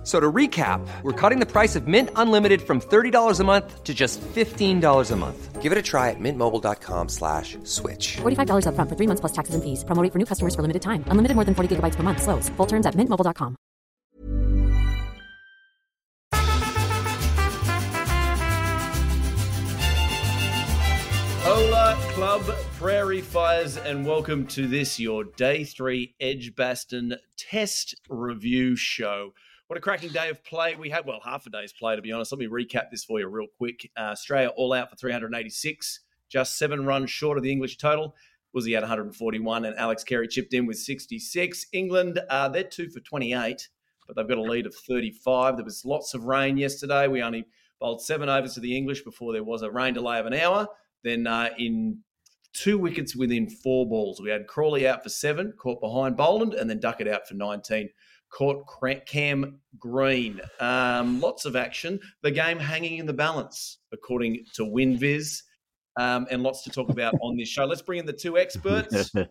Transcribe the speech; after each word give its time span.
F- 0.00 0.06
So 0.06 0.18
to 0.18 0.32
recap, 0.32 0.80
we're 1.02 1.12
cutting 1.12 1.40
the 1.40 1.46
price 1.46 1.76
of 1.76 1.86
Mint 1.86 2.08
Unlimited 2.16 2.62
from 2.62 2.80
$30 2.80 3.38
a 3.38 3.44
month 3.44 3.84
to 3.84 3.92
just 3.92 4.18
$15 4.34 5.10
a 5.10 5.16
month. 5.16 5.60
Give 5.60 5.72
it 5.72 5.76
a 5.76 5.82
try 5.82 6.08
at 6.08 6.16
mintmobile.com 6.18 7.10
slash 7.10 7.58
switch. 7.64 8.16
$45 8.22 8.64
upfront 8.64 8.88
for 8.88 8.96
three 8.96 9.06
months 9.06 9.20
plus 9.20 9.32
taxes 9.32 9.54
and 9.54 9.62
fees. 9.62 9.84
Promo 9.84 10.02
rate 10.02 10.10
for 10.10 10.18
new 10.18 10.24
customers 10.24 10.54
for 10.54 10.62
limited 10.62 10.80
time. 10.80 11.04
Unlimited 11.08 11.34
more 11.34 11.44
than 11.44 11.54
40 11.54 11.76
gigabytes 11.76 11.96
per 11.96 12.02
month. 12.02 12.22
Slows. 12.22 12.48
Full 12.56 12.66
terms 12.66 12.86
at 12.86 12.94
mintmobile.com. 12.94 13.56
Hola, 21.42 21.96
Club 22.12 22.42
Prairie 22.78 23.22
Fires, 23.22 23.76
and 23.78 24.06
welcome 24.06 24.46
to 24.48 24.66
this, 24.66 25.00
your 25.00 25.24
day 25.24 25.64
three 25.64 26.14
Edgbaston 26.20 27.16
Test 27.36 27.94
Review 28.08 28.76
Show. 28.76 29.32
What 29.70 29.76
a 29.76 29.80
cracking 29.80 30.10
day 30.10 30.30
of 30.30 30.42
play 30.42 30.74
we 30.74 30.90
had. 30.90 31.06
Well, 31.06 31.20
half 31.24 31.46
a 31.46 31.50
day's 31.50 31.72
play, 31.72 31.94
to 31.94 32.02
be 32.02 32.10
honest. 32.10 32.32
Let 32.32 32.40
me 32.40 32.48
recap 32.48 32.90
this 32.90 33.04
for 33.04 33.20
you 33.20 33.28
real 33.28 33.46
quick. 33.56 33.88
Uh, 33.96 34.00
Australia 34.10 34.48
all 34.56 34.72
out 34.72 34.90
for 34.90 34.96
386, 34.96 36.00
just 36.28 36.58
seven 36.58 36.84
runs 36.84 37.08
short 37.08 37.38
of 37.38 37.44
the 37.44 37.52
English 37.52 37.76
total. 37.78 38.16
Uzzy 38.52 38.74
at 38.74 38.82
141, 38.82 39.64
and 39.64 39.76
Alex 39.78 40.02
Carey 40.02 40.26
chipped 40.26 40.54
in 40.54 40.66
with 40.66 40.76
66. 40.76 41.66
England, 41.72 42.20
uh, 42.28 42.48
they're 42.48 42.64
two 42.64 42.88
for 42.90 42.98
28, 42.98 43.68
but 44.08 44.16
they've 44.16 44.26
got 44.26 44.38
a 44.38 44.42
lead 44.42 44.66
of 44.66 44.74
35. 44.74 45.54
There 45.54 45.64
was 45.64 45.84
lots 45.84 46.14
of 46.14 46.24
rain 46.24 46.56
yesterday. 46.56 47.06
We 47.06 47.22
only 47.22 47.46
bowled 47.78 48.02
seven 48.02 48.28
overs 48.28 48.54
to 48.54 48.60
the 48.60 48.76
English 48.76 49.02
before 49.02 49.32
there 49.32 49.44
was 49.44 49.62
a 49.62 49.70
rain 49.70 49.94
delay 49.94 50.18
of 50.18 50.26
an 50.26 50.34
hour. 50.34 50.66
Then 51.04 51.28
uh, 51.28 51.50
in 51.58 52.00
two 52.52 52.76
wickets 52.76 53.14
within 53.14 53.48
four 53.48 53.88
balls, 53.88 54.20
we 54.20 54.30
had 54.30 54.48
Crawley 54.48 54.88
out 54.88 55.04
for 55.04 55.10
seven, 55.10 55.52
caught 55.56 55.80
behind 55.80 56.16
Boland, 56.16 56.54
and 56.54 56.68
then 56.68 56.80
Duckett 56.80 57.06
out 57.06 57.28
for 57.28 57.34
19. 57.34 57.88
Caught 58.30 58.66
Cra- 58.66 59.00
Cam 59.00 59.60
Green. 59.78 60.40
Um, 60.60 61.20
lots 61.20 61.44
of 61.44 61.56
action. 61.56 62.00
The 62.22 62.30
game 62.30 62.58
hanging 62.58 62.98
in 62.98 63.06
the 63.06 63.12
balance, 63.12 63.78
according 63.92 64.44
to 64.54 64.62
WinViz. 64.62 65.42
Um, 65.96 66.26
and 66.30 66.42
lots 66.42 66.62
to 66.62 66.70
talk 66.70 66.88
about 66.90 67.14
on 67.20 67.36
this 67.36 67.48
show. 67.48 67.64
Let's 67.64 67.82
bring 67.82 67.98
in 67.98 68.06
the 68.06 68.12
two 68.12 68.38
experts. 68.38 69.12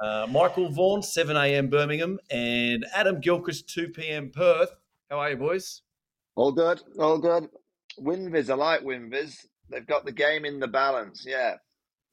Uh, 0.00 0.26
Michael 0.30 0.70
Vaughan, 0.70 1.02
7 1.02 1.36
a.m. 1.36 1.68
Birmingham, 1.68 2.18
and 2.30 2.86
Adam 2.94 3.20
Gilchrist, 3.20 3.68
2 3.68 3.90
p.m. 3.90 4.30
Perth. 4.30 4.70
How 5.10 5.18
are 5.18 5.30
you, 5.30 5.36
boys? 5.36 5.82
All 6.36 6.52
good, 6.52 6.80
all 6.98 7.18
good. 7.18 7.50
Winviz, 8.00 8.48
I 8.48 8.54
like 8.54 8.80
Winviz. 8.80 9.46
They've 9.68 9.86
got 9.86 10.06
the 10.06 10.12
game 10.12 10.46
in 10.46 10.58
the 10.58 10.68
balance. 10.68 11.26
Yeah, 11.26 11.56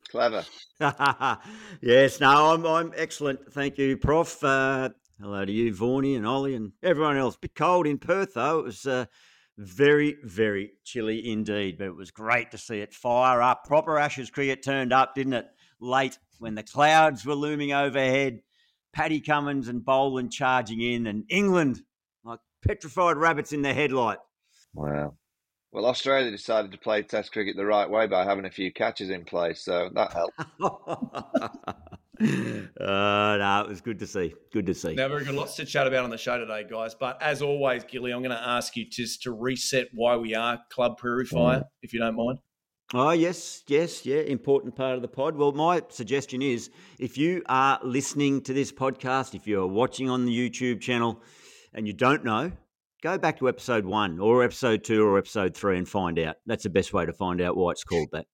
clever. 0.09 0.43
yes, 1.81 2.19
no, 2.19 2.53
I'm 2.53 2.65
I'm 2.65 2.91
excellent. 2.95 3.53
Thank 3.53 3.77
you, 3.77 3.95
Prof. 3.95 4.43
Uh, 4.43 4.89
hello 5.19 5.45
to 5.45 5.51
you, 5.51 5.73
Vaughnie 5.73 6.15
and 6.15 6.27
Ollie 6.27 6.55
and 6.55 6.73
everyone 6.83 7.17
else. 7.17 7.35
Bit 7.35 7.55
cold 7.55 7.87
in 7.87 7.97
Perth 7.97 8.33
though. 8.33 8.59
It 8.59 8.65
was 8.65 8.85
uh, 8.85 9.05
very, 9.57 10.17
very 10.23 10.71
chilly 10.83 11.29
indeed, 11.31 11.77
but 11.77 11.87
it 11.87 11.95
was 11.95 12.11
great 12.11 12.51
to 12.51 12.57
see 12.57 12.79
it 12.79 12.93
fire 12.93 13.41
up. 13.41 13.65
Proper 13.65 13.97
Ashes 13.97 14.29
cricket 14.29 14.63
turned 14.63 14.93
up, 14.93 15.15
didn't 15.15 15.33
it? 15.33 15.47
Late 15.79 16.17
when 16.39 16.55
the 16.55 16.63
clouds 16.63 17.25
were 17.25 17.35
looming 17.35 17.73
overhead. 17.73 18.41
Paddy 18.93 19.19
Cummins 19.19 19.67
and 19.67 19.83
Boland 19.85 20.31
charging 20.31 20.81
in, 20.81 21.07
and 21.07 21.25
England 21.29 21.81
like 22.23 22.39
petrified 22.65 23.17
rabbits 23.17 23.53
in 23.53 23.61
the 23.61 23.73
headlight. 23.73 24.17
Wow. 24.73 25.15
Well, 25.71 25.85
Australia 25.85 26.31
decided 26.31 26.71
to 26.71 26.77
play 26.77 27.03
Test 27.03 27.31
cricket 27.31 27.55
the 27.55 27.65
right 27.65 27.89
way 27.89 28.07
by 28.07 28.23
having 28.23 28.45
a 28.45 28.51
few 28.51 28.71
catches 28.71 29.09
in 29.09 29.25
place, 29.25 29.63
so 29.63 29.89
that 29.93 30.13
helped. 30.13 30.39
uh, 32.81 33.37
no, 33.37 33.63
it 33.65 33.69
was 33.69 33.81
good 33.81 33.99
to 33.99 34.07
see. 34.07 34.33
Good 34.51 34.65
to 34.67 34.73
see. 34.73 34.93
Now, 34.95 35.13
we've 35.13 35.25
got 35.25 35.33
Lots 35.35 35.55
to 35.57 35.65
chat 35.65 35.87
about 35.87 36.03
on 36.03 36.09
the 36.09 36.17
show 36.17 36.37
today, 36.37 36.65
guys. 36.69 36.95
But 36.95 37.21
as 37.21 37.41
always, 37.41 37.83
Gilly, 37.83 38.11
I'm 38.11 38.21
going 38.21 38.31
to 38.31 38.47
ask 38.47 38.75
you 38.75 38.85
just 38.89 39.23
to 39.23 39.31
reset 39.31 39.87
why 39.93 40.15
we 40.17 40.35
are 40.35 40.59
Club 40.69 40.97
Prairie 40.97 41.25
Fire, 41.25 41.63
if 41.81 41.93
you 41.93 41.99
don't 41.99 42.15
mind. 42.15 42.39
Oh, 42.93 43.11
yes, 43.11 43.63
yes, 43.67 44.05
yeah, 44.05 44.19
important 44.19 44.75
part 44.75 44.95
of 44.95 45.01
the 45.01 45.09
pod. 45.09 45.35
Well, 45.35 45.51
my 45.51 45.81
suggestion 45.89 46.41
is 46.41 46.69
if 46.99 47.17
you 47.17 47.43
are 47.49 47.79
listening 47.83 48.41
to 48.43 48.53
this 48.53 48.71
podcast, 48.71 49.35
if 49.35 49.45
you're 49.45 49.67
watching 49.67 50.09
on 50.09 50.25
the 50.25 50.31
YouTube 50.31 50.79
channel 50.79 51.21
and 51.73 51.85
you 51.85 51.91
don't 51.91 52.23
know, 52.23 52.49
go 53.03 53.17
back 53.17 53.39
to 53.39 53.49
episode 53.49 53.85
one 53.85 54.19
or 54.19 54.41
episode 54.41 54.85
two 54.85 55.05
or 55.05 55.17
episode 55.17 55.53
three 55.53 55.77
and 55.77 55.87
find 55.87 56.17
out. 56.17 56.37
That's 56.45 56.63
the 56.63 56.69
best 56.69 56.93
way 56.93 57.05
to 57.05 57.11
find 57.11 57.41
out 57.41 57.57
why 57.57 57.71
it's 57.71 57.83
called 57.83 58.07
that. 58.13 58.25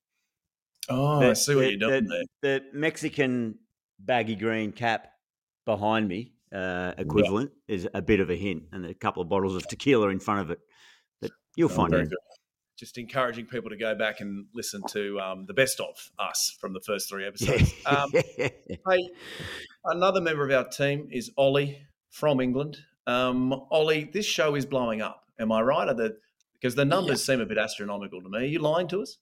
Oh, 0.87 1.19
The- 1.19 1.29
I 1.29 1.33
see 1.33 1.55
what 1.55 1.61
the- 1.61 1.69
you're 1.71 1.79
doing 1.79 2.03
the, 2.05 2.25
there. 2.43 2.59
The 2.59 2.77
Mexican 2.77 3.55
baggy 3.99 4.35
green 4.35 4.71
cap 4.71 5.07
behind 5.65 6.07
me, 6.07 6.33
uh, 6.53 6.93
equivalent, 6.97 7.51
is 7.67 7.87
a 7.93 8.01
bit 8.01 8.19
of 8.19 8.29
a 8.29 8.35
hint, 8.35 8.63
and 8.71 8.85
a 8.85 8.93
couple 8.93 9.21
of 9.21 9.29
bottles 9.29 9.55
of 9.55 9.67
tequila 9.67 10.09
in 10.09 10.19
front 10.19 10.41
of 10.41 10.51
it. 10.51 10.59
But 11.21 11.31
you'll 11.55 11.71
Oh, 11.71 11.75
find 11.75 11.91
very 11.91 12.03
good. 12.05 12.17
Just 12.77 12.97
encouraging 12.97 13.45
people 13.45 13.69
to 13.69 13.77
go 13.77 13.95
back 13.95 14.19
and 14.19 14.47
listen 14.53 14.81
to 14.89 15.19
um, 15.19 15.45
the 15.45 15.53
best 15.53 15.79
of 15.79 15.95
us 16.19 16.57
from 16.59 16.73
the 16.73 16.81
first 16.81 17.07
three 17.07 17.25
episodes. 17.27 17.73
Um, 17.85 18.11
hey, 18.11 19.09
another 19.85 20.19
member 20.21 20.43
of 20.43 20.51
our 20.51 20.67
team 20.67 21.07
is 21.11 21.31
Ollie 21.37 21.77
from 22.09 22.39
England. 22.41 22.77
Um, 23.05 23.53
Ollie, 23.69 24.09
this 24.11 24.25
show 24.25 24.55
is 24.55 24.65
blowing 24.65 25.01
up. 25.01 25.23
Am 25.39 25.51
I 25.51 25.61
right? 25.61 25.87
Are 25.87 25.93
the, 25.93 26.17
because 26.53 26.75
the 26.75 26.85
numbers 26.85 27.23
seem 27.23 27.41
a 27.41 27.45
bit 27.45 27.57
astronomical 27.57 28.21
to 28.21 28.29
me. 28.29 28.39
Are 28.39 28.43
you 28.45 28.59
lying 28.59 28.87
to 28.89 29.01
us? 29.01 29.17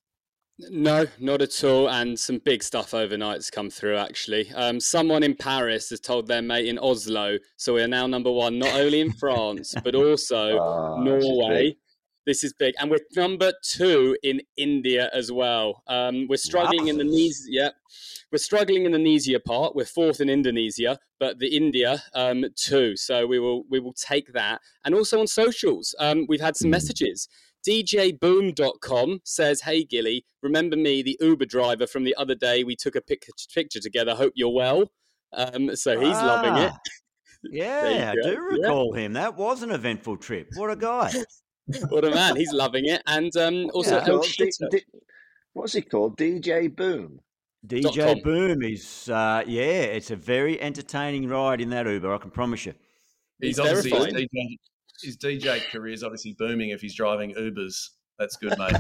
No, 0.70 1.06
not 1.20 1.42
at 1.42 1.64
all. 1.64 1.90
And 1.90 2.20
some 2.20 2.40
big 2.40 2.64
stuff 2.64 2.94
overnight's 2.94 3.50
come 3.50 3.70
through, 3.70 3.98
actually. 3.98 4.52
Um, 4.54 4.80
someone 4.80 5.24
in 5.24 5.36
Paris 5.36 5.90
has 5.90 6.00
told 6.00 6.28
their 6.28 6.42
mate 6.42 6.68
in 6.68 6.78
Oslo. 6.80 7.38
So 7.58 7.74
we 7.74 7.82
are 7.82 7.88
now 7.88 8.08
number 8.08 8.32
one, 8.32 8.60
not 8.60 8.74
only 8.76 9.02
in 9.02 9.12
France, 9.14 9.74
but 9.84 9.96
also 9.96 10.58
Ah, 10.60 10.98
Norway. 11.02 11.78
This 12.26 12.44
is 12.44 12.54
big. 12.54 12.76
And 12.80 12.92
we're 12.92 13.00
number 13.16 13.52
two 13.64 14.16
in 14.22 14.42
India 14.56 15.10
as 15.12 15.32
well. 15.32 15.82
Um, 15.88 16.28
we're 16.30 16.38
struggling 16.38 16.88
in 16.88 16.98
the 16.98 17.04
knees. 17.04 17.48
Yeah. 17.50 17.72
We're 18.32 18.38
struggling 18.38 18.86
in 18.86 18.92
the 18.92 18.98
Indonesia 18.98 19.40
part. 19.40 19.76
We're 19.76 19.86
fourth 19.86 20.22
in 20.22 20.30
Indonesia, 20.30 20.98
but 21.20 21.40
the 21.40 21.48
India 21.48 22.02
um, 22.14 22.46
two. 22.56 22.96
So 22.96 23.28
we 23.28 23.40
will 23.40 23.64
we 23.70 23.80
will 23.80 23.94
take 23.94 24.32
that. 24.34 24.62
And 24.86 24.96
also 24.96 25.20
on 25.20 25.28
socials, 25.28 25.94
um, 26.00 26.26
we've 26.30 26.40
had 26.40 26.56
some 26.56 26.70
messages. 26.70 27.28
DJBoom.com 27.68 29.20
says, 29.24 29.62
Hey 29.62 29.84
Gilly, 29.84 30.26
remember 30.42 30.76
me, 30.76 31.02
the 31.02 31.18
Uber 31.22 31.46
driver 31.46 31.88
from 31.88 32.04
the 32.04 32.16
other 32.16 32.36
day? 32.36 32.64
We 32.64 32.76
took 32.76 32.96
a 32.96 33.02
pic- 33.02 33.28
picture 33.54 33.80
together. 33.80 34.16
Hope 34.16 34.34
you're 34.36 34.54
well. 34.54 34.92
Um, 35.34 35.76
so 35.76 36.00
he's 36.00 36.10
loving 36.16 36.56
it. 36.58 36.72
Ah, 36.74 36.80
Yeah, 37.44 38.12
I 38.12 38.16
go. 38.16 38.22
do 38.24 38.30
Yeah. 38.32 38.62
recall 38.64 38.94
him. 38.94 39.14
That 39.14 39.36
was 39.38 39.64
an 39.64 39.72
eventful 39.72 40.18
trip. 40.18 40.50
What 40.56 40.70
a 40.72 40.76
guy. 40.76 41.12
What 41.90 42.04
a 42.04 42.10
man. 42.10 42.36
He's 42.36 42.52
loving 42.52 42.86
it. 42.86 43.02
And 43.08 43.34
um, 43.38 43.70
also, 43.74 43.96
What's 43.96 44.06
he 44.06 44.12
El 44.12 44.18
called? 44.20 44.72
D- 44.72 44.78
D- 44.80 44.84
what's 45.54 45.74
he 45.74 45.82
called? 45.82 46.18
DJ 46.18 46.76
Boom. 46.76 47.20
DJ 47.66 48.14
com. 48.16 48.20
Boom 48.24 48.62
is, 48.64 49.08
uh, 49.10 49.44
yeah, 49.48 49.62
it's 49.96 50.12
a 50.12 50.16
very 50.18 50.60
entertaining 50.60 51.30
ride 51.30 51.62
in 51.62 51.70
that 51.70 51.86
Uber, 51.86 52.14
I 52.14 52.18
can 52.18 52.32
promise 52.32 52.66
you. 52.66 52.74
He's 53.40 53.52
It's 53.52 53.60
obviously 53.60 53.92
his 53.92 54.00
terrifying. 54.00 54.28
DJ, 54.34 54.58
his 55.02 55.18
DJ 55.18 55.70
career 55.72 55.94
is 55.94 56.04
obviously 56.04 56.34
booming 56.38 56.70
if 56.70 56.82
he's 56.82 56.96
driving 56.96 57.34
Ubers. 57.36 57.90
That's 58.20 58.36
good, 58.38 58.58
mate. 58.58 58.76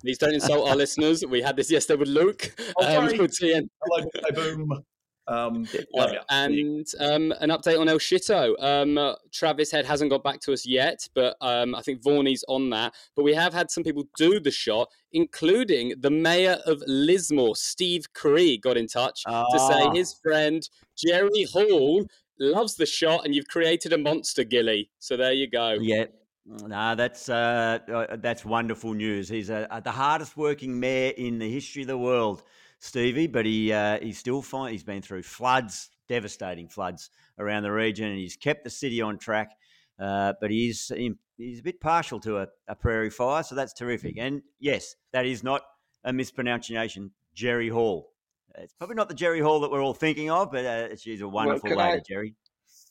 Please 0.00 0.18
don't 0.18 0.34
insult 0.34 0.68
our 0.68 0.76
listeners. 0.76 1.24
We 1.26 1.40
had 1.40 1.56
this 1.56 1.70
yesterday 1.70 1.98
with 2.00 2.08
Luke. 2.08 2.54
Oh, 2.76 3.00
with 3.06 3.38
Hello, 3.40 4.10
Boom. 4.34 4.84
Um, 5.26 5.66
you. 5.72 6.18
And 6.28 6.86
um, 7.00 7.32
an 7.40 7.48
update 7.50 7.80
on 7.80 7.88
El 7.88 7.98
Shito. 7.98 8.54
Um, 8.62 8.98
uh, 8.98 9.14
Travis 9.32 9.70
Head 9.70 9.86
hasn't 9.86 10.10
got 10.10 10.22
back 10.22 10.40
to 10.40 10.52
us 10.52 10.66
yet, 10.66 11.08
but 11.14 11.36
um, 11.40 11.74
I 11.74 11.80
think 11.80 12.02
Vaughnie's 12.02 12.44
on 12.48 12.68
that. 12.70 12.94
But 13.16 13.22
we 13.22 13.34
have 13.34 13.54
had 13.54 13.70
some 13.70 13.84
people 13.84 14.04
do 14.18 14.38
the 14.40 14.50
shot, 14.50 14.90
including 15.12 15.94
the 15.98 16.10
mayor 16.10 16.58
of 16.66 16.82
Lismore, 16.86 17.56
Steve 17.56 18.12
Krieg, 18.12 18.60
got 18.62 18.76
in 18.76 18.86
touch 18.86 19.22
to 19.24 19.30
Ah. 19.30 19.68
say 19.70 19.98
his 19.98 20.12
friend 20.22 20.68
Jerry 20.96 21.44
Hall 21.50 22.04
loves 22.38 22.76
the 22.76 22.86
shot, 22.86 23.24
and 23.24 23.34
you've 23.34 23.48
created 23.48 23.92
a 23.92 23.98
monster, 23.98 24.44
Gilly. 24.44 24.90
So 24.98 25.16
there 25.16 25.32
you 25.32 25.48
go. 25.48 25.76
Yeah. 25.80 26.06
No, 26.46 26.94
that's 26.94 27.30
uh, 27.30 27.78
uh, 27.90 28.16
that's 28.16 28.44
wonderful 28.44 28.92
news. 28.92 29.30
He's 29.30 29.48
uh, 29.48 29.66
uh, 29.70 29.80
the 29.80 29.90
hardest 29.90 30.36
working 30.36 30.78
mayor 30.78 31.12
in 31.16 31.38
the 31.38 31.50
history 31.50 31.82
of 31.82 31.88
the 31.88 31.96
world, 31.96 32.42
Stevie. 32.80 33.28
But 33.28 33.46
he 33.46 33.72
uh, 33.72 33.98
he's 34.00 34.18
still 34.18 34.42
fine. 34.42 34.72
He's 34.72 34.84
been 34.84 35.00
through 35.00 35.22
floods, 35.22 35.88
devastating 36.06 36.68
floods 36.68 37.08
around 37.38 37.62
the 37.62 37.72
region, 37.72 38.08
and 38.08 38.18
he's 38.18 38.36
kept 38.36 38.62
the 38.62 38.70
city 38.70 39.00
on 39.00 39.16
track. 39.16 39.52
Uh, 39.98 40.34
but 40.38 40.50
he's 40.50 40.92
he's 41.38 41.60
a 41.60 41.62
bit 41.62 41.80
partial 41.80 42.20
to 42.20 42.38
a, 42.38 42.48
a 42.68 42.74
prairie 42.74 43.10
fire, 43.10 43.42
so 43.42 43.54
that's 43.54 43.72
terrific. 43.72 44.16
And 44.18 44.42
yes, 44.60 44.96
that 45.12 45.24
is 45.24 45.42
not 45.42 45.62
a 46.04 46.12
mispronunciation. 46.12 47.12
Jerry 47.34 47.70
Hall. 47.70 48.13
It's 48.58 48.72
probably 48.74 48.96
not 48.96 49.08
the 49.08 49.14
Jerry 49.14 49.40
Hall 49.40 49.60
that 49.60 49.70
we're 49.70 49.82
all 49.82 49.94
thinking 49.94 50.30
of, 50.30 50.52
but 50.52 50.64
uh, 50.64 50.96
she's 50.96 51.20
a 51.20 51.28
wonderful 51.28 51.68
can 51.68 51.78
lady, 51.78 51.98
I- 51.98 52.02
Jerry. 52.08 52.34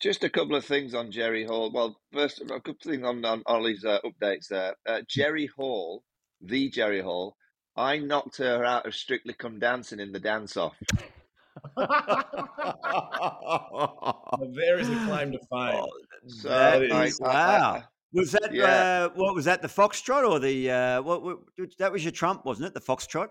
Just 0.02 0.24
a 0.26 0.30
couple 0.30 0.56
of 0.56 0.66
things 0.66 0.94
on 0.94 1.12
Jerry 1.12 1.46
Hall. 1.46 1.72
Well, 1.72 1.98
first, 2.12 2.42
a 2.42 2.46
couple 2.46 2.72
of 2.72 2.78
things 2.82 3.04
on, 3.06 3.24
on 3.24 3.42
Ollie's 3.46 3.86
uh, 3.86 4.00
updates 4.04 4.48
there. 4.50 4.76
Uh, 4.86 5.00
Jerry 5.08 5.46
Hall, 5.56 6.04
the 6.42 6.70
Jerry 6.70 7.02
Hall, 7.02 7.38
I 7.78 8.00
knocked 8.00 8.38
her 8.38 8.66
out 8.66 8.86
of 8.86 8.94
Strictly 8.96 9.34
Come 9.34 9.60
Dancing 9.60 10.00
in 10.02 10.12
the 10.12 10.20
dance 10.20 10.58
off. 10.58 10.76
Well, 14.36 14.52
there 14.56 14.80
is 14.80 14.90
a 14.90 14.96
claim 15.06 15.32
to 15.32 15.40
fame. 15.52 15.86
So 16.28 16.50
That 16.50 16.92
I- 16.92 17.06
is- 17.06 17.22
I- 17.22 17.26
I- 17.26 17.30
wow. 17.60 17.84
Was 18.14 18.32
that 18.34 18.54
Yeah. 18.54 18.66
uh, 18.66 19.10
what 19.16 19.34
was 19.34 19.46
that? 19.46 19.62
The 19.64 19.68
foxtrot 19.68 20.28
or 20.30 20.40
the 20.40 20.70
uh, 20.70 21.02
what, 21.02 21.24
what? 21.24 21.38
That 21.80 21.92
was 21.92 22.04
your 22.04 22.12
trump, 22.12 22.46
wasn't 22.46 22.68
it? 22.68 22.74
The 22.76 22.82
foxtrot. 22.82 23.30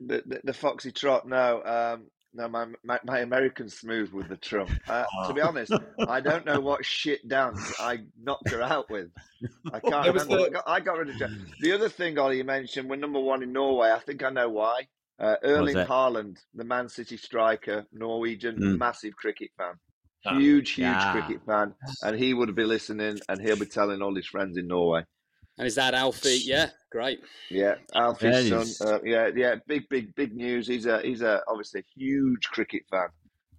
The, 0.00 0.22
the, 0.26 0.40
the 0.44 0.52
Foxy 0.52 0.92
Trot, 0.92 1.26
no. 1.28 1.62
Um, 1.64 2.06
no, 2.34 2.48
my, 2.48 2.66
my, 2.84 2.98
my 3.02 3.20
American 3.20 3.70
smooth 3.70 4.12
with 4.12 4.28
the 4.28 4.36
trump. 4.36 4.70
Uh, 4.86 5.04
To 5.26 5.32
be 5.32 5.40
honest, 5.40 5.72
I 6.06 6.20
don't 6.20 6.44
know 6.44 6.60
what 6.60 6.84
shit 6.84 7.26
dance 7.26 7.72
I 7.80 8.00
knocked 8.20 8.50
her 8.50 8.60
out 8.62 8.90
with. 8.90 9.08
I 9.72 9.80
can't 9.80 10.06
remember. 10.08 10.36
the- 10.36 10.44
I, 10.44 10.48
got, 10.50 10.64
I 10.66 10.80
got 10.80 10.98
rid 10.98 11.08
of 11.10 11.16
Jer- 11.16 11.30
The 11.62 11.72
other 11.72 11.88
thing, 11.88 12.18
Ollie, 12.18 12.36
you 12.36 12.44
mentioned, 12.44 12.90
we're 12.90 12.96
number 12.96 13.20
one 13.20 13.42
in 13.42 13.52
Norway. 13.54 13.90
I 13.90 14.00
think 14.00 14.22
I 14.22 14.28
know 14.30 14.50
why. 14.50 14.82
Uh, 15.18 15.36
Erling 15.42 15.76
that? 15.76 15.88
Haaland, 15.88 16.36
the 16.54 16.64
Man 16.64 16.90
City 16.90 17.16
striker, 17.16 17.86
Norwegian, 17.90 18.56
Mm. 18.58 18.78
massive 18.78 19.16
cricket 19.16 19.50
fan. 19.56 19.72
Ah, 20.26 20.36
Huge, 20.38 20.72
huge 20.72 20.84
yeah. 20.88 21.12
cricket 21.12 21.40
fan. 21.46 21.72
And 22.02 22.18
he 22.18 22.34
would 22.34 22.54
be 22.54 22.64
listening 22.64 23.18
and 23.30 23.40
he'll 23.40 23.56
be 23.58 23.64
telling 23.64 24.02
all 24.02 24.14
his 24.14 24.26
friends 24.26 24.58
in 24.58 24.66
Norway. 24.66 25.04
And 25.58 25.66
is 25.66 25.74
that 25.76 25.94
Alfie? 25.94 26.40
Yeah, 26.44 26.70
great. 26.92 27.20
Yeah, 27.50 27.76
Alfie's 27.94 28.50
That 28.50 28.66
son. 28.66 28.94
Uh, 28.94 28.98
yeah, 29.02 29.30
yeah, 29.34 29.54
big, 29.66 29.88
big, 29.88 30.14
big 30.14 30.34
news. 30.34 30.66
He's 30.66 30.86
a 30.86 31.00
he's 31.00 31.22
a 31.22 31.42
obviously 31.48 31.80
a 31.80 31.84
huge 31.98 32.48
cricket 32.48 32.82
fan, 32.90 33.08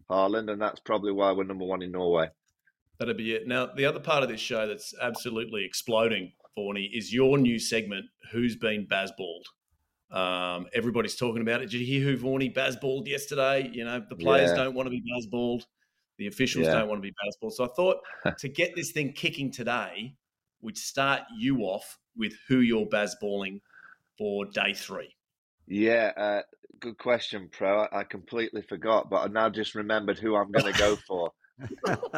Haaland, 0.09 0.51
and 0.51 0.61
that's 0.61 0.79
probably 0.79 1.11
why 1.11 1.31
we're 1.31 1.43
number 1.43 1.65
one 1.65 1.81
in 1.81 1.91
Norway. 1.91 2.29
That'd 2.99 3.17
be 3.17 3.33
it. 3.33 3.47
Now, 3.47 3.67
the 3.67 3.85
other 3.85 3.99
part 3.99 4.23
of 4.23 4.29
this 4.29 4.41
show 4.41 4.67
that's 4.67 4.93
absolutely 5.01 5.63
exploding, 5.65 6.33
Vaughnie, 6.57 6.89
is 6.93 7.13
your 7.13 7.37
new 7.37 7.59
segment, 7.59 8.05
Who's 8.31 8.55
Been 8.55 8.87
Bazballed? 8.87 9.43
Um, 10.09 10.67
everybody's 10.73 11.15
talking 11.15 11.41
about 11.41 11.61
it. 11.61 11.69
Did 11.69 11.81
you 11.81 11.85
hear 11.85 12.01
who 12.03 12.17
Vaughnie 12.17 12.53
Bazballed 12.55 13.07
yesterday? 13.07 13.69
You 13.71 13.85
know, 13.85 14.03
the 14.09 14.15
players 14.15 14.49
Yeah. 14.51 14.63
don't 14.63 14.73
want 14.73 14.87
to 14.87 14.89
be 14.91 15.03
Bazballed. 15.11 15.63
The 16.17 16.27
officials 16.27 16.65
Yeah. 16.65 16.73
don't 16.73 16.87
want 16.89 17.03
to 17.03 17.07
be 17.07 17.13
Bazballed. 17.13 17.51
So 17.53 17.65
I 17.65 17.67
thought 17.75 17.97
to 18.39 18.49
get 18.49 18.75
this 18.75 18.91
thing 18.91 19.13
kicking 19.13 19.51
today, 19.51 20.15
we'd 20.61 20.77
start 20.77 21.21
you 21.37 21.59
off 21.59 21.97
with 22.15 22.33
who 22.47 22.59
you're 22.59 22.85
Bazballing 22.87 23.61
for 24.17 24.45
day 24.45 24.73
three. 24.73 25.15
Yeah, 25.67 26.13
uh, 26.17 26.41
good 26.79 26.97
question, 26.97 27.49
Pro. 27.51 27.83
I, 27.83 27.99
I 27.99 28.03
completely 28.03 28.61
forgot, 28.61 29.09
but 29.09 29.17
I 29.17 29.27
now 29.27 29.49
just 29.49 29.75
remembered 29.75 30.17
who 30.17 30.35
I'm 30.35 30.51
going 30.51 30.65
to 30.65 30.73
go 30.77 30.95
for. 31.07 31.31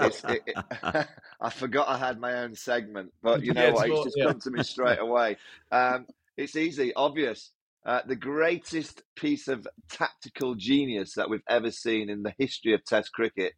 It's, 0.01 0.23
it, 0.25 0.43
it- 0.45 1.07
I 1.41 1.49
forgot 1.49 1.87
I 1.87 1.97
had 1.97 2.19
my 2.19 2.39
own 2.39 2.53
segment, 2.55 3.11
but 3.23 3.43
you 3.43 3.53
know 3.53 3.63
Yeah, 3.63 3.71
what? 3.71 3.87
it's 3.89 3.93
It's 3.95 4.03
just 4.03 4.17
yeah. 4.17 4.25
come 4.25 4.39
to 4.41 4.51
me 4.51 4.61
straight 4.61 4.99
away. 4.99 5.37
Um, 5.71 6.05
it's 6.37 6.55
easy, 6.55 6.93
obvious. 6.93 7.51
Uh, 7.85 8.01
the 8.05 8.15
greatest 8.15 9.03
piece 9.15 9.47
of 9.47 9.65
tactical 9.89 10.55
genius 10.55 11.13
that 11.15 11.29
we've 11.29 11.43
ever 11.49 11.71
seen 11.71 12.09
in 12.09 12.23
the 12.23 12.33
history 12.37 12.73
of 12.73 12.83
Test 12.83 13.13
cricket. 13.13 13.53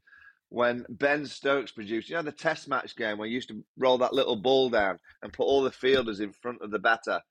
When 0.51 0.85
Ben 0.89 1.25
Stokes 1.25 1.71
produced, 1.71 2.09
you 2.09 2.15
know, 2.17 2.23
the 2.23 2.31
Test 2.33 2.67
match 2.67 2.97
game 2.97 3.17
where 3.17 3.25
you 3.27 3.35
used 3.35 3.47
to 3.47 3.63
roll 3.77 3.97
that 3.99 4.13
little 4.13 4.35
ball 4.35 4.69
down 4.69 4.99
and 5.23 5.31
put 5.31 5.45
all 5.45 5.63
the 5.63 5.71
fielders 5.71 6.19
in 6.19 6.33
front 6.33 6.61
of 6.61 6.71
the 6.71 6.77
batter. 6.77 7.21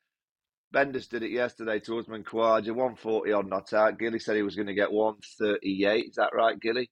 Bendis 0.75 1.07
did 1.07 1.23
it 1.23 1.31
yesterday 1.31 1.81
to 1.81 1.99
Usman 1.99 2.25
Khawaja, 2.25 2.69
140 2.69 3.33
on 3.33 3.49
not 3.51 3.75
out. 3.75 3.99
Gilly 3.99 4.21
said 4.21 4.37
he 4.37 4.43
was 4.43 4.57
going 4.57 4.69
to 4.69 4.75
get 4.75 4.91
138. 4.91 6.07
Is 6.09 6.15
that 6.15 6.31
right, 6.33 6.59
Gilly? 6.59 6.91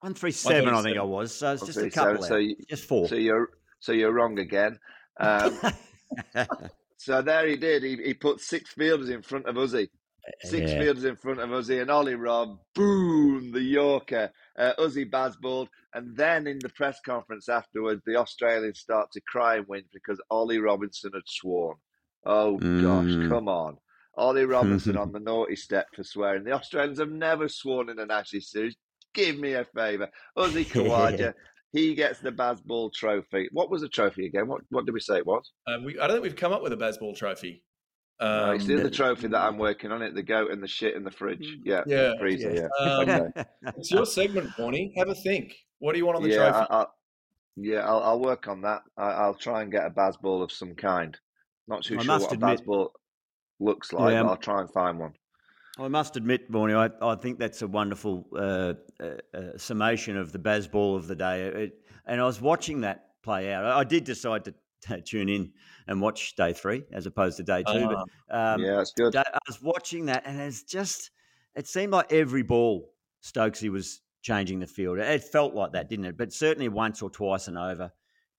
One 0.00 0.14
three 0.14 0.30
seven, 0.30 0.68
I 0.74 0.80
think 0.82 0.96
I 0.96 1.02
was. 1.02 1.34
So 1.34 1.52
it's 1.52 1.66
just 1.66 1.76
a 1.78 1.90
couple. 1.90 2.22
so 2.22 2.36
you- 2.36 2.56
just 2.70 2.84
four. 2.84 3.06
So 3.06 3.16
you're 3.16 3.50
so 3.80 3.92
you're 3.92 4.12
wrong 4.12 4.38
again. 4.38 4.78
Um, 5.20 5.58
so 6.96 7.20
there 7.20 7.46
he 7.46 7.56
did. 7.56 7.82
He, 7.82 7.96
he 7.96 8.14
put 8.14 8.40
six 8.40 8.70
fielders 8.72 9.10
in 9.10 9.20
front 9.20 9.46
of 9.46 9.56
Uzzy. 9.56 9.88
Six 10.42 10.70
Yeah. 10.72 10.78
fielders 10.78 11.04
in 11.04 11.16
front 11.16 11.40
of 11.40 11.50
Uzzy 11.50 11.80
and 11.80 11.90
Ollie 11.90 12.14
Rob. 12.14 12.58
Boom, 12.74 13.50
the 13.52 13.60
Yorker. 13.62 14.32
Uh, 14.58 14.72
Uzzy 14.78 15.08
Bazballed. 15.10 15.68
And 15.94 16.16
then 16.16 16.46
in 16.46 16.58
the 16.58 16.68
press 16.68 17.00
conference 17.04 17.48
afterwards, 17.48 18.02
the 18.06 18.16
Australians 18.16 18.78
start 18.80 19.10
to 19.12 19.20
cry 19.22 19.56
and 19.56 19.66
whinge 19.66 19.86
because 19.92 20.20
Ollie 20.30 20.58
Robinson 20.58 21.12
had 21.14 21.22
sworn. 21.26 21.76
Oh 22.26 22.58
Mm. 22.58 22.82
gosh, 22.82 23.28
come 23.28 23.48
on. 23.48 23.78
Ollie 24.16 24.44
Robinson 24.44 24.96
on 24.98 25.12
the 25.12 25.20
naughty 25.20 25.56
step 25.56 25.86
for 25.94 26.02
swearing. 26.04 26.44
The 26.44 26.52
Australians 26.52 26.98
have 26.98 27.10
never 27.10 27.48
sworn 27.48 27.88
in 27.88 27.98
an 27.98 28.10
Ashes 28.10 28.50
series. 28.50 28.76
Give 29.14 29.38
me 29.38 29.54
a 29.54 29.64
favour. 29.64 30.08
Uzzy 30.36 30.64
Khawaja, 30.72 31.34
he 31.72 31.94
gets 31.94 32.20
the 32.20 32.32
Bazball 32.32 32.92
trophy. 32.92 33.48
What 33.52 33.70
was 33.70 33.82
the 33.82 33.88
trophy 33.88 34.26
again? 34.26 34.46
What 34.48 34.62
what 34.70 34.84
did 34.86 34.92
we 34.92 35.00
say 35.00 35.18
it 35.18 35.26
was? 35.26 35.50
Uh, 35.66 35.78
we, 35.84 35.98
I 35.98 36.06
don't 36.06 36.16
think 36.16 36.22
we've 36.24 36.36
come 36.36 36.52
up 36.52 36.62
with 36.62 36.72
a 36.72 36.76
Bazball 36.76 37.16
trophy. 37.16 37.62
No, 38.20 38.44
Um, 38.50 38.56
it's 38.56 38.66
the 38.66 38.80
other 38.80 38.90
trophy 38.90 39.28
that 39.28 39.40
I'm 39.40 39.58
working 39.58 39.92
on 39.92 40.02
it, 40.02 40.14
the 40.14 40.22
goat 40.22 40.50
and 40.50 40.62
the 40.62 40.66
shit 40.68 40.94
in 40.96 41.04
the 41.04 41.10
fridge. 41.10 41.46
Yeah, 41.62 41.82
Yeah, 41.86 42.12
freezer, 42.18 42.52
yeah. 42.52 42.86
Um, 42.86 43.08
Okay. 43.08 43.44
it's 43.76 43.90
your 43.90 44.06
segment, 44.06 44.50
Vaughnie. 44.58 44.92
Have 44.96 45.08
a 45.08 45.14
think. 45.14 45.54
What 45.78 45.92
do 45.92 45.98
you 45.98 46.06
want 46.06 46.16
on 46.16 46.22
the 46.24 46.30
yeah, 46.30 46.50
trophy? 46.50 46.66
I, 46.70 46.76
I, 46.82 46.86
yeah, 47.56 47.78
I'll, 47.88 48.02
I'll 48.02 48.20
work 48.20 48.48
on 48.48 48.60
that. 48.62 48.82
I, 48.96 49.10
I'll 49.10 49.34
try 49.34 49.62
and 49.62 49.70
get 49.70 49.86
a 49.86 49.90
Bazball 49.90 50.42
of 50.42 50.50
some 50.50 50.74
kind. 50.74 51.16
Not 51.68 51.84
too 51.84 51.98
I 51.98 52.02
sure 52.02 52.18
what 52.18 52.32
admit- 52.32 52.60
a 52.60 52.62
Bazball 52.64 52.88
looks 53.60 53.92
like, 53.92 54.12
Yeah, 54.12 54.22
but 54.22 54.26
um, 54.26 54.30
I'll 54.30 54.36
try 54.36 54.60
and 54.62 54.70
find 54.72 54.98
one. 54.98 55.12
I 55.78 55.86
must 55.86 56.16
admit, 56.16 56.50
Vaughnie, 56.50 56.74
I, 56.74 57.06
I 57.06 57.14
think 57.14 57.38
that's 57.38 57.62
a 57.62 57.68
wonderful 57.68 58.26
uh, 58.36 58.74
uh, 59.00 59.04
uh, 59.32 59.56
summation 59.56 60.16
of 60.16 60.32
the 60.32 60.38
Bazball 60.40 60.96
of 60.96 61.06
the 61.06 61.14
day. 61.14 61.42
It, 61.42 61.72
and 62.06 62.20
I 62.20 62.24
was 62.24 62.40
watching 62.40 62.80
that 62.80 63.10
play 63.22 63.52
out. 63.52 63.64
I, 63.64 63.78
I 63.80 63.84
did 63.84 64.02
decide 64.02 64.44
to 64.46 64.54
t- 64.82 65.00
tune 65.02 65.28
in 65.28 65.52
and 65.88 66.00
watch 66.00 66.36
day 66.36 66.52
three 66.52 66.84
as 66.92 67.06
opposed 67.06 67.38
to 67.38 67.42
day 67.42 67.64
two. 67.64 67.88
Ah. 67.90 68.04
but 68.28 68.36
um, 68.36 68.60
yeah, 68.62 68.80
it's 68.80 68.92
good. 68.92 69.16
I 69.16 69.24
was 69.48 69.60
watching 69.60 70.06
that, 70.06 70.22
and 70.26 70.40
it's 70.40 70.62
just, 70.62 71.10
it 71.56 71.66
seemed 71.66 71.92
like 71.92 72.12
every 72.12 72.42
ball 72.42 72.92
Stokesy 73.24 73.70
was 73.70 74.02
changing 74.22 74.60
the 74.60 74.66
field. 74.66 74.98
It 74.98 75.24
felt 75.24 75.54
like 75.54 75.72
that, 75.72 75.88
didn't 75.88 76.04
it? 76.04 76.16
But 76.16 76.32
certainly 76.32 76.68
once 76.68 77.02
or 77.02 77.10
twice 77.10 77.48
and 77.48 77.58
over 77.58 77.90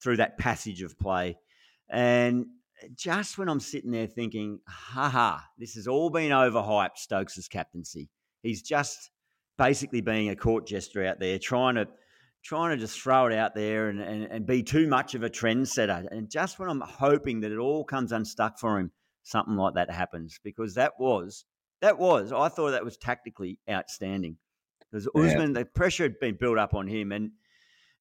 through 0.02 0.16
that 0.16 0.38
passage 0.38 0.80
of 0.80 0.98
play. 0.98 1.36
And 1.90 2.46
just 2.94 3.36
when 3.36 3.48
I'm 3.48 3.60
sitting 3.60 3.90
there 3.90 4.06
thinking, 4.06 4.60
haha, 4.66 5.38
this 5.58 5.74
has 5.74 5.86
all 5.86 6.08
been 6.08 6.30
overhyped, 6.30 6.96
Stokes' 6.96 7.48
captaincy. 7.48 8.08
He's 8.42 8.62
just 8.62 9.10
basically 9.58 10.00
being 10.00 10.30
a 10.30 10.36
court 10.36 10.66
jester 10.66 11.04
out 11.04 11.18
there, 11.18 11.38
trying 11.38 11.74
to 11.74 11.88
trying 12.42 12.70
to 12.70 12.76
just 12.76 13.00
throw 13.00 13.26
it 13.26 13.34
out 13.34 13.54
there 13.54 13.88
and, 13.88 14.00
and, 14.00 14.24
and 14.24 14.46
be 14.46 14.62
too 14.62 14.86
much 14.86 15.14
of 15.14 15.22
a 15.22 15.30
trendsetter. 15.30 16.06
And 16.10 16.30
just 16.30 16.58
when 16.58 16.68
I'm 16.68 16.80
hoping 16.80 17.40
that 17.40 17.52
it 17.52 17.58
all 17.58 17.84
comes 17.84 18.12
unstuck 18.12 18.58
for 18.58 18.78
him, 18.78 18.90
something 19.22 19.56
like 19.56 19.74
that 19.74 19.90
happens. 19.90 20.38
Because 20.42 20.74
that 20.74 20.92
was 20.98 21.44
that 21.80 21.98
was, 21.98 22.32
I 22.32 22.48
thought 22.48 22.72
that 22.72 22.84
was 22.84 22.96
tactically 22.96 23.58
outstanding. 23.68 24.36
Because 24.90 25.08
Yeah. 25.14 25.22
Usman, 25.22 25.52
the 25.52 25.64
pressure 25.64 26.04
had 26.04 26.20
been 26.20 26.36
built 26.36 26.58
up 26.58 26.74
on 26.74 26.86
him 26.86 27.12
and 27.12 27.32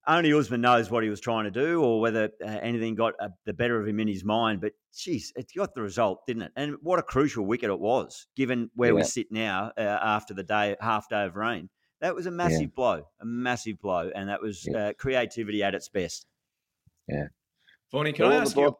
only 0.08 0.34
Usman 0.34 0.62
knows 0.62 0.89
what 0.89 1.03
he 1.03 1.10
was 1.10 1.19
trying 1.19 1.46
to 1.46 1.51
do 1.51 1.84
or 1.84 2.01
whether 2.01 2.31
uh, 2.43 2.48
anything 2.48 2.96
got 2.96 3.13
uh, 3.19 3.29
the 3.46 3.53
better 3.53 3.79
of 3.79 3.88
him 3.88 4.00
in 4.00 4.08
his 4.08 4.24
mind. 4.24 4.60
But 4.60 4.74
geez, 4.96 5.31
it 5.36 5.51
got 5.55 5.75
the 5.75 5.81
result, 5.81 6.25
didn't 6.25 6.43
it? 6.43 6.51
And 6.55 6.75
what 6.81 7.00
a 7.00 7.03
crucial 7.03 7.46
wicket 7.46 7.69
it 7.69 7.79
was, 7.79 8.27
given 8.36 8.72
where 8.75 8.96
we 8.96 9.03
sit 9.03 9.27
now 9.31 9.72
uh, 9.77 9.81
after 9.81 10.34
the 10.34 10.43
day 10.43 10.75
half 10.81 11.10
day 11.10 11.25
of 11.25 11.36
rain. 11.36 11.69
That 12.01 12.15
was 12.15 12.25
a 12.25 12.32
massive 12.32 12.74
blow, 12.74 13.06
a 13.20 13.25
massive 13.25 13.79
blow, 13.79 14.10
and 14.15 14.29
that 14.29 14.41
was 14.41 14.68
uh, 14.68 14.94
creativity 14.98 15.63
at 15.63 15.75
its 15.75 15.89
best. 15.89 16.25
Vaughnie, 17.94 18.13
can 18.15 18.25
All 18.25 18.34
I 18.34 18.36
ask 18.38 18.56
you 18.56 18.68
about 18.68 18.77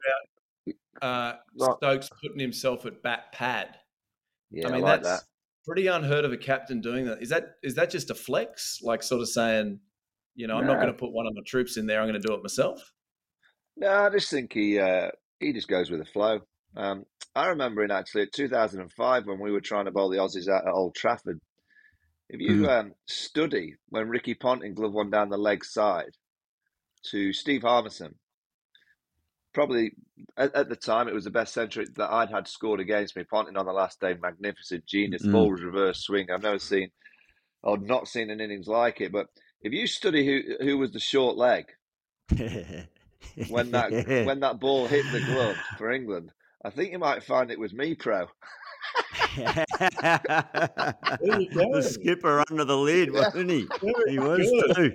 uh, 1.02 1.34
Right. 1.60 1.76
Stokes 1.78 2.10
putting 2.22 2.40
himself 2.40 2.86
at 2.86 3.02
bat 3.02 3.32
pad? 3.32 3.78
Yeah, 4.52 4.68
I 4.68 4.72
mean, 4.72 4.82
like 4.82 5.04
that's 5.04 5.22
that. 5.22 5.28
pretty 5.66 5.88
unheard 5.88 6.26
of 6.26 6.32
a 6.32 6.38
captain 6.38 6.82
doing 6.82 7.06
that. 7.06 7.22
Is 7.22 7.30
that 7.30 7.56
is 7.64 7.76
that 7.76 7.90
just 7.90 8.10
a 8.10 8.16
flex? 8.16 8.80
Like 8.82 9.04
sort 9.04 9.22
of 9.22 9.30
saying, 9.30 9.80
you 10.36 10.48
know, 10.48 10.58
I'm 10.58 10.68
not 10.68 10.76
going 10.76 10.88
to 10.88 10.94
put 10.94 11.12
one 11.12 11.28
of 11.28 11.36
my 11.36 11.42
troops 11.46 11.78
in 11.78 11.88
there. 11.88 12.00
I'm 12.02 12.08
going 12.08 12.22
to 12.22 12.28
do 12.28 12.34
it 12.34 12.42
myself. 12.42 12.94
No, 13.78 13.90
I 13.90 14.10
just 14.10 14.30
think 14.30 14.54
he 14.54 14.80
uh, 14.80 15.10
he 15.40 15.54
just 15.54 15.68
goes 15.68 15.90
with 15.90 16.00
the 16.00 16.06
flow. 16.06 16.42
Um, 16.76 17.06
I 17.36 17.48
remember 17.48 17.84
in 17.84 17.92
actually 17.92 18.28
2005 18.34 19.26
when 19.26 19.40
we 19.40 19.52
were 19.52 19.62
trying 19.62 19.86
to 19.86 19.92
bowl 19.92 20.10
the 20.10 20.18
Aussies 20.18 20.48
out 20.48 20.68
at 20.68 20.74
Old 20.74 20.96
Trafford. 20.96 21.40
If 22.30 22.40
you 22.40 22.66
Mm. 22.66 22.70
um, 22.70 22.96
study 23.08 23.76
when 23.90 24.10
Ricky 24.10 24.36
Ponting 24.36 24.76
gloved 24.76 24.94
one 24.94 25.10
down 25.10 25.30
the 25.30 25.38
leg 25.38 25.66
side 25.66 26.12
to 27.08 27.34
Steve 27.34 27.64
Harmison, 27.64 28.20
probably 29.54 29.94
at, 30.38 30.54
at 30.56 30.70
the 30.70 30.76
time 30.76 31.08
it 31.08 31.14
was 31.14 31.24
the 31.24 31.32
best 31.32 31.54
century 31.54 31.86
that 31.96 32.12
I'd 32.12 32.30
had 32.30 32.48
scored 32.48 32.80
against 32.80 33.16
me. 33.16 33.24
Ponting 33.24 33.58
on 33.58 33.66
the 33.66 33.74
last 33.74 34.00
day, 34.00 34.14
magnificent 34.14 34.86
genius, 34.86 35.24
Mm. 35.24 35.32
ball 35.32 35.52
was 35.52 35.64
reverse 35.64 36.00
swing. 36.02 36.30
I've 36.30 36.44
never 36.44 36.60
seen 36.60 36.92
or 37.64 37.78
not 37.78 38.08
seen 38.08 38.30
an 38.30 38.40
innings 38.42 38.68
like 38.68 39.02
it. 39.02 39.12
But 39.12 39.28
if 39.62 39.74
you 39.74 39.88
study 39.88 40.26
who 40.26 40.64
who 40.64 40.78
was 40.78 40.92
the 40.92 41.00
short 41.00 41.36
leg 41.36 41.66
when 43.48 43.72
that 43.72 43.94
when 44.22 44.40
that 44.42 44.60
ball 44.60 44.88
hit 44.88 45.12
the 45.12 45.20
glove 45.22 45.58
for 45.78 45.92
England, 45.92 46.32
I 46.64 46.70
think 46.70 46.92
you 46.92 47.00
might 47.00 47.24
find 47.24 47.52
it 47.52 47.60
was 47.60 47.74
me, 47.74 47.96
pro. 47.96 48.28
The 51.72 51.81
skipper 51.89 52.43
under 52.50 52.65
the 52.65 52.77
lid, 52.77 53.12
wasn't 53.13 53.50
he? 53.51 53.67
Very 53.81 54.12
He 54.12 54.19
was 54.19 54.39
good. 54.39 54.75
too. 54.75 54.91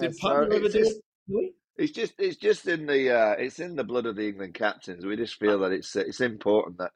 Did 0.00 0.14
so 0.16 0.20
Punter 0.28 0.54
ever 0.54 0.64
it's 0.66 0.74
do 0.74 0.80
just- 0.80 0.96
it? 1.28 1.52
It's 1.76 1.92
just 1.92 2.14
it's 2.18 2.36
just 2.36 2.66
in 2.66 2.86
the 2.86 3.14
uh, 3.16 3.32
it's 3.38 3.60
in 3.60 3.76
the 3.76 3.84
blood 3.84 4.06
of 4.06 4.16
the 4.16 4.26
England 4.28 4.54
captains. 4.54 5.06
We 5.06 5.14
just 5.16 5.38
feel 5.38 5.60
that 5.60 5.70
it's 5.70 5.94
it's 5.94 6.20
important 6.20 6.78
that 6.78 6.90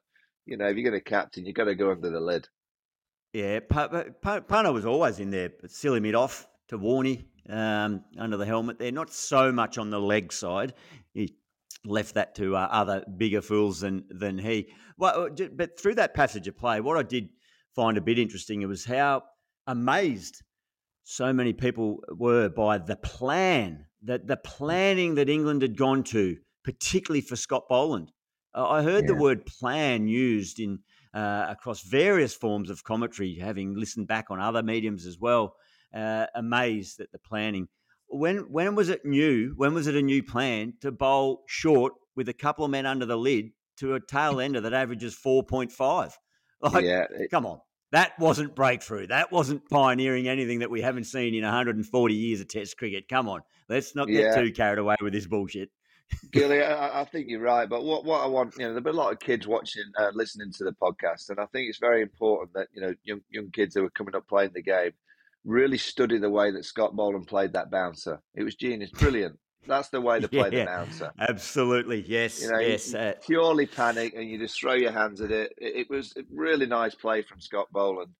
you 0.45 0.57
know 0.57 0.65
if 0.65 0.75
you're 0.75 0.89
going 0.89 1.01
to 1.01 1.09
captain, 1.09 1.45
you've 1.45 1.55
got 1.55 1.65
to 1.65 1.75
go 1.75 1.91
under 1.91 2.09
the 2.09 2.19
lid. 2.19 2.49
Yeah, 3.31 3.61
Pu- 3.61 4.11
Pu- 4.21 4.41
Punter 4.41 4.73
was 4.73 4.85
always 4.85 5.19
in 5.21 5.31
there, 5.31 5.51
but 5.61 5.71
silly 5.71 6.01
mid 6.01 6.15
off 6.15 6.47
to 6.67 6.77
Warney 6.77 7.23
um, 7.49 8.03
under 8.17 8.35
the 8.35 8.45
helmet 8.45 8.77
there. 8.77 8.91
Not 8.91 9.13
so 9.13 9.53
much 9.53 9.77
on 9.77 9.89
the 9.89 10.01
leg 10.01 10.33
side. 10.33 10.73
He 11.13 11.33
left 11.85 12.15
that 12.15 12.35
to 12.35 12.55
uh, 12.55 12.67
other 12.71 13.03
bigger 13.17 13.41
fools 13.41 13.81
than 13.81 14.05
than 14.09 14.37
he. 14.37 14.67
Well, 14.97 15.29
uh, 15.39 15.47
but 15.55 15.79
through 15.79 15.95
that 15.95 16.13
passage 16.13 16.47
of 16.47 16.57
play, 16.57 16.81
what 16.81 16.97
I 16.97 17.03
did 17.03 17.29
find 17.75 17.97
a 17.97 18.01
bit 18.01 18.19
interesting 18.19 18.67
was 18.67 18.85
how 18.85 19.23
amazed 19.67 20.41
so 21.03 21.33
many 21.33 21.53
people 21.53 21.99
were 22.09 22.49
by 22.49 22.77
the 22.77 22.95
plan, 22.95 23.85
that 24.03 24.27
the 24.27 24.37
planning 24.37 25.15
that 25.15 25.29
England 25.29 25.61
had 25.61 25.77
gone 25.77 26.03
to, 26.03 26.37
particularly 26.63 27.21
for 27.21 27.35
Scott 27.35 27.63
Boland. 27.67 28.11
Uh, 28.55 28.67
I 28.67 28.83
heard 28.83 29.07
the 29.07 29.15
word 29.15 29.45
plan 29.45 30.07
used 30.07 30.59
in 30.59 30.79
uh, 31.13 31.47
across 31.49 31.81
various 31.81 32.33
forms 32.33 32.69
of 32.69 32.83
commentary, 32.83 33.35
having 33.35 33.75
listened 33.75 34.07
back 34.07 34.27
on 34.29 34.39
other 34.39 34.63
mediums 34.63 35.05
as 35.05 35.19
well. 35.19 35.55
Uh, 35.93 36.25
amazed 36.33 36.99
at 37.01 37.11
the 37.11 37.19
planning. 37.19 37.67
When 38.13 38.37
when 38.51 38.75
was 38.75 38.89
it 38.89 39.03
new? 39.05 39.53
When 39.57 39.73
was 39.73 39.87
it 39.87 39.95
a 39.95 40.01
new 40.01 40.21
plan 40.23 40.73
to 40.81 40.91
bowl 40.91 41.43
short 41.47 41.93
with 42.15 42.29
a 42.29 42.33
couple 42.33 42.63
of 42.63 42.71
men 42.71 42.85
under 42.85 43.05
the 43.05 43.17
lid 43.17 43.51
to 43.77 43.95
a 43.95 43.99
tail 43.99 44.39
ender 44.39 44.61
that 44.61 44.73
averages 44.73 45.13
four 45.13 45.43
point 45.43 45.71
five? 45.71 46.17
Like, 46.61 46.85
yeah, 46.85 47.05
it- 47.09 47.29
come 47.29 47.45
on, 47.45 47.59
that 47.91 48.17
wasn't 48.17 48.55
breakthrough. 48.55 49.07
That 49.07 49.33
wasn't 49.33 49.69
pioneering 49.69 50.29
anything 50.29 50.59
that 50.59 50.69
we 50.71 50.79
haven't 50.79 51.03
seen 51.05 51.35
in 51.35 51.43
140 51.43 52.13
years 52.15 52.39
of 52.39 52.47
Test 52.47 52.77
cricket. 52.77 53.09
Come 53.09 53.27
on, 53.27 53.41
let's 53.67 53.95
not 53.95 54.07
get 54.07 54.23
Yeah. 54.23 54.41
too 54.41 54.51
carried 54.53 54.79
away 54.79 54.95
with 55.01 55.11
this 55.11 55.27
bullshit. 55.27 55.69
Gilly, 56.31 56.61
I, 56.63 57.01
I 57.01 57.03
think 57.05 57.27
you're 57.27 57.41
right. 57.41 57.67
But 57.67 57.83
what, 57.83 58.05
what 58.05 58.21
I 58.21 58.27
want, 58.27 58.53
you 58.57 58.61
know, 58.63 58.69
there'll 58.69 58.83
be 58.83 58.91
a 58.91 58.93
lot 58.93 59.11
of 59.11 59.19
kids 59.19 59.45
watching, 59.45 59.83
uh, 59.99 60.11
listening 60.13 60.53
to 60.53 60.63
the 60.63 60.71
podcast, 60.71 61.29
and 61.29 61.39
I 61.39 61.45
think 61.47 61.67
it's 61.67 61.79
very 61.79 62.01
important 62.01 62.53
that 62.53 62.67
you 62.73 62.81
know 62.81 62.93
young 63.03 63.19
young 63.29 63.49
kids 63.51 63.75
who 63.75 63.83
are 63.83 63.89
coming 63.89 64.15
up 64.15 64.25
playing 64.29 64.51
the 64.53 64.61
game 64.61 64.91
really 65.45 65.77
study 65.77 66.17
the 66.17 66.29
way 66.29 66.51
that 66.51 66.65
Scott 66.65 66.95
Boland 66.95 67.27
played 67.27 67.53
that 67.53 67.69
bouncer. 67.71 68.21
It 68.35 68.43
was 68.43 68.55
genius, 68.55 68.91
brilliant. 68.91 69.37
That's 69.67 69.89
the 69.89 70.01
way 70.01 70.19
to 70.21 70.27
play 70.27 70.49
the 70.49 70.65
bouncer. 70.65 71.11
Absolutely, 71.19 72.01
yes, 72.07 72.41
You 72.41 72.51
know, 72.51 72.59
yes. 72.59 72.91
you 72.93 72.99
Uh, 72.99 73.13
purely 73.25 73.65
panic 73.65 74.13
and 74.15 74.29
you 74.29 74.37
just 74.39 74.59
throw 74.59 74.73
your 74.73 74.91
hands 74.91 75.21
at 75.21 75.31
it. 75.31 75.53
It, 75.57 75.75
it 75.81 75.89
was 75.89 76.13
a 76.17 76.21
really 76.33 76.65
nice 76.65 76.95
play 76.95 77.21
from 77.21 77.39
Scott 77.39 77.67
Boland. 77.71 78.11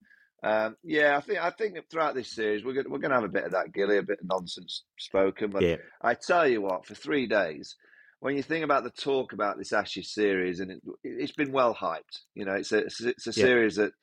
Um, 0.43 0.75
yeah, 0.83 1.15
I 1.15 1.21
think 1.21 1.39
I 1.41 1.51
think 1.51 1.77
throughout 1.89 2.15
this 2.15 2.35
series 2.35 2.65
we're 2.65 2.73
going 2.73 2.89
we're 2.91 2.99
going 2.99 3.11
to 3.11 3.15
have 3.15 3.23
a 3.23 3.29
bit 3.29 3.45
of 3.45 3.51
that, 3.51 3.71
Gilly, 3.73 3.97
a 3.97 4.03
bit 4.03 4.19
of 4.21 4.27
nonsense 4.27 4.83
spoken. 4.99 5.51
But 5.51 5.63
yeah, 5.63 5.77
I 6.01 6.15
tell 6.15 6.45
you 6.45 6.61
what, 6.61 6.85
for 6.85 6.95
three 6.95 7.27
days, 7.27 7.77
when 8.19 8.35
you 8.35 8.43
think 8.43 8.65
about 8.65 8.83
the 8.83 8.89
talk 8.89 9.31
about 9.31 9.57
this 9.57 9.71
Ashes 9.71 10.13
series, 10.13 10.59
and 10.59 10.71
it, 10.71 10.81
it's 11.05 11.31
been 11.31 11.53
well 11.53 11.73
hyped. 11.73 12.23
You 12.35 12.43
know, 12.43 12.55
it's 12.55 12.73
a 12.73 12.79
it's 12.79 12.99
a, 13.01 13.07
a 13.09 13.13
Yeah. 13.27 13.31
series 13.31 13.75
that 13.77 13.93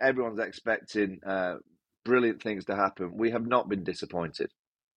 everyone's 0.00 0.38
expecting 0.38 1.18
uh, 1.26 1.56
brilliant 2.08 2.42
things 2.42 2.64
to 2.64 2.74
happen. 2.74 3.12
We 3.16 3.30
have 3.30 3.46
not 3.46 3.68
been 3.68 3.84
disappointed. 3.84 4.50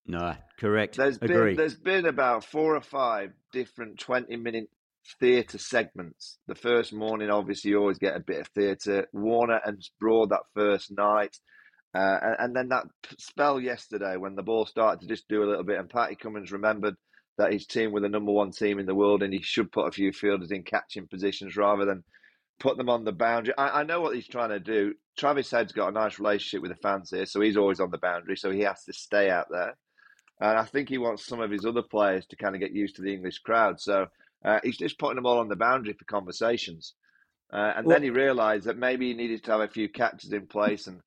no, 0.07 0.33
correct. 0.59 0.95
There's 0.97 1.17
Agree. 1.17 1.49
been 1.51 1.57
there's 1.57 1.75
been 1.75 2.05
about 2.05 2.45
four 2.45 2.75
or 2.75 2.81
five 2.81 3.33
different 3.51 3.99
twenty 3.99 4.37
minute 4.37 4.69
theatre 5.19 5.57
segments. 5.57 6.37
The 6.47 6.55
first 6.55 6.93
morning, 6.93 7.29
obviously, 7.29 7.71
you 7.71 7.79
always 7.79 7.97
get 7.99 8.15
a 8.15 8.19
bit 8.19 8.41
of 8.41 8.47
theatre. 8.49 9.07
Warner 9.13 9.59
and 9.65 9.81
Broad 9.99 10.29
that 10.29 10.43
first 10.55 10.91
night, 10.91 11.35
uh, 11.93 12.17
and, 12.21 12.35
and 12.39 12.55
then 12.55 12.69
that 12.69 12.85
spell 13.19 13.59
yesterday 13.59 14.15
when 14.17 14.35
the 14.35 14.43
ball 14.43 14.65
started 14.65 15.01
to 15.01 15.07
just 15.07 15.27
do 15.27 15.43
a 15.43 15.49
little 15.49 15.65
bit, 15.65 15.79
and 15.79 15.89
Patty 15.89 16.15
Cummins 16.15 16.51
remembered 16.51 16.95
that 17.37 17.53
his 17.53 17.65
team 17.65 17.91
were 17.91 18.01
the 18.01 18.09
number 18.09 18.31
one 18.31 18.51
team 18.51 18.79
in 18.79 18.85
the 18.85 18.95
world, 18.95 19.21
and 19.23 19.33
he 19.33 19.41
should 19.41 19.71
put 19.71 19.87
a 19.87 19.91
few 19.91 20.11
fielders 20.13 20.51
in 20.51 20.63
catching 20.63 21.07
positions 21.07 21.57
rather 21.57 21.85
than 21.85 22.03
put 22.61 22.77
them 22.77 22.89
on 22.89 23.03
the 23.03 23.11
boundary. 23.11 23.53
I, 23.57 23.81
I 23.81 23.83
know 23.83 24.01
what 24.01 24.15
he's 24.15 24.27
trying 24.27 24.49
to 24.49 24.59
do. 24.59 24.93
Travis 25.17 25.51
Head's 25.51 25.73
got 25.73 25.89
a 25.89 25.91
nice 25.91 26.19
relationship 26.19 26.61
with 26.61 26.71
the 26.71 26.77
fans 26.77 27.09
here, 27.09 27.25
so 27.25 27.41
he's 27.41 27.57
always 27.57 27.79
on 27.79 27.91
the 27.91 27.97
boundary, 27.97 28.37
so 28.37 28.51
he 28.51 28.61
has 28.61 28.83
to 28.85 28.93
stay 28.93 29.29
out 29.29 29.47
there. 29.49 29.75
And 30.39 30.57
I 30.57 30.63
think 30.63 30.87
he 30.87 30.97
wants 30.97 31.25
some 31.25 31.41
of 31.41 31.51
his 31.51 31.65
other 31.65 31.81
players 31.81 32.25
to 32.27 32.35
kind 32.35 32.55
of 32.55 32.61
get 32.61 32.71
used 32.71 32.95
to 32.95 33.01
the 33.01 33.13
English 33.13 33.39
crowd. 33.39 33.79
So 33.79 34.07
uh, 34.45 34.59
he's 34.63 34.77
just 34.77 34.99
putting 34.99 35.15
them 35.15 35.25
all 35.25 35.39
on 35.39 35.49
the 35.49 35.55
boundary 35.55 35.93
for 35.93 36.05
conversations. 36.05 36.93
Uh, 37.51 37.73
and 37.75 37.89
then 37.89 38.01
he 38.01 38.09
realised 38.09 38.65
that 38.65 38.77
maybe 38.77 39.07
he 39.07 39.13
needed 39.13 39.43
to 39.43 39.51
have 39.51 39.61
a 39.61 39.67
few 39.67 39.89
catches 39.89 40.31
in 40.31 40.47
place 40.47 40.87
and 40.87 41.01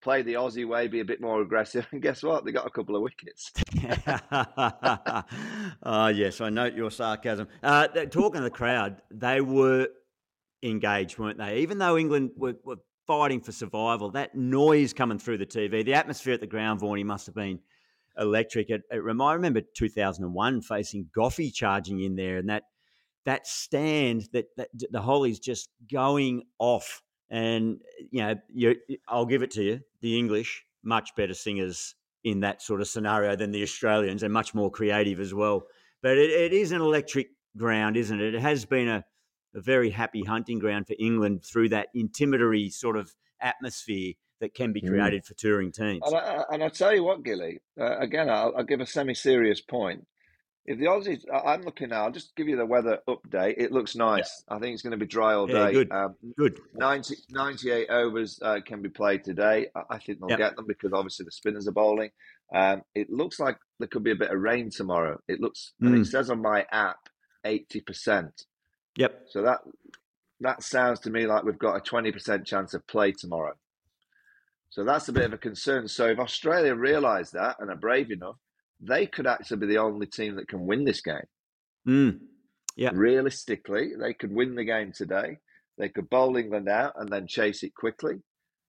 play 0.00 0.22
the 0.22 0.34
Aussie 0.34 0.66
way, 0.66 0.86
be 0.86 1.00
a 1.00 1.04
bit 1.04 1.20
more 1.20 1.42
aggressive. 1.42 1.86
And 1.90 2.00
guess 2.00 2.22
what? 2.22 2.44
They 2.44 2.52
got 2.52 2.66
a 2.66 2.70
couple 2.70 2.96
of 2.96 3.02
wickets. 3.02 3.52
Ah, 5.82 6.08
yes, 6.08 6.40
I 6.40 6.50
note 6.50 6.74
your 6.74 6.90
sarcasm. 6.90 7.48
Uh, 7.62 7.86
talking 7.88 8.38
to 8.38 8.42
the 8.42 8.50
crowd, 8.50 9.00
they 9.10 9.40
were 9.40 9.88
engaged, 10.62 11.18
weren't 11.18 11.38
they? 11.38 11.58
Even 11.58 11.78
though 11.78 11.96
England 11.96 12.30
were, 12.36 12.56
were 12.64 12.76
fighting 13.06 13.40
for 13.40 13.52
survival, 13.52 14.10
that 14.10 14.34
noise 14.34 14.92
coming 14.92 15.18
through 15.18 15.38
the 15.38 15.46
TV, 15.46 15.84
the 15.84 15.94
atmosphere 15.94 16.34
at 16.34 16.40
the 16.40 16.46
ground, 16.46 16.80
Vaughan, 16.80 17.06
must 17.06 17.26
have 17.26 17.34
been 17.34 17.60
electric. 18.18 18.70
It, 18.70 18.82
it 18.90 19.02
I 19.20 19.32
remember 19.32 19.60
2001 19.60 20.62
facing 20.62 21.08
Goughie 21.14 21.50
charging 21.50 22.00
in 22.00 22.16
there, 22.16 22.38
and 22.38 22.48
that 22.48 22.64
that 23.24 23.46
stand 23.46 24.28
that, 24.32 24.46
that 24.56 24.68
the 24.90 25.02
Hollies 25.02 25.38
just 25.38 25.68
going 25.90 26.44
off. 26.58 27.02
And 27.30 27.80
you 28.10 28.22
know, 28.22 28.34
you, 28.48 28.76
I'll 29.06 29.26
give 29.26 29.42
it 29.42 29.50
to 29.52 29.62
you. 29.62 29.80
The 30.00 30.18
English 30.18 30.64
much 30.82 31.14
better 31.16 31.34
singers 31.34 31.94
in 32.24 32.40
that 32.40 32.62
sort 32.62 32.80
of 32.80 32.88
scenario 32.88 33.36
than 33.36 33.52
the 33.52 33.62
Australians, 33.62 34.22
and 34.22 34.32
much 34.32 34.54
more 34.54 34.70
creative 34.70 35.20
as 35.20 35.34
well. 35.34 35.64
But 36.02 36.18
it, 36.18 36.30
it 36.30 36.52
is 36.52 36.72
an 36.72 36.80
electric 36.80 37.28
ground, 37.56 37.96
isn't 37.96 38.20
it? 38.20 38.34
It 38.34 38.40
has 38.40 38.64
been 38.64 38.88
a, 38.88 39.04
a 39.54 39.60
very 39.60 39.90
happy 39.90 40.22
hunting 40.22 40.58
ground 40.58 40.86
for 40.86 40.94
England 40.98 41.44
through 41.44 41.70
that 41.70 41.88
intimidatory 41.96 42.70
sort 42.72 42.96
of 42.96 43.10
atmosphere 43.40 44.12
that 44.40 44.54
can 44.54 44.72
be 44.72 44.80
Mm. 44.80 44.88
created 44.88 45.24
for 45.24 45.34
touring 45.34 45.72
teams. 45.72 46.02
And 46.06 46.14
I, 46.16 46.44
and 46.52 46.62
I 46.62 46.68
tell 46.68 46.94
you 46.94 47.02
what, 47.02 47.24
Gilly, 47.24 47.60
uh, 47.80 47.98
again, 47.98 48.28
I'll, 48.30 48.54
I'll 48.56 48.64
give 48.64 48.80
a 48.80 48.86
semi 48.86 49.14
serious 49.14 49.60
point. 49.60 50.06
If 50.64 50.78
the 50.78 50.84
Aussies, 50.84 51.22
I- 51.32 51.54
I'm 51.54 51.62
looking 51.62 51.88
now, 51.88 52.04
I'll 52.04 52.12
just 52.12 52.36
give 52.36 52.46
you 52.46 52.56
the 52.56 52.66
weather 52.66 52.98
update. 53.08 53.54
It 53.56 53.72
looks 53.72 53.96
nice. 53.96 54.44
I 54.48 54.58
think 54.58 54.74
it's 54.74 54.82
going 54.82 54.90
to 54.92 54.98
be 54.98 55.06
dry 55.06 55.32
all 55.34 55.48
Yeah, 55.50 55.66
day. 55.66 55.72
good. 55.72 55.90
Um, 55.90 56.14
Good. 56.36 56.60
90, 56.74 57.14
98 57.30 57.88
overs 57.88 58.38
uh, 58.42 58.60
can 58.64 58.82
be 58.82 58.90
played 58.90 59.24
today. 59.24 59.68
I, 59.74 59.82
I 59.94 59.98
think 59.98 60.20
they'll 60.20 60.28
Yep. 60.30 60.38
get 60.38 60.56
them 60.56 60.66
because 60.68 60.92
obviously 60.92 61.24
the 61.24 61.32
spinners 61.32 61.66
are 61.66 61.72
bowling. 61.72 62.10
Um, 62.54 62.82
it 62.94 63.08
looks 63.10 63.40
like 63.40 63.56
there 63.78 63.88
could 63.88 64.04
be 64.04 64.10
a 64.12 64.16
bit 64.16 64.30
of 64.30 64.38
rain 64.40 64.70
tomorrow. 64.70 65.18
It 65.26 65.40
looks, 65.40 65.72
and 65.80 65.94
Mm. 65.94 66.02
it 66.02 66.06
says 66.06 66.28
on 66.30 66.42
my 66.42 66.66
app, 66.70 66.98
80%. 67.46 68.44
Yep. 68.98 69.22
So 69.28 69.42
that 69.42 69.58
that 70.40 70.62
sounds 70.62 71.00
to 71.00 71.10
me 71.10 71.26
like 71.26 71.44
we've 71.44 71.58
got 71.58 71.76
a 71.76 71.80
20% 71.80 72.44
chance 72.44 72.74
of 72.74 72.86
play 72.86 73.12
tomorrow. 73.12 73.54
So 74.70 74.84
that's 74.84 75.08
a 75.08 75.12
bit 75.12 75.24
of 75.24 75.32
a 75.32 75.38
concern. 75.38 75.88
So 75.88 76.08
if 76.08 76.18
Australia 76.18 76.74
realise 76.74 77.30
that 77.30 77.56
and 77.58 77.70
are 77.70 77.76
brave 77.76 78.10
enough, 78.10 78.36
they 78.80 79.06
could 79.06 79.26
actually 79.26 79.58
be 79.58 79.66
the 79.66 79.78
only 79.78 80.06
team 80.06 80.36
that 80.36 80.48
can 80.48 80.66
win 80.66 80.84
this 80.84 81.00
game. 81.00 81.26
Mm. 81.88 82.18
Yeah. 82.76 82.90
Realistically, 82.92 83.92
they 83.98 84.14
could 84.14 84.32
win 84.32 84.54
the 84.54 84.64
game 84.64 84.92
today. 84.92 85.38
They 85.78 85.88
could 85.88 86.10
bowl 86.10 86.36
England 86.36 86.68
out 86.68 86.92
and 86.96 87.08
then 87.08 87.26
chase 87.26 87.62
it 87.62 87.74
quickly. 87.74 88.16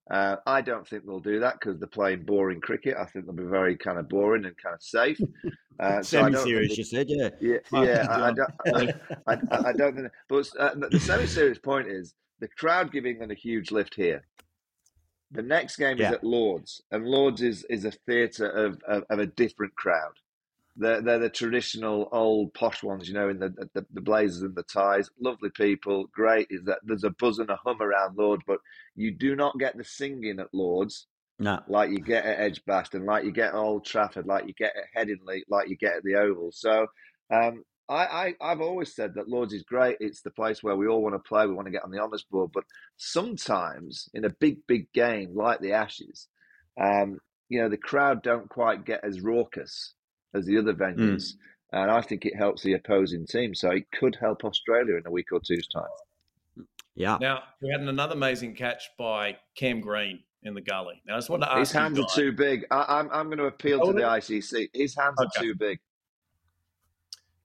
Uh, 0.09 0.37
I 0.47 0.61
don't 0.61 0.87
think 0.87 1.05
they'll 1.05 1.19
do 1.19 1.39
that 1.41 1.59
because 1.59 1.77
they're 1.77 1.87
playing 1.87 2.23
boring 2.23 2.61
cricket. 2.61 2.95
I 2.99 3.05
think 3.05 3.25
they'll 3.25 3.35
be 3.35 3.43
very 3.43 3.77
kind 3.77 3.99
of 3.99 4.09
boring 4.09 4.45
and 4.45 4.55
kind 4.57 4.75
of 4.75 4.81
safe. 4.83 5.19
Uh, 5.81 6.03
so 6.03 6.19
I 6.19 6.23
don't 6.23 6.33
think 6.33 6.43
Semi-serious, 6.43 6.69
they- 6.71 6.75
you 6.75 6.83
said, 6.83 7.05
yeah. 7.09 7.29
yeah, 7.39 7.57
yeah. 7.85 8.07
I, 8.09 8.27
I 8.27 8.33
don't, 8.33 8.95
I, 9.27 9.33
I, 9.33 9.69
I 9.69 9.71
don't 9.71 9.95
think. 9.95 10.07
But 10.27 10.49
uh, 10.59 10.75
the 10.75 10.99
semi-serious 10.99 11.57
point 11.57 11.87
is 11.87 12.15
the 12.41 12.49
crowd 12.49 12.91
giving 12.91 13.11
England 13.11 13.31
a 13.31 13.35
huge 13.35 13.71
lift 13.71 13.95
here. 13.95 14.25
The 15.31 15.41
next 15.41 15.77
game 15.77 15.97
Yeah. 15.97 16.09
is 16.09 16.13
at 16.15 16.23
Lords, 16.25 16.81
and 16.91 17.05
Lords 17.05 17.41
is 17.41 17.63
is 17.69 17.85
a 17.85 17.91
theatre 17.91 18.49
of, 18.49 18.81
of 18.89 19.05
of 19.09 19.19
a 19.19 19.27
different 19.27 19.73
crowd. 19.75 20.11
They're 20.79 21.01
they're 21.01 21.19
the 21.19 21.29
traditional 21.29 22.09
old 22.11 22.53
posh 22.53 22.81
ones, 22.83 23.07
you 23.07 23.13
know, 23.13 23.29
in 23.29 23.39
the 23.39 23.49
the, 23.75 23.85
the 23.93 24.01
blazers 24.01 24.41
and 24.43 24.55
the 24.55 24.63
ties. 24.63 25.09
Lovely 25.19 25.49
people, 25.51 26.07
great. 26.13 26.47
Is 26.49 26.63
that 26.65 26.79
there's 26.83 27.03
a 27.03 27.11
buzz 27.11 27.39
and 27.39 27.49
a 27.49 27.57
hum 27.57 27.81
around 27.81 28.17
Lords, 28.17 28.43
but 28.47 28.59
you 28.95 29.11
do 29.15 29.35
not 29.35 29.59
get 29.59 29.77
the 29.77 29.83
singing 29.83 30.39
at 30.39 30.53
Lords 30.53 31.07
No. 31.39 31.59
like 31.67 31.91
you 31.91 31.99
get 31.99 32.25
at 32.25 32.39
Edgbaston, 32.39 33.05
like 33.05 33.25
you 33.25 33.31
get 33.31 33.49
at 33.49 33.55
Old 33.55 33.85
Trafford, 33.85 34.25
like 34.25 34.47
you 34.47 34.53
get 34.53 34.73
at 34.75 34.85
Headingley, 35.07 35.41
like 35.49 35.69
you 35.69 35.77
get 35.77 35.97
at 35.97 36.03
the 36.03 36.15
Oval. 36.15 36.51
So 36.53 36.87
um, 37.33 37.63
I, 37.89 38.05
I, 38.05 38.51
I've 38.51 38.61
always 38.61 38.93
said 38.95 39.15
that 39.15 39.29
Lords 39.29 39.53
is 39.53 39.63
great. 39.63 39.97
It's 39.99 40.21
the 40.21 40.31
place 40.31 40.61
where 40.63 40.75
we 40.75 40.87
all 40.87 41.01
want 41.01 41.15
to 41.15 41.19
play. 41.27 41.45
We 41.47 41.53
want 41.53 41.67
to 41.67 41.71
get 41.71 41.83
on 41.83 41.91
the 41.91 41.99
honours 42.01 42.25
board. 42.29 42.51
But 42.53 42.63
sometimes 42.97 44.09
in 44.13 44.25
a 44.25 44.29
big, 44.29 44.57
big 44.67 44.91
game 44.93 45.35
like 45.35 45.59
the 45.59 45.73
Ashes, 45.73 46.27
um, 46.79 47.19
you 47.49 47.61
know, 47.61 47.69
the 47.69 47.77
crowd 47.77 48.21
don't 48.21 48.47
quite 48.49 48.85
get 48.85 49.03
as 49.03 49.21
raucous 49.21 49.93
as 50.33 50.45
the 50.45 50.57
other 50.57 50.73
venues. 50.73 51.33
Hmm. 51.33 51.39
And 51.71 51.91
I 51.91 52.01
think 52.01 52.25
it 52.25 52.35
helps 52.35 52.63
the 52.63 52.73
opposing 52.73 53.27
team. 53.27 53.53
So 53.53 53.69
it 53.69 53.85
could 53.91 54.17
help 54.19 54.43
Australia 54.43 54.95
in 54.95 55.05
a 55.05 55.11
week 55.11 55.31
or 55.31 55.39
two's 55.39 55.67
time. 55.67 55.83
Yeah. 56.95 57.17
Now, 57.21 57.43
we 57.61 57.69
had 57.69 57.81
another 57.81 58.13
amazing 58.15 58.55
catch 58.55 58.89
by 58.97 59.37
Cam 59.55 59.79
Green 59.79 60.19
in 60.43 60.53
the 60.53 60.61
gully. 60.61 61.01
Now, 61.05 61.15
I 61.15 61.17
just 61.17 61.29
want 61.29 61.43
to 61.43 61.49
ask 61.51 61.59
His 61.59 61.71
hands 61.71 61.97
you 61.97 62.03
are 62.05 62.09
too 62.15 62.31
big. 62.31 62.65
I, 62.71 62.85
I'm 62.87 63.09
I'm 63.11 63.25
going 63.27 63.37
to 63.37 63.45
appeal 63.45 63.79
Oh, 63.83 63.91
to 63.91 63.97
the. 63.97 64.03
Oh, 64.03 64.09
ICC. 64.17 64.69
His 64.73 64.95
hands 64.95 65.15
are 65.19 65.41
too 65.41 65.53
big. 65.55 65.79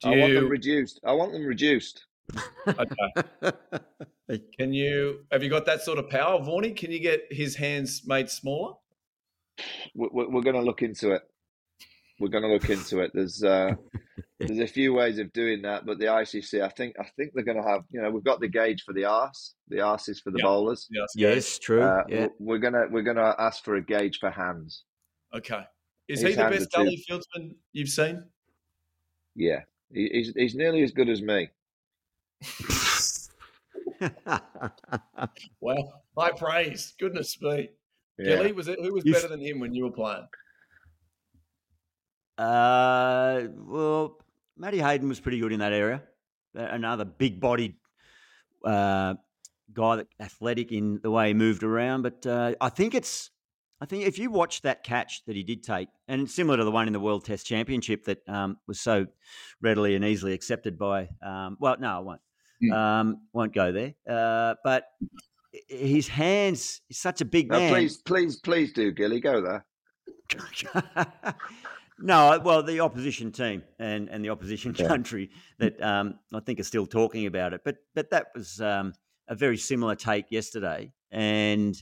do 0.01 0.11
I 0.13 0.17
want 0.19 0.35
them 0.35 0.49
reduced. 0.49 1.01
I 1.05 1.13
want 1.13 1.33
them 1.33 1.45
reduced. 1.45 2.07
okay, 2.67 3.53
can 4.59 4.73
you 4.73 5.21
have 5.31 5.43
you 5.43 5.51
got 5.51 5.67
that 5.67 5.83
sort 5.83 5.99
of 5.99 6.09
power, 6.09 6.41
Vaughnie? 6.41 6.75
Can 6.75 6.91
you 6.91 6.99
get 6.99 7.27
his 7.31 7.55
hands 7.55 8.03
made 8.07 8.31
smaller? 8.31 8.75
We're, 9.95 10.09
we're, 10.11 10.31
we're 10.31 10.43
going 10.43 10.57
to 10.57 10.63
look 10.63 10.83
into 10.83 11.13
it. 11.13 11.23
We're 12.21 12.29
going 12.29 12.45
to 12.45 12.53
look 12.53 12.71
into 12.71 13.01
it. 13.01 13.11
There's 13.13 13.43
uh, 13.43 13.75
there's 14.39 14.59
a 14.59 14.67
few 14.67 14.95
ways 14.95 15.19
of 15.19 15.33
doing 15.33 15.63
that, 15.63 15.85
but 15.85 15.99
the 15.99 16.07
ICC, 16.07 16.63
I 16.63 16.69
think 16.69 16.95
I 16.99 17.05
think 17.17 17.33
they're 17.35 17.45
going 17.45 17.61
to 17.63 17.69
have. 17.69 17.83
You 17.91 18.03
know, 18.03 18.11
we've 18.11 18.25
got 18.25 18.41
the 18.41 18.49
gauge 18.49 18.83
for 18.83 18.93
the 18.93 19.05
arse. 19.05 19.55
The 19.69 19.81
arse 19.81 20.09
is 20.09 20.21
for 20.21 20.31
the 20.31 20.39
Yeah. 20.39 20.45
bowlers. 20.45 20.87
Yes. 20.91 21.13
yes, 21.17 21.59
true. 21.59 21.83
Uh, 21.83 22.05
yeah. 22.09 22.29
We're 22.39 22.59
gonna 22.59 22.87
we're 22.91 23.03
gonna 23.03 23.35
ask 23.39 23.65
for 23.65 23.77
a 23.77 23.85
gauge 23.85 24.19
for 24.19 24.31
hands. 24.31 24.85
Okay. 25.35 25.63
Is 26.09 26.21
His 26.21 26.31
he 26.31 26.37
the 26.37 26.49
best 26.51 26.75
are 26.75 26.85
gully 26.85 27.05
fieldsman 27.09 27.55
you've 27.73 27.89
seen? 27.89 28.25
Yeah, 29.35 29.61
he, 29.93 30.09
he's 30.13 30.33
he's 30.37 30.55
nearly 30.55 30.83
as 30.83 30.93
good 30.93 31.09
as 31.09 31.23
me. 31.23 31.49
well, 35.61 36.03
high 36.17 36.33
praise. 36.33 36.95
Goodness 36.99 37.41
me. 37.41 37.71
Yeah. 38.19 38.37
Gilly, 38.37 38.53
was 38.53 38.69
it 38.69 38.79
who 38.81 38.95
was 38.95 39.05
better 39.05 39.29
than 39.29 39.41
him 39.41 39.61
when 39.61 39.75
you 39.75 39.85
were 39.85 39.91
playing? 39.91 40.27
Uh, 42.39 43.43
well, 43.57 44.19
Matty 44.57 44.79
Hayden 44.79 45.09
was 45.09 45.21
pretty 45.21 45.39
good 45.41 45.53
in 45.53 45.61
that 45.61 45.73
area. 45.73 46.03
Another 46.55 47.05
big-bodied 47.05 47.75
uh, 48.65 49.15
guy, 49.73 49.97
that 49.97 50.07
athletic 50.21 50.73
in 50.73 51.01
the 51.03 51.11
way 51.11 51.29
he 51.29 51.35
moved 51.35 51.63
around. 51.63 52.03
But 52.03 52.27
uh, 52.27 52.55
I 52.61 52.69
think 52.69 52.95
it's, 52.95 53.31
I 53.81 53.87
think 53.87 54.05
if 54.07 54.19
you 54.19 54.31
watch 54.31 54.63
that 54.63 54.85
catch 54.85 55.25
that 55.27 55.35
he 55.37 55.43
did 55.43 55.63
take, 55.63 55.89
and 56.09 56.31
similar 56.31 56.57
to 56.59 56.65
the 56.65 56.71
one 56.71 56.87
in 56.87 56.93
the 56.93 57.01
World 57.01 57.25
Test 57.25 57.47
Championship 57.47 58.05
that 58.05 58.29
um, 58.29 58.57
was 58.67 58.81
so 58.81 59.07
readily 59.61 59.95
and 59.97 60.05
easily 60.05 60.33
accepted 60.33 60.79
by, 60.79 61.09
um, 61.23 61.57
well, 61.61 61.77
no, 61.79 61.89
I 61.97 61.99
won't, 62.01 62.21
Hmm. 62.61 62.73
um, 62.73 63.21
won't 63.33 63.53
go 63.53 63.73
there. 63.73 63.95
Uh, 64.09 64.55
but 64.63 64.85
his 65.69 66.07
hands, 66.07 66.81
he's 66.87 66.99
such 66.99 67.21
a 67.21 67.25
big 67.25 67.49
No, 67.51 67.59
man. 67.59 67.73
please, 67.73 67.97
please, 67.97 68.37
please 68.37 68.73
do, 68.73 68.93
Gilly. 68.93 69.19
Go 69.21 69.41
there. 69.41 69.67
no, 71.99 72.41
well, 72.45 72.63
the 72.63 72.81
opposition 72.81 73.33
team 73.33 73.63
and, 73.79 74.09
and 74.09 74.25
the 74.25 74.31
opposition 74.31 74.75
Yeah. 74.77 74.89
country 74.89 75.31
that 75.59 75.81
um, 75.83 76.19
I 76.33 76.41
think 76.41 76.61
are 76.61 76.65
still 76.65 76.87
talking 76.87 77.27
about 77.27 77.53
it. 77.53 77.63
But 77.65 77.77
but 77.95 78.11
that 78.11 78.27
was 78.35 78.61
um, 78.61 78.93
a 79.29 79.35
very 79.35 79.57
similar 79.57 79.95
take 79.95 80.31
yesterday, 80.31 80.93
and 81.11 81.75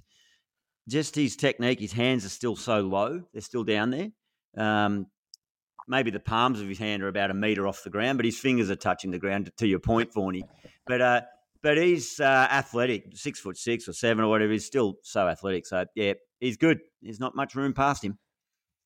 just 0.89 1.15
his 1.15 1.37
technique. 1.37 1.81
His 1.81 1.93
hands 1.93 2.25
are 2.25 2.31
still 2.31 2.57
so 2.57 2.81
low; 2.81 3.23
they're 3.33 3.43
still 3.43 3.65
down 3.65 3.91
there. 3.91 4.11
Um, 4.57 5.07
maybe 5.89 6.11
the 6.11 6.21
palms 6.21 6.61
of 6.61 6.69
his 6.69 6.79
hand 6.79 7.03
are 7.03 7.09
about 7.09 7.31
a 7.31 7.35
meter 7.35 7.67
off 7.67 7.83
the 7.83 7.91
ground, 7.91 8.19
but 8.19 8.25
his 8.25 8.39
fingers 8.39 8.71
are 8.71 8.77
touching 8.77 9.11
the 9.11 9.19
ground. 9.19 9.51
To 9.57 9.67
your 9.67 9.81
point, 9.81 10.13
Vaughnie. 10.13 10.43
But 10.87 11.01
uh, 11.01 11.21
but 11.63 11.79
he's 11.79 12.21
uh, 12.21 12.49
athletic, 12.51 13.17
six 13.17 13.41
foot 13.41 13.57
six 13.57 13.89
or 13.89 13.93
seven 13.93 14.25
or 14.25 14.29
whatever. 14.29 14.53
He's 14.53 14.67
still 14.67 14.97
so 15.03 15.27
athletic. 15.27 15.67
So 15.67 15.87
yeah, 15.95 16.15
he's 16.41 16.57
good. 16.57 16.81
There's 17.01 17.21
not 17.21 17.35
much 17.35 17.55
room 17.55 17.73
past 17.73 18.05
him. 18.05 18.19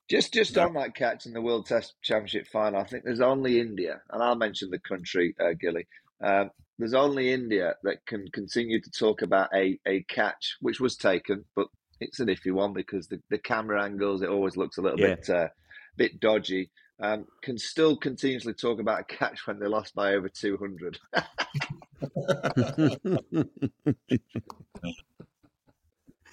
Just 0.09 0.33
just 0.33 0.55
No. 0.55 0.63
on 0.67 0.75
that 0.75 0.95
catch 0.95 1.27
in 1.27 1.33
the 1.33 1.43
World 1.43 1.67
Test 1.67 1.95
Championship 2.03 2.47
final, 2.47 2.81
I 2.81 2.85
think 2.85 3.05
there's 3.05 3.21
only 3.21 3.59
India, 3.61 4.01
and 4.11 4.23
I'll 4.23 4.37
mention 4.37 4.71
the 4.71 4.79
country, 4.79 5.35
uh, 5.41 5.55
Gilly. 5.61 5.87
Um, 6.23 6.51
there's 6.79 6.95
only 6.95 7.33
India 7.33 7.75
that 7.83 8.05
can 8.07 8.27
continue 8.33 8.81
to 8.81 8.91
talk 8.91 9.23
about 9.23 9.49
a, 9.55 9.79
a 9.87 10.03
catch 10.05 10.57
which 10.61 10.79
was 10.79 10.97
taken, 10.97 11.45
but 11.57 11.67
it's 12.01 12.21
an 12.21 12.29
iffy 12.29 12.53
one 12.53 12.73
because 12.73 13.09
the, 13.09 13.21
the 13.31 13.39
camera 13.39 13.83
angles 13.83 14.23
it 14.23 14.29
always 14.29 14.57
looks 14.57 14.77
a 14.79 14.83
little 14.83 14.99
Yeah. 14.99 15.17
bit 15.17 15.31
uh, 15.31 15.49
bit 15.97 16.21
dodgy. 16.21 16.71
Um, 17.01 17.27
can 17.43 17.59
still 17.59 17.97
continuously 17.97 18.55
talk 18.55 18.81
about 18.81 19.01
a 19.01 19.05
catch 19.05 19.47
when 19.47 19.59
they 19.59 19.67
lost 19.67 19.95
by 19.95 20.15
over 20.15 20.29
200. 20.29 20.99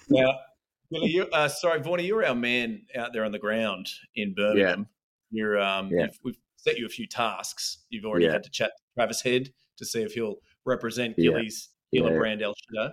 Now, 0.08 0.32
Gilly, 0.92 1.10
you, 1.10 1.22
uh, 1.32 1.48
sorry, 1.48 1.80
Vaughnie, 1.80 2.06
you're 2.06 2.24
our 2.24 2.34
man 2.34 2.82
out 2.96 3.12
there 3.12 3.24
on 3.24 3.32
the 3.32 3.38
ground 3.38 3.88
in 4.16 4.34
Birmingham. 4.34 4.86
You're 5.30 5.58
um, 5.58 5.90
Yeah. 5.90 6.02
you've, 6.06 6.18
we've 6.22 6.38
set 6.56 6.78
you 6.78 6.86
a 6.86 6.88
few 6.88 7.06
tasks. 7.06 7.84
You've 7.90 8.04
already 8.04 8.26
Yeah. 8.26 8.32
had 8.32 8.44
to 8.44 8.50
chat 8.50 8.72
to 8.76 8.82
Travis 8.96 9.22
Head 9.22 9.50
to 9.78 9.84
see 9.84 10.02
if 10.02 10.12
he'll 10.12 10.36
represent 10.64 11.14
Yeah. 11.18 11.30
Gilly's 11.30 11.70
Yeah. 11.90 12.02
Gillibrand 12.02 12.42
El 12.42 12.52
Shito. 12.54 12.92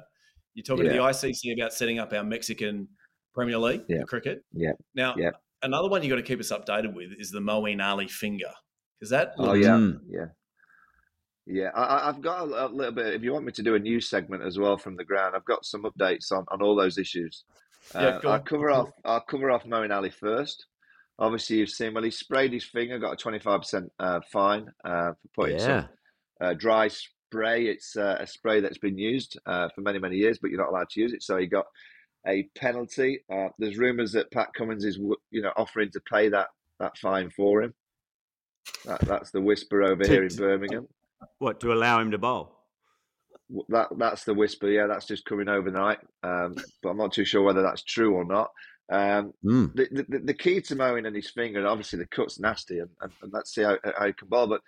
You're 0.53 0.63
talking 0.63 0.85
to 0.85 0.89
the 0.91 0.97
ICC 1.01 1.53
about 1.53 1.73
setting 1.73 1.99
up 1.99 2.11
our 2.13 2.23
Mexican 2.23 2.87
Premier 3.33 3.57
League 3.57 3.83
Yeah. 3.87 4.01
for 4.01 4.07
cricket. 4.07 4.43
Yeah. 4.53 4.71
Now, 4.95 5.15
Yeah. 5.17 5.31
another 5.61 5.89
one 5.89 6.03
you 6.03 6.09
got 6.09 6.15
to 6.17 6.23
keep 6.23 6.39
us 6.39 6.51
updated 6.51 6.93
with 6.93 7.11
is 7.17 7.31
the 7.31 7.39
Moeen 7.39 7.81
Ali 7.83 8.07
finger 8.07 8.51
because 8.99 9.09
that 9.11 9.33
Oh 9.37 9.43
looked- 9.45 9.59
yeah, 9.63 9.69
Mm. 9.77 9.99
yeah, 10.09 10.25
yeah. 11.45 11.69
I, 11.75 11.83
I- 11.83 12.09
I've 12.09 12.21
got 12.21 12.47
a, 12.49 12.65
a 12.65 12.67
little 12.67 12.91
bit. 12.93 13.13
If 13.13 13.23
you 13.23 13.31
want 13.31 13.45
me 13.45 13.51
to 13.53 13.63
do 13.63 13.75
a 13.75 13.79
news 13.79 14.09
segment 14.09 14.43
as 14.43 14.57
well 14.59 14.77
from 14.77 14.95
the 14.97 15.05
ground, 15.05 15.35
I've 15.35 15.45
got 15.45 15.65
some 15.65 15.83
updates 15.83 16.31
on, 16.31 16.45
on 16.49 16.61
all 16.61 16.75
those 16.75 16.97
issues. 16.97 17.45
Yeah, 17.93 18.01
Uh, 18.01 18.19
go 18.19 18.29
I'll 18.31 18.39
cover 18.39 18.71
off. 18.71 18.89
I'll 19.03 19.21
cover 19.21 19.51
off 19.51 19.65
Moeen 19.65 19.95
Ali 19.95 20.09
first. 20.09 20.65
Obviously, 21.19 21.57
you've 21.57 21.69
seen 21.69 21.93
well. 21.93 22.03
He 22.03 22.11
sprayed 22.11 22.53
his 22.53 22.63
finger, 22.63 22.97
got 22.99 23.13
a 23.13 23.17
twenty 23.17 23.39
five 23.39 23.61
percent 23.61 23.91
fine 24.31 24.71
uh, 24.83 25.11
for 25.11 25.27
putting 25.35 25.59
yeah. 25.59 25.65
some 25.65 25.89
uh, 26.41 26.53
dry 26.53 26.87
spray. 26.87 27.65
It's 27.65 27.95
uh, 27.95 28.17
a 28.19 28.27
spray 28.27 28.59
that's 28.59 28.79
been 28.79 28.97
used 28.97 29.39
uh, 29.45 29.69
for 29.75 29.81
many 29.81 29.99
many 29.99 30.17
years, 30.17 30.39
but 30.41 30.49
you're 30.49 30.59
not 30.59 30.69
allowed 30.69 30.89
to 30.91 31.01
use 31.01 31.13
it. 31.13 31.23
So 31.23 31.37
he 31.37 31.47
got 31.47 31.65
a 32.27 32.43
penalty. 32.55 33.23
Uh, 33.31 33.49
there's 33.59 33.77
rumours 33.77 34.11
that 34.13 34.31
Pat 34.31 34.49
Cummins 34.55 34.85
is 34.85 34.97
you 35.31 35.41
know 35.41 35.51
offering 35.55 35.91
to 35.91 35.99
pay 36.01 36.29
that 36.29 36.47
that 36.79 36.97
fine 36.97 37.29
for 37.29 37.61
him. 37.61 37.73
That, 38.85 39.01
that's 39.01 39.31
the 39.31 39.41
whisper 39.41 39.83
over 39.83 40.05
here 40.07 40.23
in 40.23 40.35
Birmingham. 40.35 40.87
What 41.39 41.59
to 41.61 41.73
allow 41.73 41.99
him 41.99 42.11
to 42.11 42.17
bowl? 42.17 42.60
W- 43.51 43.65
That 43.69 43.89
that's 43.97 44.23
the 44.23 44.33
whisper. 44.33 44.67
Yeah, 44.69 44.87
that's 44.87 45.05
just 45.05 45.25
coming 45.25 45.49
overnight. 45.49 45.99
Um, 46.23 46.55
but 46.81 46.89
I'm 46.89 46.97
not 46.97 47.13
too 47.13 47.25
sure 47.25 47.43
whether 47.43 47.61
that's 47.61 47.83
true 47.83 48.13
or 48.15 48.25
not. 48.25 48.49
Um, 48.89 49.33
Mm. 49.45 49.73
the, 49.75 50.05
the 50.09 50.19
the 50.19 50.33
key 50.33 50.61
to 50.61 50.75
Moeen 50.75 51.05
and 51.07 51.15
his 51.15 51.29
finger, 51.29 51.59
and 51.59 51.67
obviously 51.67 51.99
the 51.99 52.07
cut's 52.07 52.39
nasty, 52.39 52.79
and, 52.79 52.89
and, 53.01 53.11
and 53.21 53.31
let's 53.33 53.53
see 53.53 53.63
how, 53.63 53.77
how 53.97 54.07
he 54.07 54.13
can 54.13 54.27
bowl. 54.27 54.47
But 54.47 54.61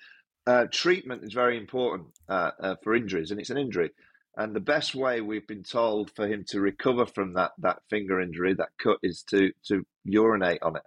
uh, 0.46 0.66
treatment 0.72 1.24
is 1.24 1.34
very 1.34 1.58
important 1.58 2.08
uh, 2.30 2.52
uh, 2.60 2.76
for 2.84 2.96
injuries, 2.96 3.32
and 3.32 3.40
it's 3.40 3.50
an 3.50 3.58
injury. 3.58 3.92
And 4.36 4.56
the 4.56 4.60
best 4.62 4.96
way 4.96 5.22
we've 5.22 5.46
been 5.48 5.64
told 5.64 6.10
for 6.16 6.28
him 6.28 6.44
to 6.48 6.60
recover 6.60 7.06
from 7.06 7.34
that, 7.34 7.52
that 7.60 7.80
finger 7.90 8.20
injury, 8.20 8.54
that 8.56 8.70
cut, 8.82 8.98
is 9.04 9.24
to 9.30 9.52
to 9.68 9.86
urinate 10.06 10.62
on 10.64 10.76
it. 10.78 10.84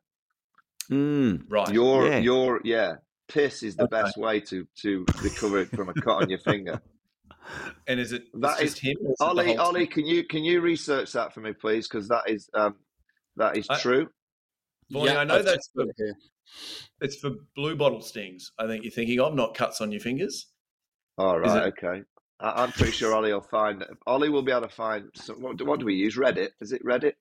Mm. 0.91 1.43
right. 1.49 1.73
Your 1.73 2.07
Yeah. 2.09 2.19
your 2.19 2.61
yeah, 2.65 2.95
piss 3.29 3.63
is 3.63 3.77
the 3.77 3.85
Okay. 3.85 4.03
best 4.03 4.17
way 4.17 4.41
to 4.41 4.67
to 4.83 5.05
recover 5.23 5.65
from 5.67 5.89
a 5.89 5.95
cut 5.95 6.23
on 6.23 6.31
your 6.31 6.39
finger. 6.41 6.81
And 7.87 8.01
is 8.01 8.13
it 8.13 8.25
that 8.35 8.61
is 8.61 8.73
just 8.73 8.83
him? 8.83 8.97
is 9.01 9.17
Ollie, 9.21 9.57
Ollie, 9.57 9.87
team? 9.87 9.93
can 9.93 10.07
you 10.07 10.25
can 10.25 10.45
you 10.45 10.61
research 10.61 11.13
that 11.13 11.33
for 11.33 11.41
me, 11.41 11.53
please? 11.53 11.89
Because 11.89 12.09
that 12.09 12.25
is 12.29 12.49
um, 12.55 12.77
that 13.37 13.57
is 13.57 13.67
I- 13.71 13.79
true. 13.79 14.09
Vaughnie, 14.93 15.17
I 15.17 15.25
know 15.25 15.39
I've 15.39 15.45
that's 15.45 15.69
for, 15.75 15.83
it 15.83 16.17
it's 17.01 17.17
for 17.17 17.31
blue 17.57 17.75
bottle 17.75 18.01
stings. 18.01 18.53
I 18.57 18.69
think 18.69 18.85
you're 18.85 18.93
thinking 18.93 19.19
of, 19.19 19.35
not 19.35 19.55
cuts 19.55 19.81
on 19.81 19.91
your 19.91 20.01
fingers. 20.01 20.47
All 21.19 21.41
right, 21.41 21.67
it- 21.67 21.75
okay. 21.79 22.03
I, 22.39 22.63
I'm 22.63 22.71
pretty 22.73 22.93
sure 22.93 23.15
Ollie 23.15 23.33
will 23.33 23.41
find. 23.41 23.85
Ollie 24.07 24.29
will 24.29 24.43
be 24.43 24.53
able 24.53 24.63
to 24.63 24.69
find. 24.69 25.09
Some, 25.15 25.41
what, 25.43 25.61
what 25.67 25.81
do 25.81 25.87
we 25.87 25.95
use? 25.95 26.17
Reddit? 26.17 26.51
Is 26.61 26.73
it 26.73 26.85
Reddit? 26.85 27.15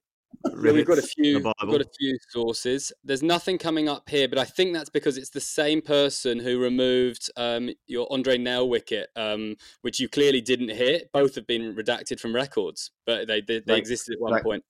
Yeah, 0.63 0.71
we've 0.71 0.85
got 0.85 0.97
a 0.97 1.01
few. 1.03 1.35
We've 1.35 1.43
got 1.43 1.81
a 1.81 1.89
few 1.99 2.17
sources. 2.29 2.91
There's 3.03 3.21
nothing 3.21 3.57
coming 3.57 3.87
up 3.89 4.09
here, 4.09 4.27
but 4.27 4.39
I 4.39 4.45
think 4.45 4.73
that's 4.73 4.89
because 4.89 5.17
it's 5.17 5.29
the 5.29 5.41
same 5.41 5.81
person 5.81 6.39
who 6.39 6.59
removed 6.59 7.29
um, 7.37 7.69
your 7.87 8.11
Andre 8.11 8.37
Nel 8.37 8.67
wicket, 8.69 9.09
um, 9.15 9.57
which 9.81 9.99
you 9.99 10.09
clearly 10.09 10.41
didn't 10.41 10.69
hit. 10.69 11.11
Both 11.11 11.35
have 11.35 11.45
been 11.45 11.75
redacted 11.75 12.19
from 12.19 12.33
records, 12.33 12.91
but 13.05 13.27
they 13.27 13.41
they, 13.41 13.59
they 13.59 13.61
Thank- 13.65 13.79
existed 13.79 14.13
at 14.15 14.21
one 14.21 14.33
thank- 14.33 14.43
point. 14.43 14.63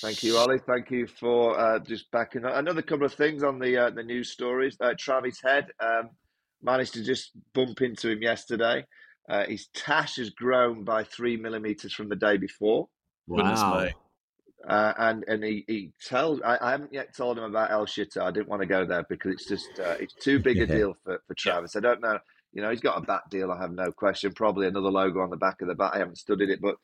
Thank 0.00 0.22
you, 0.22 0.36
Ollie. 0.38 0.60
Thank 0.60 0.90
you 0.92 1.08
for 1.08 1.58
uh, 1.58 1.80
just 1.80 2.08
backing 2.12 2.44
up. 2.44 2.54
Another 2.54 2.80
couple 2.80 3.04
of 3.04 3.12
things 3.14 3.42
on 3.42 3.58
the 3.58 3.76
uh, 3.76 3.90
the 3.90 4.04
news 4.04 4.30
stories. 4.30 4.76
Uh, 4.80 4.94
Travis 4.96 5.40
Head 5.42 5.66
um, 5.80 6.10
managed 6.62 6.94
to 6.94 7.02
just 7.02 7.32
bump 7.54 7.82
into 7.82 8.08
him 8.10 8.22
yesterday. 8.22 8.84
Uh, 9.28 9.44
his 9.46 9.66
tash 9.74 10.16
has 10.16 10.30
grown 10.30 10.84
by 10.84 11.02
three 11.02 11.36
millimeters 11.36 11.92
from 11.92 12.08
the 12.08 12.16
day 12.16 12.36
before. 12.36 12.88
Goodness 13.28 13.60
Wow. 13.60 13.88
Uh, 14.66 14.92
and 14.98 15.24
and 15.28 15.44
he, 15.44 15.64
he 15.68 15.92
tells 16.04 16.40
I, 16.42 16.58
I 16.60 16.70
haven't 16.72 16.92
yet 16.92 17.14
told 17.16 17.38
him 17.38 17.44
about 17.44 17.70
El 17.70 17.86
Shito. 17.86 18.22
I 18.22 18.30
didn't 18.32 18.48
want 18.48 18.60
to 18.62 18.66
go 18.66 18.84
there 18.84 19.04
because 19.08 19.32
it's 19.34 19.46
just 19.48 19.68
uh, 19.78 19.94
it's 20.00 20.14
too 20.14 20.38
big 20.42 20.58
a 20.58 20.66
deal 20.66 20.94
for, 21.04 21.20
for 21.26 21.34
Travis. 21.34 21.76
I 21.76 21.80
don't 21.80 22.00
know. 22.00 22.18
You 22.52 22.62
know, 22.62 22.70
he's 22.70 22.80
got 22.80 22.98
a 22.98 23.02
bat 23.02 23.22
deal. 23.30 23.52
I 23.52 23.60
have 23.60 23.70
no 23.72 23.92
question. 23.92 24.32
Probably 24.32 24.66
another 24.66 24.90
logo 24.90 25.20
on 25.20 25.30
the 25.30 25.36
back 25.36 25.60
of 25.62 25.68
the 25.68 25.74
bat. 25.74 25.92
I 25.94 25.98
haven't 25.98 26.18
studied 26.18 26.50
it, 26.50 26.60
but 26.60 26.76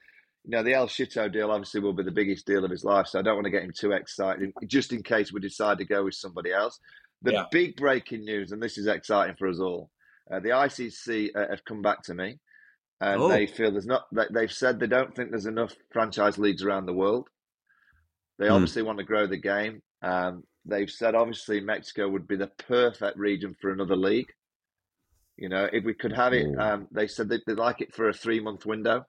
you 0.45 0.51
know, 0.51 0.63
the 0.63 0.75
El 0.75 0.87
Shito 0.89 1.33
deal 1.33 1.51
obviously 1.51 1.81
will 1.81 1.95
be 1.95 2.03
the 2.05 2.11
biggest 2.13 2.47
deal 2.47 2.65
of 2.65 2.71
his 2.71 2.85
life. 2.85 3.07
So 3.09 3.19
I 3.19 3.23
don't 3.23 3.35
want 3.35 3.47
to 3.47 3.51
get 3.51 3.63
him 3.65 3.73
too 3.77 3.93
excited, 3.93 4.53
just 4.67 4.93
in 4.93 5.03
case 5.03 5.33
we 5.33 5.41
decide 5.41 5.79
to 5.79 5.85
go 5.85 6.05
with 6.05 6.15
somebody 6.15 6.53
else. 6.53 6.79
The 7.23 7.33
Yeah. 7.33 7.45
big 7.51 7.77
breaking 7.77 8.25
news, 8.25 8.53
and 8.53 8.63
this 8.63 8.77
is 8.79 8.87
exciting 8.87 9.37
for 9.37 9.49
us 9.49 9.59
all. 9.59 9.91
Uh, 10.31 10.41
the 10.41 10.51
ICC 10.51 11.31
uh, 11.35 11.49
have 11.51 11.65
come 11.65 11.81
back 11.83 12.03
to 12.05 12.15
me, 12.15 12.39
and 13.01 13.21
Oh. 13.23 13.29
they 13.29 13.47
feel 13.47 13.73
there's 13.73 13.87
not. 13.87 14.05
they- 14.13 14.29
They've 14.31 14.53
said 14.53 14.79
they 14.79 14.87
don't 14.87 15.15
think 15.17 15.31
there's 15.31 15.47
enough 15.47 15.75
franchise 15.91 16.39
leagues 16.39 16.63
around 16.63 16.87
the 16.87 16.93
world. 16.93 17.29
They 18.39 18.47
Mm. 18.47 18.53
obviously 18.53 18.83
want 18.83 18.99
to 18.99 19.05
grow 19.05 19.27
the 19.27 19.37
game. 19.37 19.83
Um, 20.03 20.45
they've 20.65 20.91
said 20.91 21.15
obviously 21.15 21.61
Mexico 21.61 22.09
would 22.09 22.27
be 22.27 22.37
the 22.37 22.49
perfect 22.49 23.19
region 23.19 23.55
for 23.61 23.71
another 23.71 23.97
league. 23.97 24.33
You 25.37 25.49
know, 25.49 25.69
if 25.73 25.85
we 25.85 25.95
could 25.95 26.13
have 26.13 26.33
it, 26.33 26.47
um, 26.59 26.89
they 26.93 27.09
said 27.09 27.29
they 27.29 27.41
would 27.47 27.59
like 27.59 27.81
it 27.81 27.95
for 27.95 28.09
a 28.09 28.13
three 28.13 28.41
month 28.41 28.67
window. 28.67 29.05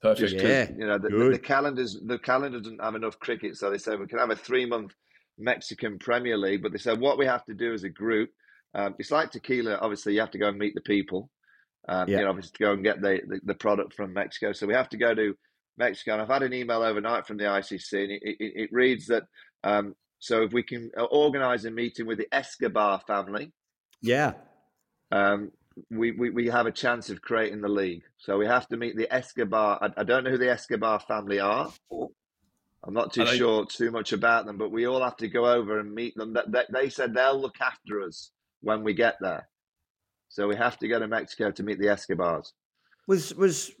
Perfect. 0.00 0.32
Yeah, 0.32 0.70
you 0.70 0.86
know, 0.86 0.98
the, 0.98 1.08
the, 1.08 1.30
the 1.30 1.38
calendars 1.38 1.98
the 2.04 2.18
calendar 2.18 2.60
doesn't 2.60 2.80
have 2.80 2.94
enough 2.94 3.18
cricket, 3.18 3.56
so 3.56 3.70
they 3.70 3.78
said 3.78 3.98
we 3.98 4.06
can 4.06 4.18
have 4.18 4.30
a 4.30 4.36
three 4.36 4.66
month 4.66 4.94
Mexican 5.38 5.98
Premier 5.98 6.36
League. 6.36 6.62
But 6.62 6.72
they 6.72 6.78
said 6.78 7.00
what 7.00 7.18
we 7.18 7.26
have 7.26 7.44
to 7.46 7.54
do 7.54 7.72
as 7.72 7.84
a 7.84 7.88
group, 7.88 8.30
um, 8.74 8.94
it's 8.98 9.10
like 9.10 9.30
tequila. 9.30 9.76
Obviously, 9.76 10.14
you 10.14 10.20
have 10.20 10.30
to 10.32 10.38
go 10.38 10.48
and 10.48 10.58
meet 10.58 10.74
the 10.74 10.80
people. 10.82 11.30
Um, 11.88 12.08
Yeah. 12.08 12.18
You 12.18 12.24
know, 12.24 12.30
obviously 12.30 12.52
to 12.58 12.64
go 12.64 12.72
and 12.72 12.84
get 12.84 13.00
the, 13.00 13.20
the, 13.26 13.40
the 13.44 13.54
product 13.54 13.94
from 13.94 14.12
Mexico. 14.12 14.52
So 14.52 14.66
we 14.66 14.74
have 14.74 14.88
to 14.90 14.96
go 14.96 15.14
to 15.14 15.36
Mexico. 15.78 16.12
And 16.14 16.22
I've 16.22 16.28
had 16.28 16.42
an 16.42 16.52
email 16.52 16.82
overnight 16.82 17.26
from 17.26 17.36
the 17.36 17.44
ICC, 17.44 17.92
and 18.02 18.12
it, 18.12 18.22
it, 18.22 18.36
it 18.40 18.72
reads 18.72 19.06
that 19.06 19.24
um, 19.64 19.94
so 20.18 20.42
if 20.42 20.52
we 20.52 20.62
can 20.62 20.90
uh, 20.98 21.04
organise 21.04 21.64
a 21.64 21.70
meeting 21.70 22.06
with 22.06 22.18
the 22.18 22.28
Escobar 22.32 23.00
family, 23.06 23.52
Yeah. 24.02 24.32
um, 25.12 25.52
we, 25.90 26.10
we, 26.10 26.30
we 26.30 26.46
have 26.48 26.66
a 26.66 26.72
chance 26.72 27.08
of 27.08 27.22
creating 27.22 27.60
the 27.60 27.68
league. 27.68 28.02
So 28.18 28.36
we 28.36 28.46
have 28.46 28.66
to 28.68 28.76
meet 28.76 28.96
the 28.96 29.12
Escobar. 29.12 29.78
I, 29.80 30.00
I 30.00 30.04
don't 30.04 30.24
know 30.24 30.30
who 30.30 30.38
the 30.38 30.50
Escobar 30.50 30.98
family 31.00 31.38
are. 31.38 31.70
I'm 32.84 32.94
not 32.94 33.12
too 33.12 33.26
sure 33.26 33.64
too 33.66 33.90
much 33.90 34.12
about 34.12 34.46
them, 34.46 34.56
but 34.56 34.70
we 34.72 34.86
all 34.86 35.02
have 35.02 35.16
to 35.18 35.28
go 35.28 35.46
over 35.52 35.78
and 35.78 35.92
meet 35.94 36.16
them. 36.16 36.32
That 36.32 36.50
they, 36.50 36.64
they 36.72 36.88
said 36.88 37.14
they'll 37.14 37.40
look 37.40 37.60
after 37.60 38.02
us 38.02 38.30
when 38.60 38.82
we 38.82 38.94
get 38.94 39.16
there. 39.20 39.48
So 40.28 40.48
we 40.48 40.56
have 40.56 40.78
to 40.78 40.88
go 40.88 40.98
to 40.98 41.08
Mexico 41.08 41.50
to 41.50 41.62
meet 41.62 41.78
the 41.80 41.88
Escobars. 41.88 42.52
Was 43.06 43.34
was 43.34 43.72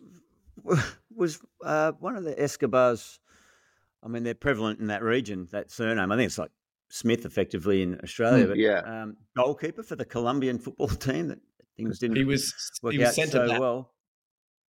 was 1.14 1.40
uh, 1.64 1.92
one 1.92 2.16
of 2.16 2.24
the 2.24 2.40
Escobars? 2.40 3.20
I 4.02 4.08
mean, 4.08 4.22
they're 4.22 4.34
prevalent 4.34 4.80
in 4.80 4.86
that 4.88 5.02
region. 5.02 5.48
That 5.50 5.70
surname, 5.70 6.12
I 6.12 6.16
think 6.16 6.26
it's 6.26 6.38
like 6.38 6.50
Smith, 6.90 7.24
effectively 7.26 7.82
in 7.82 8.00
Australia. 8.02 8.46
Mm, 8.46 8.48
but 8.48 8.58
yeah. 8.58 8.78
um, 9.02 9.16
goalkeeper 9.36 9.82
for 9.82 9.96
the 9.96 10.04
Colombian 10.04 10.58
football 10.58 10.88
team. 11.06 11.28
That 11.28 11.40
things 11.76 11.98
didn't 11.98 12.16
He 12.16 12.24
was 12.24 12.54
work 12.82 12.92
he 12.92 12.98
was 12.98 13.08
out 13.08 13.14
centre 13.14 13.32
so 13.32 13.48
back. 13.48 13.60
well. 13.60 13.92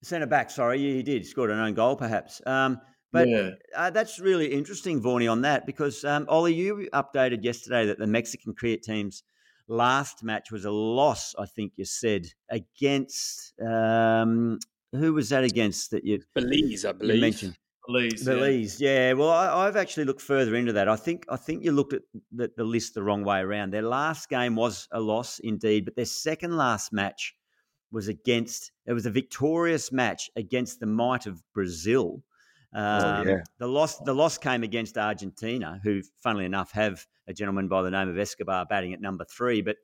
Centre 0.02 0.28
back, 0.28 0.49
sorry, 0.49 0.80
yeah, 0.80 0.93
he 0.93 1.04
did 1.04 1.23
He 1.23 1.28
scored 1.28 1.52
an 1.52 1.60
own 1.60 1.73
goal, 1.73 1.95
perhaps. 1.97 2.41
Um, 2.45 2.80
but 3.12 3.28
Yeah. 3.28 3.49
uh, 3.75 3.89
that's 3.89 4.19
really 4.19 4.47
interesting, 4.47 5.02
Vaughnie, 5.02 5.30
on 5.30 5.41
that 5.41 5.65
because 5.65 6.06
um, 6.06 6.25
Ollie, 6.30 6.54
you 6.54 6.88
updated 6.93 7.43
yesterday 7.43 7.86
that 7.88 7.99
the 7.99 8.08
Mexican 8.08 8.54
cricket 8.54 8.84
team's 8.84 9.23
last 9.67 10.23
match 10.23 10.52
was 10.52 10.63
a 10.65 10.71
loss. 10.71 11.36
I 11.38 11.45
think 11.45 11.73
you 11.75 11.86
said 11.86 12.28
against 12.49 13.54
um, 13.62 14.60
who 14.91 15.13
was 15.13 15.30
that 15.30 15.43
against 15.43 15.91
that 15.91 16.04
you, 16.06 16.21
Belize, 16.36 16.86
I 16.86 16.91
believe. 16.91 17.15
you 17.15 17.21
mentioned? 17.21 17.58
Belize. 17.88 18.25
yeah. 18.25 18.34
Belize, 18.34 18.82
yeah. 18.82 19.13
Well, 19.13 19.30
I, 19.30 19.67
I've 19.67 19.75
actually 19.75 20.06
looked 20.06 20.21
further 20.21 20.56
into 20.56 20.73
that. 20.73 20.88
I 20.88 20.95
think 20.95 21.25
I 21.30 21.38
think 21.38 21.63
you 21.63 21.71
looked 21.71 21.93
at 21.93 22.02
the, 22.32 22.52
the 22.56 22.63
list 22.63 22.93
the 22.93 23.04
wrong 23.04 23.23
way 23.23 23.39
around. 23.39 23.71
Their 23.71 23.84
last 23.84 24.30
game 24.30 24.56
was 24.56 24.88
a 24.91 24.99
loss, 24.99 25.39
indeed, 25.39 25.86
but 25.86 25.95
their 25.95 26.06
second 26.06 26.56
last 26.56 26.93
match 26.93 27.36
was 27.91 28.08
against. 28.08 28.71
It 28.86 28.93
was 28.93 29.06
a 29.06 29.12
victorious 29.12 29.91
match 29.91 30.30
against 30.36 30.80
the 30.80 30.86
might 30.86 31.25
of 31.25 31.41
Brazil. 31.54 32.23
Um, 32.73 33.28
yeah. 33.28 33.41
The 33.58 33.67
loss 33.67 33.97
the 33.99 34.13
loss 34.13 34.38
came 34.38 34.63
against 34.63 34.97
Argentina, 34.97 35.80
who, 35.84 36.02
funnily 36.21 36.45
enough, 36.45 36.71
have 36.73 37.06
a 37.28 37.34
gentleman 37.34 37.67
by 37.67 37.82
the 37.82 37.91
name 37.91 38.10
of 38.10 38.17
Escobar 38.17 38.65
batting 38.65 38.93
at 38.93 39.02
number 39.02 39.25
three. 39.25 39.62
But 39.62 39.78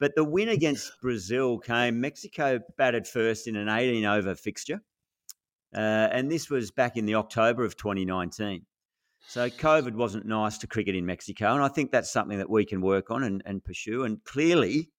but 0.00 0.16
the 0.16 0.24
win 0.24 0.48
against 0.48 0.92
Brazil 1.00 1.58
came. 1.58 2.00
Mexico 2.00 2.58
batted 2.76 3.06
first 3.06 3.46
in 3.46 3.54
an 3.54 3.68
18 3.68 4.04
over 4.04 4.34
fixture. 4.34 4.80
Uh, 5.72 6.08
and 6.10 6.30
this 6.30 6.50
was 6.50 6.72
back 6.72 6.96
in 6.96 7.06
the 7.06 7.14
October 7.14 7.64
of 7.64 7.76
2019. 7.76 8.66
So 9.28 9.48
COVID 9.48 9.94
wasn't 9.94 10.26
nice 10.26 10.58
to 10.58 10.66
cricket 10.66 10.96
in 10.96 11.06
Mexico, 11.06 11.54
and 11.54 11.62
I 11.62 11.68
think 11.68 11.92
that's 11.92 12.10
something 12.10 12.38
that 12.38 12.50
we 12.50 12.64
can 12.64 12.80
work 12.80 13.10
on 13.10 13.22
and, 13.22 13.42
and 13.44 13.62
pursue. 13.62 14.02
And 14.04 14.24
clearly, 14.24 14.90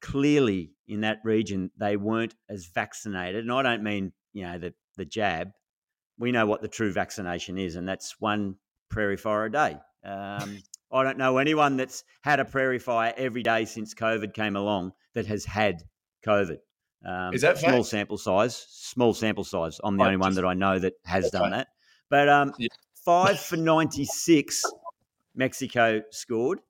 clearly 0.00 0.72
in 0.86 1.00
that 1.00 1.18
region, 1.24 1.70
they 1.78 1.96
weren't 1.96 2.34
as 2.48 2.66
vaccinated. 2.66 3.42
And 3.42 3.52
I 3.52 3.62
don't 3.62 3.82
mean 3.82 4.12
you 4.32 4.44
know 4.44 4.58
the 4.58 4.74
the 4.96 5.04
jab. 5.06 5.50
We 6.18 6.30
know 6.30 6.46
what 6.46 6.62
the 6.62 6.68
true 6.68 6.92
vaccination 6.92 7.58
is, 7.58 7.74
and 7.74 7.88
that's 7.88 8.20
one 8.20 8.56
prairie 8.90 9.16
fire 9.16 9.46
a 9.46 9.50
day. 9.50 9.78
Um, 10.04 10.58
I 10.94 11.02
don't 11.02 11.18
know 11.18 11.38
anyone 11.38 11.76
that's 11.76 12.04
had 12.22 12.40
a 12.40 12.44
prairie 12.44 12.78
fire 12.78 13.12
every 13.16 13.42
day 13.42 13.64
since 13.64 13.94
COVID 13.94 14.32
came 14.32 14.56
along 14.56 14.92
that 15.14 15.26
has 15.26 15.44
had 15.44 15.82
COVID. 16.24 16.58
Um, 17.04 17.34
Is 17.34 17.42
that 17.42 17.58
small 17.58 17.82
fact? 17.82 17.90
sample 17.90 18.16
size? 18.16 18.56
Small 18.56 19.12
sample 19.12 19.44
size. 19.44 19.80
I'm 19.82 19.96
the 19.96 20.04
Oh, 20.04 20.06
only 20.06 20.16
one 20.16 20.34
that 20.34 20.44
I 20.44 20.54
know 20.54 20.78
that 20.78 20.94
has 21.04 21.30
done 21.30 21.44
Okay. 21.46 21.50
that. 21.50 21.68
But 22.08 22.28
um, 22.28 22.54
Yeah. 22.58 22.68
five 23.04 23.38
for 23.40 23.56
96, 23.56 24.64
Mexico 25.34 26.02
scored. 26.10 26.60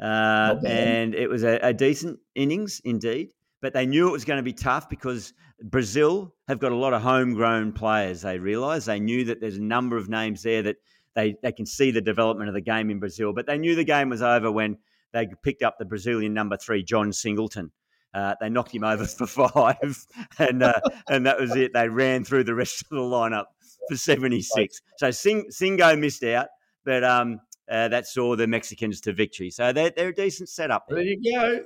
Uh, 0.00 0.54
and 0.66 1.14
it 1.14 1.28
was 1.28 1.42
a, 1.44 1.58
a 1.62 1.72
decent 1.72 2.20
innings 2.34 2.80
indeed. 2.84 3.32
But 3.60 3.74
they 3.74 3.86
knew 3.86 4.08
it 4.08 4.12
was 4.12 4.24
going 4.24 4.38
to 4.38 4.42
be 4.42 4.52
tough 4.52 4.88
because 4.88 5.34
Brazil 5.62 6.34
have 6.48 6.58
got 6.58 6.72
a 6.72 6.76
lot 6.76 6.94
of 6.94 7.02
homegrown 7.02 7.72
players. 7.72 8.22
They 8.22 8.38
realised 8.38 8.86
they 8.86 8.98
knew 9.00 9.24
that 9.26 9.40
there's 9.40 9.56
a 9.58 9.62
number 9.62 9.96
of 9.96 10.08
names 10.08 10.42
there 10.42 10.62
that 10.62 10.76
they, 11.14 11.34
they 11.42 11.52
can 11.52 11.66
see 11.66 11.90
the 11.90 12.00
development 12.00 12.48
of 12.48 12.54
the 12.54 12.60
game 12.60 12.90
in 12.90 12.98
Brazil. 12.98 13.32
But 13.32 13.46
they 13.46 13.58
knew 13.58 13.74
the 13.74 13.84
game 13.84 14.08
was 14.08 14.22
over 14.22 14.50
when 14.50 14.78
they 15.12 15.28
picked 15.42 15.62
up 15.62 15.76
the 15.78 15.84
Brazilian 15.84 16.32
number 16.34 16.56
three, 16.56 16.82
John 16.82 17.12
Singleton. 17.12 17.70
Uh, 18.14 18.34
they 18.40 18.48
knocked 18.50 18.74
him 18.74 18.84
over 18.84 19.04
for 19.06 19.26
five, 19.26 20.06
and 20.38 20.62
uh, 20.62 20.80
and 21.08 21.24
that 21.26 21.40
was 21.40 21.56
it. 21.56 21.72
They 21.72 21.88
ran 21.88 22.24
through 22.24 22.44
the 22.44 22.54
rest 22.54 22.82
of 22.82 22.88
the 22.90 22.96
lineup 22.96 23.46
for 23.88 23.96
seventy 23.96 24.42
six. 24.42 24.80
So 24.98 25.10
Sing, 25.10 25.46
Singo 25.50 25.98
missed 25.98 26.22
out, 26.24 26.48
but 26.84 27.04
um, 27.04 27.40
uh, 27.70 27.88
that 27.88 28.06
saw 28.06 28.36
the 28.36 28.46
Mexicans 28.46 29.00
to 29.02 29.14
victory. 29.14 29.50
So 29.50 29.72
they're 29.72 29.92
they're 29.96 30.08
a 30.10 30.14
decent 30.14 30.50
setup. 30.50 30.84
There 30.90 31.02
you 31.02 31.32
go. 31.32 31.60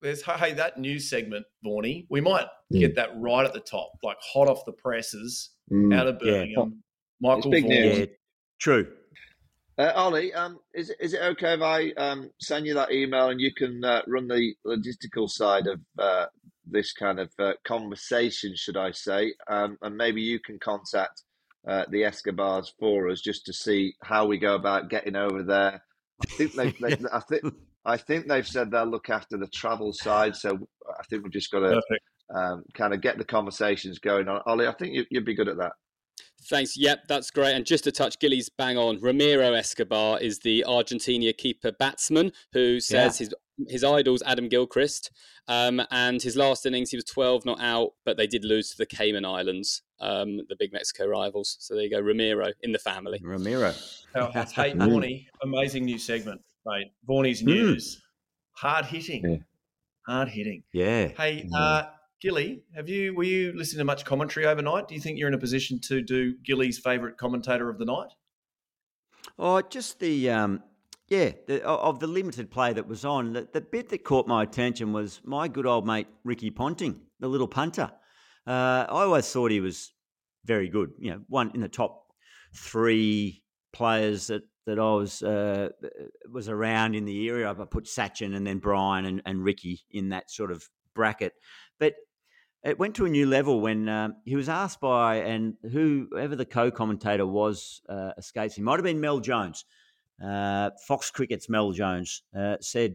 There's 0.00 0.22
hey 0.24 0.52
that 0.54 0.78
news 0.80 1.08
segment, 1.08 1.46
Vaughnie. 1.64 2.06
We 2.10 2.20
might 2.20 2.46
get 2.72 2.96
that 2.96 3.10
right 3.16 3.46
at 3.46 3.52
the 3.52 3.60
top, 3.60 3.92
like 4.02 4.16
hot 4.20 4.48
off 4.48 4.64
the 4.64 4.72
presses 4.72 5.50
out 5.92 6.08
of 6.08 6.18
Yeah. 6.20 6.32
Birmingham. 6.32 6.82
Michael 7.20 7.50
big 7.52 7.62
Vaughan. 7.62 7.80
news. 7.80 7.98
Yeah, 7.98 8.04
true. 8.62 8.86
Uh, 9.78 9.90
Ollie, 9.94 10.32
um, 10.34 10.58
is 10.74 10.90
it, 10.90 10.96
is 11.00 11.14
it 11.14 11.22
okay 11.22 11.54
if 11.54 11.62
I 11.62 11.90
um, 11.92 12.30
send 12.38 12.66
you 12.66 12.74
that 12.74 12.92
email 12.92 13.30
and 13.30 13.40
you 13.40 13.52
can 13.52 13.82
uh, 13.84 14.02
run 14.06 14.28
the 14.28 14.54
logistical 14.66 15.28
side 15.28 15.66
of 15.66 15.80
uh, 15.98 16.26
this 16.66 16.92
kind 16.92 17.18
of 17.18 17.30
uh, 17.38 17.54
conversation, 17.64 18.54
should 18.54 18.76
I 18.76 18.92
say? 18.92 19.34
Um, 19.48 19.78
and 19.82 19.96
maybe 19.96 20.20
you 20.20 20.38
can 20.38 20.58
contact 20.58 21.22
uh, 21.66 21.84
the 21.90 22.04
Escobars 22.04 22.72
for 22.78 23.08
us 23.08 23.20
just 23.20 23.46
to 23.46 23.52
see 23.52 23.94
how 24.02 24.26
we 24.26 24.38
go 24.38 24.54
about 24.54 24.90
getting 24.90 25.16
over 25.16 25.42
there. 25.42 25.82
I 26.20 26.26
think 26.26 26.52
they, 26.54 26.70
they 26.72 26.96
I 27.12 27.20
think 27.20 27.42
I 27.84 27.96
think 27.96 28.28
they've 28.28 28.46
said 28.46 28.70
they'll 28.70 28.84
look 28.84 29.10
after 29.10 29.36
the 29.36 29.48
travel 29.48 29.92
side, 29.92 30.36
so 30.36 30.68
I 30.88 31.02
think 31.08 31.24
we've 31.24 31.32
just 31.32 31.50
got 31.50 31.60
to 31.60 31.80
um, 32.32 32.62
kind 32.74 32.94
of 32.94 33.00
get 33.00 33.18
the 33.18 33.24
conversations 33.24 33.98
going 33.98 34.28
on. 34.28 34.42
Ollie, 34.46 34.68
I 34.68 34.72
think 34.72 34.94
you, 34.94 35.04
you'd 35.10 35.24
be 35.24 35.34
good 35.34 35.48
at 35.48 35.56
that. 35.56 35.72
Thanks. 36.48 36.76
Yep, 36.76 37.08
that's 37.08 37.30
great. 37.30 37.54
And 37.54 37.64
just 37.64 37.84
to 37.84 37.92
touch 37.92 38.18
Gilly's 38.18 38.48
bang 38.48 38.76
on, 38.76 39.00
Ramiro 39.00 39.52
Escobar 39.52 40.20
is 40.20 40.40
the 40.40 40.64
Argentina 40.64 41.32
keeper 41.32 41.72
batsman 41.72 42.32
who 42.52 42.80
says 42.80 43.18
his 43.18 43.34
his 43.68 43.84
idol's 43.84 44.22
Adam 44.26 44.48
Gilchrist. 44.48 45.10
Um, 45.48 45.82
and 45.90 46.22
his 46.22 46.36
last 46.36 46.66
innings, 46.66 46.90
he 46.90 46.96
was 46.96 47.04
12 47.04 47.44
not 47.44 47.60
out, 47.60 47.90
but 48.04 48.16
they 48.16 48.26
did 48.26 48.44
lose 48.44 48.70
to 48.70 48.78
the 48.78 48.86
Cayman 48.86 49.24
Islands, 49.24 49.82
um, 50.00 50.38
the 50.48 50.56
big 50.58 50.72
Mexico 50.72 51.06
rivals. 51.06 51.56
So 51.60 51.74
there 51.74 51.84
you 51.84 51.90
go, 51.90 52.00
Ramiro 52.00 52.52
in 52.62 52.72
the 52.72 52.78
family. 52.78 53.20
Ramiro. 53.22 53.74
How 54.14 54.30
hot. 54.30 54.52
Hey, 54.52 54.72
Vaughnie, 54.72 55.26
amazing 55.42 55.84
new 55.84 55.98
segment, 55.98 56.40
mate. 56.66 56.92
Vaughnie's 57.08 57.42
news. 57.42 58.00
Hard 58.52 58.86
hitting. 58.86 59.24
Yeah. 59.24 59.36
Hard 60.06 60.28
hitting. 60.28 60.62
Yeah. 60.72 61.08
Hey, 61.08 61.48
uh, 61.54 61.84
Gilly, 62.22 62.62
have 62.76 62.88
you 62.88 63.16
were 63.16 63.24
you 63.24 63.52
listening 63.52 63.78
to 63.78 63.84
much 63.84 64.04
commentary 64.04 64.46
overnight? 64.46 64.86
Do 64.86 64.94
you 64.94 65.00
think 65.00 65.18
you're 65.18 65.26
in 65.26 65.34
a 65.34 65.38
position 65.38 65.80
to 65.88 66.00
do 66.00 66.36
Gilly's 66.44 66.78
favourite 66.78 67.16
commentator 67.16 67.68
of 67.68 67.78
the 67.78 67.84
night? 67.84 68.10
Oh, 69.40 69.60
just 69.60 69.98
the 69.98 70.30
um, 70.30 70.62
yeah, 71.08 71.32
the, 71.48 71.66
of 71.66 71.98
the 71.98 72.06
limited 72.06 72.48
play 72.48 72.72
that 72.74 72.86
was 72.86 73.04
on. 73.04 73.32
The, 73.32 73.48
the 73.52 73.60
bit 73.60 73.88
that 73.88 74.04
caught 74.04 74.28
my 74.28 74.44
attention 74.44 74.92
was 74.92 75.20
my 75.24 75.48
good 75.48 75.66
old 75.66 75.84
mate 75.84 76.06
Ricky 76.22 76.52
Ponting, 76.52 77.00
the 77.18 77.26
little 77.26 77.48
punter. 77.48 77.90
Uh, 78.46 78.86
I 78.88 79.02
always 79.02 79.28
thought 79.28 79.50
he 79.50 79.60
was 79.60 79.92
very 80.44 80.68
good. 80.68 80.92
You 81.00 81.10
know, 81.10 81.22
one 81.28 81.50
in 81.54 81.60
the 81.60 81.68
top 81.68 82.04
three 82.54 83.42
players 83.72 84.28
that 84.28 84.42
that 84.66 84.78
I 84.78 84.92
was 84.92 85.24
uh, 85.24 85.70
was 86.30 86.48
around 86.48 86.94
in 86.94 87.04
the 87.04 87.28
area. 87.28 87.50
I 87.50 87.54
put 87.64 87.86
Sachin 87.86 88.36
and 88.36 88.46
then 88.46 88.58
Brian 88.58 89.06
and, 89.06 89.22
and 89.26 89.42
Ricky 89.42 89.80
in 89.90 90.10
that 90.10 90.30
sort 90.30 90.52
of 90.52 90.62
bracket, 90.94 91.32
but. 91.80 91.94
It 92.64 92.78
went 92.78 92.94
to 92.96 93.06
a 93.06 93.08
new 93.08 93.26
level 93.26 93.60
when 93.60 93.88
um, 93.88 94.16
he 94.24 94.36
was 94.36 94.48
asked 94.48 94.80
by, 94.80 95.16
and 95.16 95.54
whoever 95.62 96.36
the 96.36 96.44
co-commentator 96.44 97.26
was 97.26 97.82
uh, 97.88 98.12
escapes 98.16 98.56
me. 98.56 98.62
Might 98.62 98.76
have 98.76 98.84
been 98.84 99.00
Mel 99.00 99.18
Jones, 99.18 99.64
uh, 100.24 100.70
Fox 100.86 101.10
Cricket's 101.10 101.48
Mel 101.48 101.72
Jones 101.72 102.22
uh, 102.36 102.56
said 102.60 102.94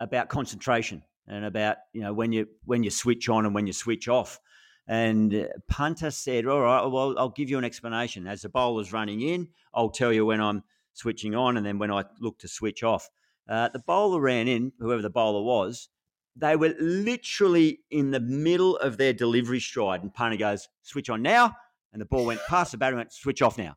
about 0.00 0.28
concentration 0.28 1.02
and 1.28 1.44
about 1.44 1.76
you 1.92 2.02
know 2.02 2.12
when 2.12 2.32
you 2.32 2.48
when 2.64 2.82
you 2.82 2.90
switch 2.90 3.28
on 3.28 3.46
and 3.46 3.54
when 3.54 3.66
you 3.66 3.72
switch 3.72 4.08
off. 4.08 4.40
And 4.86 5.32
uh, 5.32 5.46
punter 5.68 6.10
said, 6.10 6.46
"All 6.46 6.60
right, 6.60 6.84
well, 6.84 7.14
I'll 7.16 7.30
give 7.30 7.48
you 7.48 7.58
an 7.58 7.64
explanation. 7.64 8.26
As 8.26 8.42
the 8.42 8.48
bowler's 8.48 8.92
running 8.92 9.20
in, 9.20 9.48
I'll 9.72 9.90
tell 9.90 10.12
you 10.12 10.26
when 10.26 10.40
I'm 10.40 10.64
switching 10.92 11.36
on, 11.36 11.56
and 11.56 11.64
then 11.64 11.78
when 11.78 11.92
I 11.92 12.04
look 12.20 12.38
to 12.40 12.48
switch 12.48 12.82
off, 12.82 13.08
uh, 13.48 13.68
the 13.68 13.78
bowler 13.78 14.20
ran 14.20 14.48
in, 14.48 14.72
whoever 14.80 15.02
the 15.02 15.10
bowler 15.10 15.42
was. 15.42 15.88
They 16.36 16.56
were 16.56 16.74
literally 16.80 17.80
in 17.90 18.10
the 18.10 18.20
middle 18.20 18.76
of 18.76 18.96
their 18.96 19.12
delivery 19.12 19.60
stride, 19.60 20.02
and 20.02 20.12
Punter 20.12 20.36
goes, 20.36 20.68
"Switch 20.82 21.08
on 21.08 21.22
now," 21.22 21.56
and 21.92 22.00
the 22.00 22.06
ball 22.06 22.26
went 22.26 22.40
past 22.48 22.72
the 22.72 22.78
batter 22.78 22.92
and 22.92 23.00
went, 23.00 23.12
"Switch 23.12 23.40
off 23.40 23.56
now," 23.56 23.76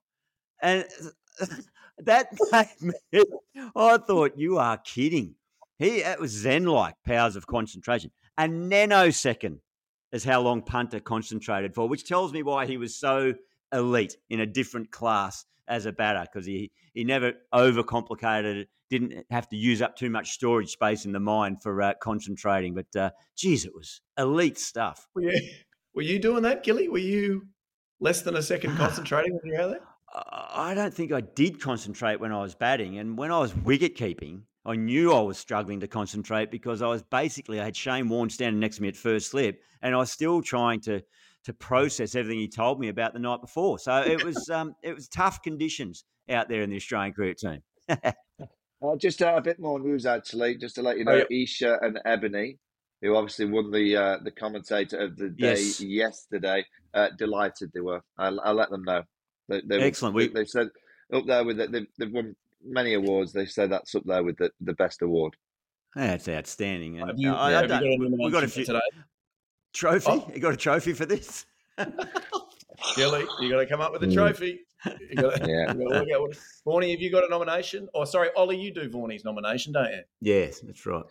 and 0.62 0.86
that 2.00 2.30
made 2.52 2.94
me. 3.14 3.24
I 3.76 3.98
thought 3.98 4.38
you 4.38 4.58
are 4.58 4.78
kidding. 4.78 5.36
He 5.78 6.02
that 6.02 6.20
was 6.20 6.32
zen-like 6.32 6.96
powers 7.06 7.36
of 7.36 7.46
concentration. 7.46 8.12
A 8.38 8.44
nanosecond 8.44 9.60
is 10.12 10.24
how 10.24 10.42
long 10.42 10.64
Punter 10.64 11.00
concentrated 11.00 11.76
for, 11.76 11.88
which 11.88 12.08
tells 12.08 12.34
me 12.34 12.42
why 12.42 12.66
he 12.66 12.78
was 12.78 12.96
so 12.96 13.36
elite 13.72 14.18
in 14.30 14.40
a 14.40 14.46
different 14.46 14.92
class 14.92 15.46
as 15.68 15.86
a 15.86 15.92
batter 15.92 16.26
because 16.32 16.46
he, 16.46 16.72
he 16.94 17.04
never 17.04 17.34
overcomplicated 17.54 18.62
it, 18.62 18.70
didn't 18.90 19.26
have 19.30 19.50
to 19.50 19.56
use 19.56 19.82
up 19.82 19.96
too 19.96 20.10
much 20.10 20.32
storage 20.32 20.70
space 20.70 21.06
in 21.06 21.12
the 21.12 21.20
mind 21.20 21.62
for 21.62 21.82
uh, 21.82 21.94
concentrating. 22.02 22.74
But 22.74 22.96
uh, 22.96 23.12
geez, 23.36 23.66
it 23.66 23.74
was 23.76 24.02
elite 24.18 24.58
stuff. 24.58 25.08
Were 25.14 25.24
you, 25.24 25.50
were 25.94 26.02
you 26.02 26.20
doing 26.20 26.44
that, 26.44 26.64
Gilly? 26.64 26.88
Were 26.88 26.98
you 26.98 27.48
less 28.00 28.22
than 28.22 28.36
a 28.36 28.42
second 28.42 28.78
concentrating 28.78 29.34
when 29.42 29.54
you 29.54 29.60
were 29.60 29.68
there? 29.68 29.82
I 30.14 30.74
don't 30.74 30.94
think 30.94 31.12
I 31.12 31.22
did 31.22 31.60
concentrate 31.60 32.20
when 32.20 32.32
I 32.32 32.42
was 32.42 32.56
batting. 32.56 32.98
And 32.98 33.18
when 33.18 33.32
I 33.32 33.40
was 33.40 33.56
wicket 33.56 33.96
keeping, 33.96 34.44
I 34.66 34.76
knew 34.76 35.14
I 35.14 35.22
was 35.22 35.38
struggling 35.38 35.80
to 35.82 35.88
concentrate 35.88 36.50
because 36.50 36.82
I 36.82 36.88
was 36.88 37.04
basically 37.04 37.60
I 37.60 37.66
had 37.66 37.76
Shane 37.76 38.10
Warne 38.10 38.30
standing 38.30 38.60
next 38.60 38.78
to 38.78 38.82
me 38.82 38.88
at 38.88 38.98
first 38.98 39.32
slip, 39.32 39.62
and 39.82 39.94
I 39.96 39.98
was 39.98 40.12
still 40.12 40.42
trying 40.42 40.82
to 40.82 41.02
to 41.48 41.54
process 41.54 42.14
everything 42.14 42.40
he 42.40 42.48
told 42.50 42.78
me 42.78 42.90
about 42.90 43.14
the 43.14 43.20
night 43.20 43.40
before. 43.40 43.80
So 43.80 44.02
it 44.02 44.22
was 44.22 44.50
um, 44.54 44.76
it 44.84 44.94
was 44.94 45.08
tough 45.08 45.42
conditions 45.42 46.04
out 46.30 46.50
there 46.50 46.62
in 46.62 46.70
the 46.70 46.76
Australian 46.76 47.14
cricket 47.14 47.38
team. 47.38 47.62
uh, 47.90 48.96
just 48.98 49.22
uh, 49.22 49.34
a 49.38 49.42
bit 49.42 49.58
more 49.58 49.80
news, 49.80 50.06
actually, 50.06 50.58
just 50.58 50.76
to 50.76 50.82
let 50.82 50.98
you 50.98 51.06
know, 51.06 51.14
oh, 51.14 51.26
yeah. 51.30 51.44
Isha 51.44 51.78
and 51.82 52.00
Ebony, 52.04 52.58
who 53.02 53.16
obviously 53.16 53.46
won 53.46 53.72
the 53.72 53.96
uh, 53.96 54.18
the 54.26 54.32
commentator 54.32 54.98
of 54.98 55.16
the 55.16 55.30
day 55.30 55.56
yes. 55.56 55.80
yesterday, 55.80 56.66
uh, 56.94 57.08
delighted 57.18 57.72
they 57.74 57.80
were. 57.80 58.02
I'll, 58.18 58.42
I'll, 58.42 58.54
let 58.54 58.70
them 58.70 58.84
know. 58.84 59.04
They, 59.48 59.62
they 59.66 59.80
Excellent. 59.80 60.16
Were, 60.16 60.28
they, 60.28 60.44
said 60.44 60.68
up 61.14 61.26
there 61.26 61.46
with 61.46 61.62
it. 61.62 61.72
They've, 61.72 61.88
they've 61.98 62.12
won 62.12 62.36
many 62.62 62.96
awards. 62.96 63.32
They 63.32 63.46
say 63.46 63.68
that's 63.68 63.96
up 63.96 64.04
there 64.06 64.22
with 64.22 64.36
the, 64.36 64.52
the 64.60 64.74
best 64.74 65.02
award. 65.02 65.38
That's 65.96 66.28
outstanding. 66.28 67.00
And 67.00 67.18
you, 67.18 67.32
I, 67.34 67.52
yeah, 67.52 67.78
I 67.78 67.82
we 67.82 68.32
got 68.32 68.44
a 68.44 68.50
few 68.50 68.66
today. 68.66 68.82
Trophy. 69.78 70.10
Oh. 70.10 70.32
You 70.34 70.40
got 70.40 70.56
a 70.56 70.58
trophy 70.58 70.94
for 70.94 71.06
this? 71.06 71.46
Gilly, 72.96 73.26
you 73.40 73.52
got 73.52 73.60
to 73.60 73.68
come 73.68 73.80
up 73.80 73.92
with 73.92 74.02
a 74.02 74.08
mm. 74.08 74.14
trophy. 74.14 74.62
You 74.86 75.16
got 75.16 75.36
to, 75.36 75.48
yeah. 75.48 75.72
you 75.72 75.88
got 75.88 75.94
to 75.94 76.00
work 76.00 76.08
out 76.16 76.38
Vaughnie, 76.66 76.90
have 76.92 77.00
you 77.00 77.12
got 77.12 77.24
a 77.24 77.30
nomination? 77.30 77.88
Or 77.94 78.08
sorry, 78.08 78.30
Ollie, 78.36 78.58
you 78.58 78.74
do 78.74 78.90
Vaughnie's 78.90 79.24
nomination, 79.24 79.74
don't 79.74 79.92
you? 79.92 80.02
Yes, 80.20 80.62
that's 80.62 80.84
right. 80.88 81.06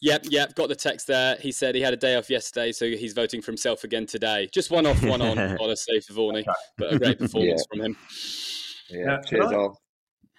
Yep, 0.00 0.26
yep, 0.30 0.54
got 0.54 0.70
the 0.70 0.74
text 0.74 1.06
there. 1.06 1.36
He 1.36 1.52
said 1.52 1.74
he 1.74 1.82
had 1.82 1.92
a 1.92 1.98
day 1.98 2.16
off 2.16 2.30
yesterday, 2.30 2.72
so 2.72 2.86
he's 2.86 3.12
voting 3.12 3.42
for 3.42 3.50
himself 3.50 3.84
again 3.84 4.06
today. 4.06 4.48
Just 4.50 4.70
one 4.70 4.86
off, 4.86 5.02
one 5.02 5.20
on, 5.20 5.38
honestly, 5.60 6.00
for 6.00 6.14
Vorney, 6.14 6.40
okay. 6.40 6.52
but 6.78 6.94
a 6.94 6.98
great 6.98 7.18
performance 7.18 7.66
yeah. 7.70 7.76
from 7.76 7.84
him. 7.84 7.96
Yeah, 8.88 9.04
now, 9.04 9.20
cheers, 9.20 9.52
I. 9.52 9.68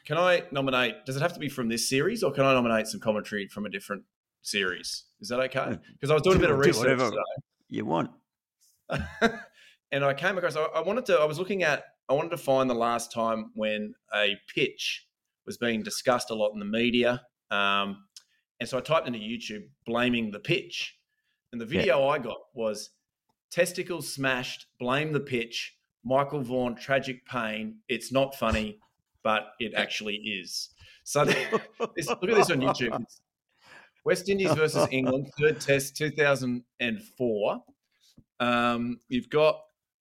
Can 0.05 0.17
I 0.17 0.43
nominate? 0.51 1.05
Does 1.05 1.15
it 1.15 1.21
have 1.21 1.33
to 1.33 1.39
be 1.39 1.49
from 1.49 1.69
this 1.69 1.87
series, 1.87 2.23
or 2.23 2.31
can 2.31 2.43
I 2.43 2.53
nominate 2.53 2.87
some 2.87 2.99
commentary 2.99 3.47
from 3.47 3.67
a 3.67 3.69
different 3.69 4.03
series? 4.41 5.03
Is 5.21 5.29
that 5.29 5.39
okay? 5.41 5.77
Because 5.93 6.09
I 6.09 6.13
was 6.13 6.23
doing 6.23 6.37
a 6.37 6.39
bit 6.39 6.49
of 6.49 6.57
research 6.57 6.97
today. 6.97 7.17
You 7.69 7.85
want? 7.85 8.11
and 9.91 10.05
I 10.05 10.13
came 10.13 10.37
across. 10.37 10.55
I 10.55 10.81
wanted 10.81 11.05
to. 11.07 11.17
I 11.17 11.25
was 11.25 11.39
looking 11.39 11.63
at. 11.63 11.83
I 12.09 12.13
wanted 12.13 12.29
to 12.29 12.37
find 12.37 12.69
the 12.69 12.75
last 12.75 13.11
time 13.11 13.51
when 13.55 13.93
a 14.15 14.37
pitch 14.53 15.05
was 15.45 15.57
being 15.57 15.83
discussed 15.83 16.31
a 16.31 16.35
lot 16.35 16.51
in 16.53 16.59
the 16.59 16.65
media. 16.65 17.21
Um, 17.51 18.05
and 18.59 18.67
so 18.67 18.77
I 18.77 18.81
typed 18.81 19.07
into 19.07 19.19
YouTube 19.19 19.63
blaming 19.85 20.31
the 20.31 20.39
pitch. 20.39 20.97
And 21.51 21.61
the 21.61 21.65
video 21.65 21.99
yeah. 21.99 22.07
I 22.07 22.17
got 22.19 22.37
was 22.53 22.91
testicles 23.51 24.11
smashed, 24.13 24.67
blame 24.79 25.11
the 25.13 25.19
pitch, 25.19 25.75
Michael 26.03 26.41
Vaughan, 26.41 26.75
tragic 26.75 27.25
pain. 27.25 27.79
It's 27.89 28.11
not 28.11 28.35
funny 28.35 28.79
but 29.27 29.47
it 29.59 29.73
actually 29.75 30.15
is. 30.15 30.69
So 31.03 31.25
this, 31.95 32.07
look 32.07 32.29
at 32.29 32.35
this 32.35 32.49
on 32.49 32.61
YouTube. 32.61 32.97
It's 33.01 33.21
West 34.07 34.29
Indies 34.29 34.53
versus 34.53 34.87
England, 34.91 35.29
third 35.37 35.59
test, 35.59 35.97
2004. 35.97 37.63
Um, 38.39 38.99
you've 39.09 39.29
got 39.29 39.59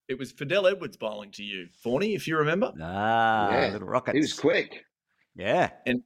it 0.09 0.17
was 0.17 0.31
Fidel 0.31 0.69
Edwards 0.69 0.97
bowling 0.97 1.33
to 1.33 1.43
you, 1.43 1.67
Vaughnie, 1.85 2.15
if 2.15 2.29
you 2.29 2.37
remember. 2.37 2.73
Ah, 2.81 3.51
yeah. 3.51 3.73
little 3.73 3.89
rocket. 3.89 4.15
He 4.15 4.21
was 4.21 4.33
quick. 4.33 4.85
Yeah, 5.35 5.71
and 5.87 6.03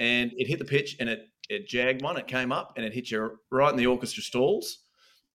and 0.00 0.32
it 0.36 0.48
hit 0.48 0.58
the 0.58 0.64
pitch 0.64 0.96
and 0.98 1.08
it 1.08 1.28
it 1.48 1.68
jagged 1.68 2.02
one. 2.02 2.16
It 2.16 2.26
came 2.26 2.50
up 2.50 2.72
and 2.76 2.84
it 2.84 2.92
hit 2.92 3.12
you 3.12 3.38
right 3.52 3.70
in 3.70 3.76
the 3.76 3.86
orchestra 3.86 4.24
stalls, 4.24 4.80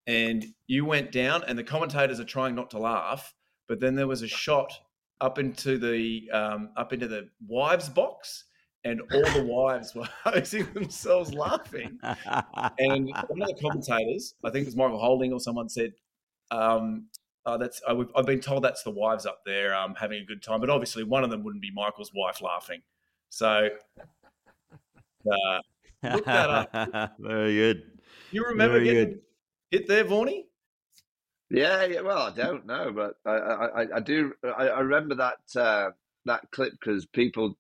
and 0.06 0.46
you 0.68 0.84
went 0.84 1.14
down. 1.14 1.44
And 1.48 1.58
the 1.58 1.64
commentators 1.64 2.20
are 2.20 2.26
trying 2.26 2.54
not 2.54 2.70
to 2.72 2.80
laugh, 2.80 3.34
but 3.70 3.80
then 3.80 3.96
there 3.96 4.08
was 4.08 4.24
a 4.24 4.28
shot 4.28 4.74
up 5.22 5.40
into 5.40 5.78
the 5.78 6.30
um, 6.34 6.72
up 6.76 6.92
into 6.92 7.08
the 7.08 7.30
wives 7.48 7.88
box, 7.88 8.44
and 8.86 9.02
all 9.14 9.32
the 9.34 9.44
wives 9.44 9.96
were 9.96 10.08
hosing 10.24 10.72
themselves 10.74 11.34
laughing. 11.34 12.00
And 12.02 13.10
one 13.28 13.42
of 13.42 13.48
the 13.48 13.58
commentators, 13.62 14.36
I 14.44 14.50
think 14.50 14.64
it 14.64 14.68
was 14.68 14.76
Michael 14.76 15.00
Holding 15.00 15.32
or 15.34 15.40
someone 15.40 15.70
said, 15.70 15.94
um, 16.52 17.08
uh, 17.46 17.58
"That's 17.58 17.82
I, 17.88 17.96
have 18.16 18.26
been 18.26 18.40
told 18.40 18.64
that's 18.64 18.84
the 18.84 18.92
wives 18.92 19.26
up 19.26 19.40
there 19.46 19.76
um, 19.76 19.96
having 19.96 20.22
a 20.22 20.26
good 20.26 20.44
time." 20.44 20.60
But 20.60 20.70
obviously, 20.70 21.04
one 21.04 21.24
of 21.24 21.30
them 21.30 21.44
wouldn't 21.44 21.62
be 21.62 21.72
Michael's 21.72 22.12
wife 22.14 22.42
laughing. 22.42 22.82
So 23.30 23.70
uh, 25.32 25.60
look 26.04 26.26
that 26.26 26.50
up. 26.50 27.14
Very 27.20 27.56
good. 27.56 27.84
You 28.32 28.46
remember 28.46 28.80
Very 28.80 28.86
getting 28.86 29.10
good. 29.10 29.22
hit 29.72 29.88
there, 29.88 30.06
Vaughnie? 30.06 30.46
Yeah, 31.50 31.86
yeah. 31.86 32.02
Well, 32.02 32.18
I 32.18 32.32
don't 32.32 32.66
know, 32.66 32.92
but 32.92 33.16
I, 33.26 33.32
I, 33.32 33.98
I 33.98 34.00
do. 34.00 34.34
I, 34.44 34.70
I 34.70 34.80
remember 34.80 35.16
that 35.16 35.38
uh, 35.56 35.92
that 36.26 36.42
clip 36.52 36.74
because 36.74 37.06
people 37.06 37.58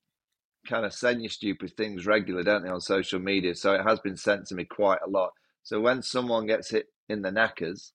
kind 0.68 0.86
of 0.86 0.94
send 0.94 1.22
you 1.22 1.30
stupid 1.30 1.76
things 1.76 2.06
regularly, 2.06 2.46
don't 2.46 2.64
they, 2.64 2.70
on 2.70 2.82
social 2.82 3.20
media? 3.20 3.56
So 3.56 3.74
it 3.74 3.84
has 3.84 4.00
been 4.00 4.18
sent 4.18 4.48
to 4.48 4.56
me 4.56 4.66
quite 4.66 5.00
a 5.06 5.10
lot. 5.10 5.32
So 5.64 5.80
when 5.80 6.02
someone 6.02 6.48
gets 6.48 6.72
hit 6.72 6.88
in 7.10 7.22
the 7.22 7.32
knackers, 7.32 7.94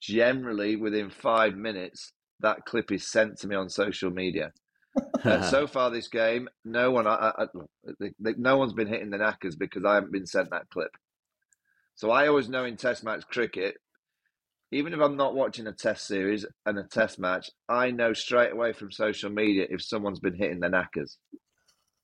generally 0.00 0.76
within 0.76 1.10
five 1.10 1.54
minutes, 1.54 2.12
that 2.40 2.64
clip 2.66 2.92
is 2.92 3.10
sent 3.10 3.38
to 3.38 3.48
me 3.48 3.56
on 3.56 3.68
social 3.68 4.10
media. 4.10 4.52
Uh, 4.96 5.30
and 5.30 5.44
so 5.50 5.66
far 5.66 5.90
this 5.90 6.08
game, 6.08 6.48
no 6.64 6.90
one, 6.90 7.06
I, 7.06 7.32
I, 7.38 7.46
no 8.20 8.56
one's 8.56 8.72
been 8.72 8.88
hitting 8.88 9.10
the 9.10 9.18
knackers 9.18 9.56
because 9.56 9.84
I 9.84 9.94
haven't 9.94 10.12
been 10.12 10.26
sent 10.26 10.50
that 10.50 10.68
clip. 10.70 10.90
So 11.94 12.10
I 12.10 12.28
always 12.28 12.48
know 12.48 12.64
in 12.64 12.76
Test 12.76 13.02
match 13.02 13.26
cricket, 13.28 13.76
even 14.70 14.92
if 14.92 15.00
I'm 15.00 15.16
not 15.16 15.34
watching 15.34 15.66
a 15.66 15.72
test 15.72 16.06
series 16.06 16.44
and 16.66 16.78
a 16.78 16.84
test 16.84 17.18
match, 17.18 17.50
I 17.68 17.90
know 17.90 18.12
straight 18.12 18.52
away 18.52 18.72
from 18.72 18.92
social 18.92 19.30
media 19.30 19.66
if 19.68 19.82
someone's 19.82 20.20
been 20.20 20.36
hitting 20.36 20.60
the 20.60 20.68
knackers. 20.68 21.18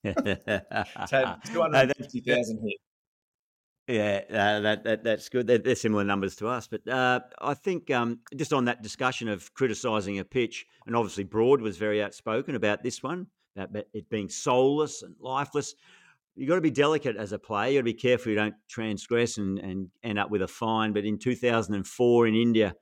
250,000 0.12 2.60
hit. 2.62 2.76
Yeah, 3.86 4.22
uh, 4.30 4.60
that, 4.60 4.84
that 4.84 5.04
that's 5.04 5.28
good. 5.28 5.46
They're, 5.46 5.58
they're, 5.58 5.74
similar 5.74 6.04
numbers 6.04 6.36
to 6.36 6.48
us, 6.48 6.66
but 6.66 6.88
uh, 6.88 7.20
I 7.38 7.52
think 7.52 7.90
um, 7.90 8.20
just 8.34 8.54
on 8.54 8.64
that 8.64 8.82
discussion 8.82 9.28
of 9.28 9.52
criticising 9.52 10.18
a 10.18 10.24
pitch, 10.24 10.64
and 10.86 10.96
obviously 10.96 11.24
Broad 11.24 11.60
was 11.60 11.76
very 11.76 12.02
outspoken 12.02 12.54
about 12.54 12.82
this 12.82 13.02
one, 13.02 13.26
about 13.56 13.84
it 13.92 14.08
being 14.08 14.30
soulless 14.30 15.02
and 15.02 15.14
lifeless 15.20 15.74
you've 16.36 16.48
got 16.48 16.56
to 16.56 16.60
be 16.60 16.70
delicate 16.70 17.16
as 17.16 17.32
a 17.32 17.38
player. 17.38 17.70
You've 17.70 17.84
got 17.84 17.88
to 17.88 17.94
be 17.94 17.94
careful 17.94 18.30
you 18.30 18.36
don't 18.36 18.54
transgress 18.68 19.38
and, 19.38 19.58
and 19.58 19.88
end 20.02 20.18
up 20.18 20.30
with 20.30 20.42
a 20.42 20.48
fine. 20.48 20.92
But 20.92 21.04
in 21.04 21.18
2004 21.18 22.26
in 22.26 22.34
India, 22.34 22.74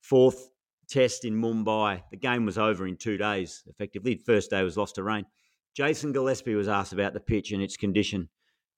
fourth 0.00 0.50
test 0.88 1.24
in 1.24 1.34
Mumbai, 1.34 2.02
the 2.10 2.16
game 2.16 2.46
was 2.46 2.58
over 2.58 2.86
in 2.86 2.96
two 2.96 3.16
days, 3.16 3.64
effectively. 3.68 4.16
First 4.16 4.50
day 4.50 4.62
was 4.62 4.76
lost 4.76 4.96
to 4.96 5.02
rain. 5.02 5.24
Jason 5.76 6.12
Gillespie 6.12 6.54
was 6.54 6.68
asked 6.68 6.94
about 6.94 7.12
the 7.12 7.20
pitch 7.20 7.52
and 7.52 7.62
its 7.62 7.76
condition. 7.76 8.30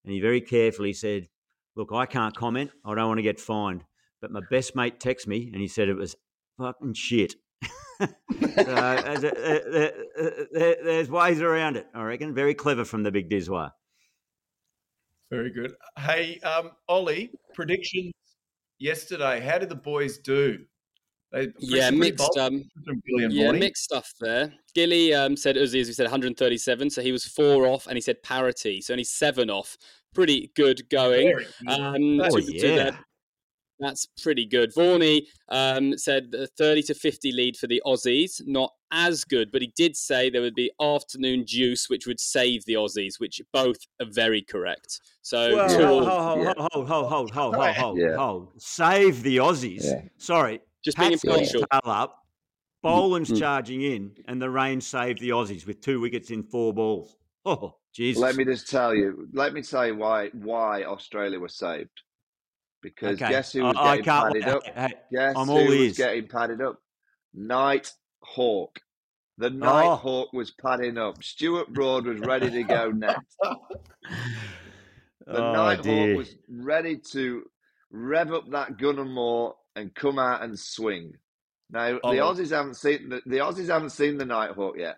And 0.04 0.12
he 0.12 0.20
very 0.20 0.40
carefully 0.40 0.92
said, 0.92 1.28
Look, 1.76 1.92
I 1.92 2.06
can't 2.06 2.36
comment. 2.36 2.72
I 2.84 2.96
don't 2.96 3.06
want 3.06 3.18
to 3.18 3.22
get 3.22 3.38
fined. 3.38 3.84
But 4.20 4.32
my 4.32 4.40
best 4.50 4.74
mate 4.74 4.98
texted 4.98 5.28
me 5.28 5.48
and 5.52 5.60
he 5.60 5.68
said 5.68 5.88
it 5.88 5.94
was 5.94 6.16
fucking 6.58 6.94
shit. 6.94 7.36
so 8.00 8.08
there's 10.52 11.08
ways 11.08 11.40
around 11.40 11.76
it, 11.76 11.86
I 11.94 12.02
reckon. 12.02 12.34
Very 12.34 12.54
clever 12.54 12.84
from 12.84 13.04
the 13.04 13.12
big 13.12 13.30
Diswa. 13.30 13.70
Very 15.30 15.52
good. 15.52 15.74
Hey, 15.98 16.40
um, 16.40 16.72
Ollie, 16.88 17.30
predictions 17.54 18.12
yesterday. 18.80 19.38
How 19.38 19.58
did 19.58 19.68
the 19.68 19.76
boys 19.76 20.18
do? 20.18 20.64
Yeah, 21.58 21.90
mixed. 21.90 22.36
Um, 22.36 22.64
yeah, 23.06 23.52
mixed 23.52 23.84
stuff 23.84 24.12
there. 24.20 24.52
Gilly 24.74 25.12
um, 25.14 25.36
said 25.36 25.56
Uzi, 25.56 25.80
as 25.80 25.88
we 25.88 25.92
said, 25.92 26.04
137, 26.04 26.90
so 26.90 27.02
he 27.02 27.12
was 27.12 27.24
four 27.24 27.66
off, 27.66 27.86
and 27.86 27.96
he 27.96 28.00
said 28.00 28.22
parity, 28.22 28.80
so 28.80 28.94
only 28.94 29.04
seven 29.04 29.50
off. 29.50 29.76
Pretty 30.14 30.50
good 30.56 30.88
going. 30.88 31.34
Um, 31.68 32.20
oh, 32.20 32.38
yeah. 32.38 32.96
That's 33.80 34.06
pretty 34.20 34.44
good. 34.44 34.74
Vaughnie 34.74 35.22
um, 35.50 35.96
said 35.96 36.34
30 36.58 36.82
to 36.84 36.94
50 36.94 37.30
lead 37.30 37.56
for 37.56 37.68
the 37.68 37.80
Aussies, 37.86 38.40
not 38.44 38.72
as 38.90 39.22
good, 39.22 39.52
but 39.52 39.62
he 39.62 39.72
did 39.76 39.96
say 39.96 40.30
there 40.30 40.40
would 40.42 40.56
be 40.56 40.72
afternoon 40.80 41.44
juice, 41.46 41.88
which 41.88 42.04
would 42.06 42.18
save 42.18 42.64
the 42.64 42.72
Aussies, 42.72 43.20
which 43.20 43.40
both 43.52 43.76
are 44.00 44.06
very 44.10 44.42
correct. 44.42 45.00
So, 45.22 45.54
Well, 45.54 45.68
two 45.68 45.86
hold, 45.86 46.08
all- 46.08 46.22
hold, 46.34 46.42
yeah. 46.44 46.52
hold, 46.56 46.70
hold, 46.72 46.88
hold, 46.88 47.08
hold, 47.08 47.32
hold, 47.32 47.54
hold, 47.54 47.76
hold, 47.76 47.98
Yeah. 47.98 48.16
hold. 48.16 48.48
Save 48.60 49.22
the 49.22 49.36
Aussies. 49.36 49.84
Yeah. 49.84 50.02
Sorry, 50.16 50.58
just 50.88 50.98
being 50.98 51.10
Pat's 51.10 51.24
got 51.24 51.40
his 51.40 51.54
impartial. 51.54 51.80
tail 51.82 51.92
up. 51.92 52.24
Boland's 52.82 53.30
Mm. 53.30 53.38
charging 53.38 53.82
in, 53.82 54.16
and 54.26 54.40
the 54.40 54.48
rain 54.50 54.80
saved 54.80 55.20
the 55.20 55.30
Aussies 55.30 55.66
with 55.66 55.80
two 55.80 56.00
wickets 56.00 56.30
in 56.30 56.42
four 56.42 56.72
balls. 56.72 57.16
Oh, 57.44 57.76
Jesus. 57.94 58.20
Let 58.20 58.36
me 58.36 58.44
just 58.44 58.68
tell 58.68 58.94
you. 58.94 59.26
Let 59.32 59.54
me 59.54 59.62
tell 59.62 59.86
you 59.86 59.96
why 59.96 60.28
why 60.34 60.84
Australia 60.84 61.38
was 61.40 61.56
saved. 61.56 62.02
Because 62.82 63.16
Okay. 63.22 63.30
guess 63.30 63.52
who 63.52 63.62
was 63.64 63.74
I- 63.76 63.80
I 63.80 63.96
getting 63.96 64.04
can't 64.04 64.26
padded 64.26 64.44
wait. 64.44 64.52
up? 64.54 64.64
Hey, 64.64 64.72
hey, 64.88 64.94
Guess 65.12 65.36
I'm 65.36 65.46
who 65.46 65.52
all 65.52 65.64
was 65.66 65.74
ears. 65.74 65.96
getting 65.96 66.28
padded 66.28 66.60
up? 66.60 66.78
Night 67.32 67.90
Hawk. 68.22 68.78
The 69.38 69.50
Night 69.50 69.86
Oh. 69.86 69.94
Hawk 69.96 70.32
was 70.34 70.50
padding 70.50 70.98
up. 70.98 71.22
Stuart 71.24 71.72
Broad 71.72 72.06
was 72.06 72.18
ready 72.20 72.50
to 72.50 72.62
go 72.64 72.90
next. 72.94 73.36
The 73.40 73.56
Oh, 75.26 75.52
Night 75.52 75.82
dear. 75.82 76.08
Hawk 76.10 76.18
was 76.18 76.34
ready 76.48 76.98
to 77.12 77.44
rev 77.90 78.32
up 78.32 78.50
that 78.50 78.76
gun 78.78 78.98
and 78.98 79.12
more 79.12 79.54
and 79.78 79.94
come 79.94 80.18
out 80.18 80.42
and 80.42 80.58
swing. 80.58 81.12
Now 81.70 81.98
Oh, 82.02 82.12
the. 82.12 82.18
Aussies 82.18 82.50
haven't 82.50 82.74
seen 82.76 83.08
the, 83.08 83.22
the 83.26 83.36
Aussies 83.38 83.68
haven't 83.68 83.90
seen 83.90 84.18
the 84.18 84.24
Night 84.24 84.50
Hawk 84.52 84.76
yet. 84.78 84.96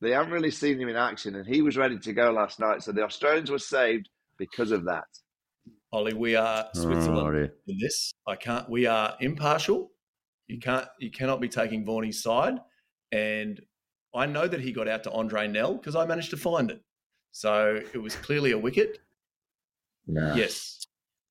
They 0.00 0.10
haven't 0.10 0.32
really 0.32 0.50
seen 0.50 0.78
him 0.78 0.88
in 0.88 0.96
action, 0.96 1.34
and 1.36 1.46
he 1.46 1.62
was 1.62 1.76
ready 1.76 1.98
to 1.98 2.12
go 2.12 2.30
last 2.30 2.60
night. 2.60 2.82
So 2.82 2.92
the 2.92 3.02
Australians 3.02 3.50
were 3.50 3.58
saved 3.58 4.08
because 4.36 4.70
of 4.70 4.84
that. 4.84 5.04
Ollie, 5.92 6.12
we 6.12 6.34
are 6.34 6.66
oh, 6.74 6.78
Switzerland 6.78 7.26
Oh, 7.28 7.30
dear. 7.32 7.54
in 7.68 7.78
this. 7.80 8.12
I 8.26 8.36
can't. 8.36 8.68
We 8.68 8.86
are 8.86 9.14
impartial. 9.20 9.92
You 10.48 10.58
can't. 10.58 10.86
You 10.98 11.10
cannot 11.10 11.40
be 11.40 11.48
taking 11.48 11.84
Vaughnie's 11.86 12.22
side. 12.22 12.58
And 13.12 13.60
I 14.14 14.26
know 14.26 14.46
that 14.46 14.60
he 14.60 14.72
got 14.72 14.88
out 14.88 15.04
to 15.04 15.12
Andre 15.12 15.46
Nel 15.48 15.74
because 15.76 15.96
I 15.96 16.04
managed 16.04 16.30
to 16.30 16.36
find 16.36 16.70
it. 16.70 16.82
So 17.32 17.80
it 17.94 17.98
was 17.98 18.14
clearly 18.16 18.50
a 18.50 18.58
wicket. 18.58 18.98
No. 20.06 20.34
Yes. 20.34 20.83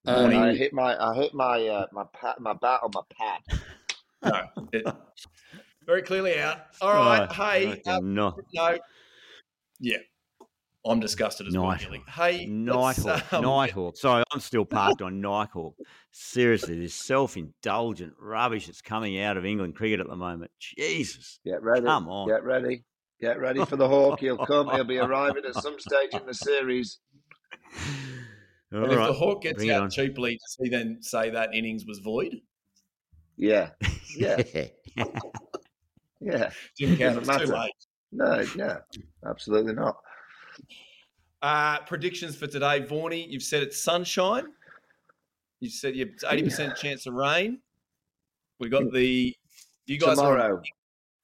Vaughnie- 0.06 0.36
I 0.36 0.54
hit 0.56 0.74
my 0.74 1.02
I 1.02 1.16
hit 1.16 1.34
my 1.34 1.68
uh, 1.68 1.88
my 1.92 2.04
pat, 2.14 2.40
my 2.40 2.54
bat 2.54 2.82
on 2.84 2.92
my 2.94 3.02
pad. 3.18 3.62
no. 4.24 4.68
It, 4.72 4.86
very 5.86 6.02
clearly 6.02 6.40
out. 6.40 6.62
All 6.82 6.94
right. 6.94 7.28
Oh, 7.30 7.34
hey. 7.34 7.82
um, 7.88 8.14
no. 8.14 8.36
no. 8.54 8.78
Yeah. 9.80 9.98
I'm 10.86 11.00
disgusted 11.00 11.48
as 11.48 11.56
well. 11.56 11.68
Night 11.68 11.82
Gilly. 11.82 12.04
Hey. 12.10 12.40
let's, 12.40 13.04
Nighthawk. 13.04 13.34
um, 13.34 13.44
Nighthawk. 13.44 13.98
Sorry, 13.98 14.24
I'm 14.34 14.42
still 14.42 14.66
parked 14.66 15.02
on 15.02 15.22
Nighthawk. 15.22 15.76
Seriously, 16.12 16.78
this 16.78 16.94
self-indulgent 16.94 18.14
rubbish 18.20 18.66
that's 18.66 18.82
coming 18.82 19.20
out 19.20 19.38
of 19.38 19.46
England 19.46 19.76
cricket 19.76 20.02
at 20.02 20.08
the 20.08 20.16
moment. 20.16 20.52
Jesus. 20.60 21.40
Get 21.46 21.64
ready. 21.64 21.86
Come 21.86 22.10
on. 22.10 22.28
Get 22.28 22.44
ready. 22.44 22.84
Get 23.22 23.40
ready 23.40 23.64
for 23.64 23.78
the 23.78 23.88
hawk. 23.90 24.20
He'll 24.20 24.38
come. 24.38 24.70
He'll 24.72 24.84
be 24.84 24.98
arriving 24.98 25.44
at 25.46 25.56
some 25.56 25.80
stage 25.80 26.14
in 26.14 26.26
the 26.26 26.34
series. 26.34 27.00
All 28.74 28.84
And 28.84 28.92
if 28.94 28.98
the 29.08 29.14
Hawk 29.14 29.44
gets 29.44 29.58
bring 29.58 29.72
out 29.72 29.92
cheaply, 29.92 30.32
does 30.34 30.58
he 30.62 30.70
then 30.70 30.98
say 31.02 31.30
that 31.30 31.54
innings 31.54 31.86
was 31.86 32.00
void? 32.00 32.38
Yeah. 33.38 33.70
Yeah. 34.18 34.42
Yeah. 36.26 36.52
Didn't 36.78 36.98
count. 37.00 37.26
Doesn't 37.26 37.40
too 37.48 37.52
matter. 37.52 37.64
late. 37.64 37.72
No, 38.14 38.46
yeah. 38.56 38.78
Absolutely 39.28 39.74
not. 39.74 39.98
Uh, 41.42 41.80
predictions 41.80 42.36
for 42.38 42.48
today, 42.48 42.80
Vaughnie. 42.82 43.28
You've 43.28 43.44
said 43.44 43.62
it's 43.62 43.82
sunshine. 43.82 44.46
You 45.60 45.70
said 45.70 45.98
you've 45.98 46.14
eighty 46.30 46.44
percent 46.44 46.78
chance 46.78 47.06
of 47.08 47.14
rain. 47.16 47.60
We 48.60 48.70
got 48.70 48.90
the 48.94 49.36
you 49.86 50.00
guys 50.00 50.18
are- 50.18 50.38
Tomorrow. 50.38 50.62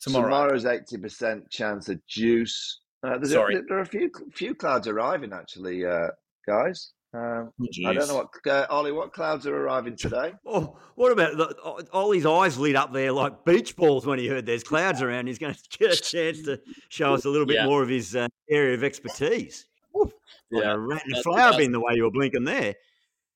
tomorrow. 0.02 0.26
Tomorrow's 0.26 0.66
eighty 0.66 0.98
percent 0.98 1.50
chance 1.50 1.88
of 1.88 2.06
juice. 2.06 2.82
Uh, 3.02 3.18
there's 3.18 3.32
Sorry. 3.32 3.56
A, 3.56 3.62
there 3.62 3.78
are 3.78 3.82
a 3.82 3.86
few 3.86 4.12
few 4.34 4.54
clouds 4.54 4.88
arriving 4.90 5.32
actually, 5.32 5.86
uh, 5.86 6.10
guys. 6.46 6.92
Um, 7.12 7.52
Oh, 7.60 7.88
I 7.88 7.94
don't 7.94 8.08
know 8.08 8.16
what 8.18 8.30
uh, 8.54 8.66
Ollie. 8.70 8.92
What 8.92 9.14
clouds 9.14 9.48
are 9.48 9.56
arriving 9.56 9.96
today? 9.96 10.34
Oh, 10.46 10.78
what 10.96 11.12
about 11.12 11.38
the, 11.38 11.88
Ollie's 11.92 12.26
eyes 12.26 12.58
lit 12.60 12.76
up 12.76 12.94
there 12.94 13.12
like 13.12 13.44
beach 13.46 13.76
balls 13.76 14.06
when 14.06 14.20
he 14.20 14.28
heard 14.28 14.46
there's 14.46 14.64
clouds 14.64 15.02
around? 15.02 15.28
He's 15.28 15.40
going 15.40 15.54
to 15.72 15.78
get 15.78 15.92
a 15.98 16.02
chance 16.02 16.44
to 16.44 16.60
show 16.90 17.14
us 17.14 17.26
a 17.26 17.30
little 17.30 17.48
bit 17.48 17.56
Yeah. 17.56 17.66
more 17.66 17.82
of 17.82 17.90
his 17.90 18.16
uh, 18.16 18.28
area 18.50 18.76
of 18.76 18.84
expertise. 18.84 19.66
Woof, 19.94 20.12
like 20.52 20.64
Yeah, 20.64 20.74
a 20.74 20.78
rat 20.78 21.02
in 21.10 21.18
a 21.18 21.24
flower 21.24 21.38
that's- 21.38 21.58
bin 21.58 21.72
the 21.72 21.80
way 21.80 21.94
you 21.96 22.04
were 22.04 22.12
blinking 22.12 22.44
there. 22.44 22.76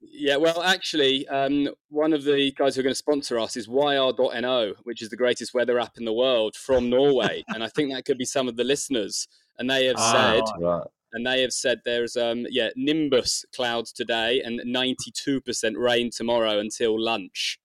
Yeah, 0.05 0.35
well, 0.35 0.61
actually, 0.61 1.25
um, 1.29 1.69
one 1.89 2.11
of 2.11 2.25
the 2.25 2.51
guys 2.57 2.75
who 2.75 2.81
are 2.81 2.83
going 2.83 2.91
to 2.91 2.95
sponsor 2.95 3.39
us 3.39 3.55
is 3.55 3.67
YR.no, 3.69 4.73
which 4.83 5.01
is 5.01 5.07
the 5.09 5.15
greatest 5.15 5.53
weather 5.53 5.79
app 5.79 5.97
in 5.97 6.03
the 6.03 6.11
world 6.11 6.55
from 6.57 6.89
Norway, 6.89 7.41
and 7.47 7.63
I 7.63 7.69
think 7.69 7.93
that 7.93 8.03
could 8.03 8.17
be 8.17 8.25
some 8.25 8.49
of 8.49 8.57
the 8.57 8.65
listeners. 8.65 9.29
And 9.57 9.69
they 9.69 9.85
have 9.85 9.95
Ah, 9.97 10.11
said, 10.11 10.61
Right. 10.61 10.83
And 11.13 11.25
they 11.25 11.41
have 11.41 11.53
said 11.53 11.79
there's 11.85 12.17
um, 12.17 12.45
yeah 12.49 12.69
nimbus 12.75 13.45
clouds 13.55 13.91
today 13.91 14.41
and 14.43 14.59
92% 14.61 15.77
rain 15.77 16.09
tomorrow 16.11 16.59
until 16.59 16.99
lunch. 16.99 17.59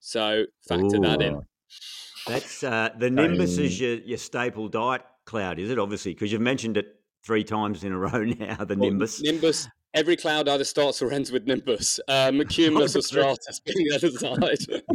So 0.00 0.44
factor 0.66 1.00
that 1.00 1.22
in. 1.22 1.42
That's 2.26 2.62
uh, 2.62 2.90
the 2.98 3.10
Nimbus 3.10 3.58
is 3.58 3.80
your, 3.80 3.94
your 3.96 4.18
staple 4.18 4.68
diet 4.68 5.02
cloud, 5.24 5.58
is 5.58 5.70
it? 5.70 5.78
Obviously, 5.78 6.12
because 6.14 6.32
you've 6.32 6.40
mentioned 6.40 6.76
it 6.76 7.00
three 7.24 7.44
times 7.44 7.84
in 7.84 7.92
a 7.92 7.98
row 7.98 8.24
now. 8.24 8.64
The 8.64 8.76
Well, 8.76 8.90
Nimbus. 8.90 9.22
Nimbus. 9.22 9.68
Every 9.92 10.16
cloud 10.16 10.48
either 10.48 10.62
starts 10.62 11.02
or 11.02 11.12
ends 11.12 11.32
with 11.32 11.48
nimbus. 11.48 11.98
Um, 12.06 12.40
cumulus 12.44 12.94
or 12.96 13.02
stratus 13.02 13.58
being 13.58 13.88
the 13.88 13.96
other 13.96 14.10
side. 14.10 14.92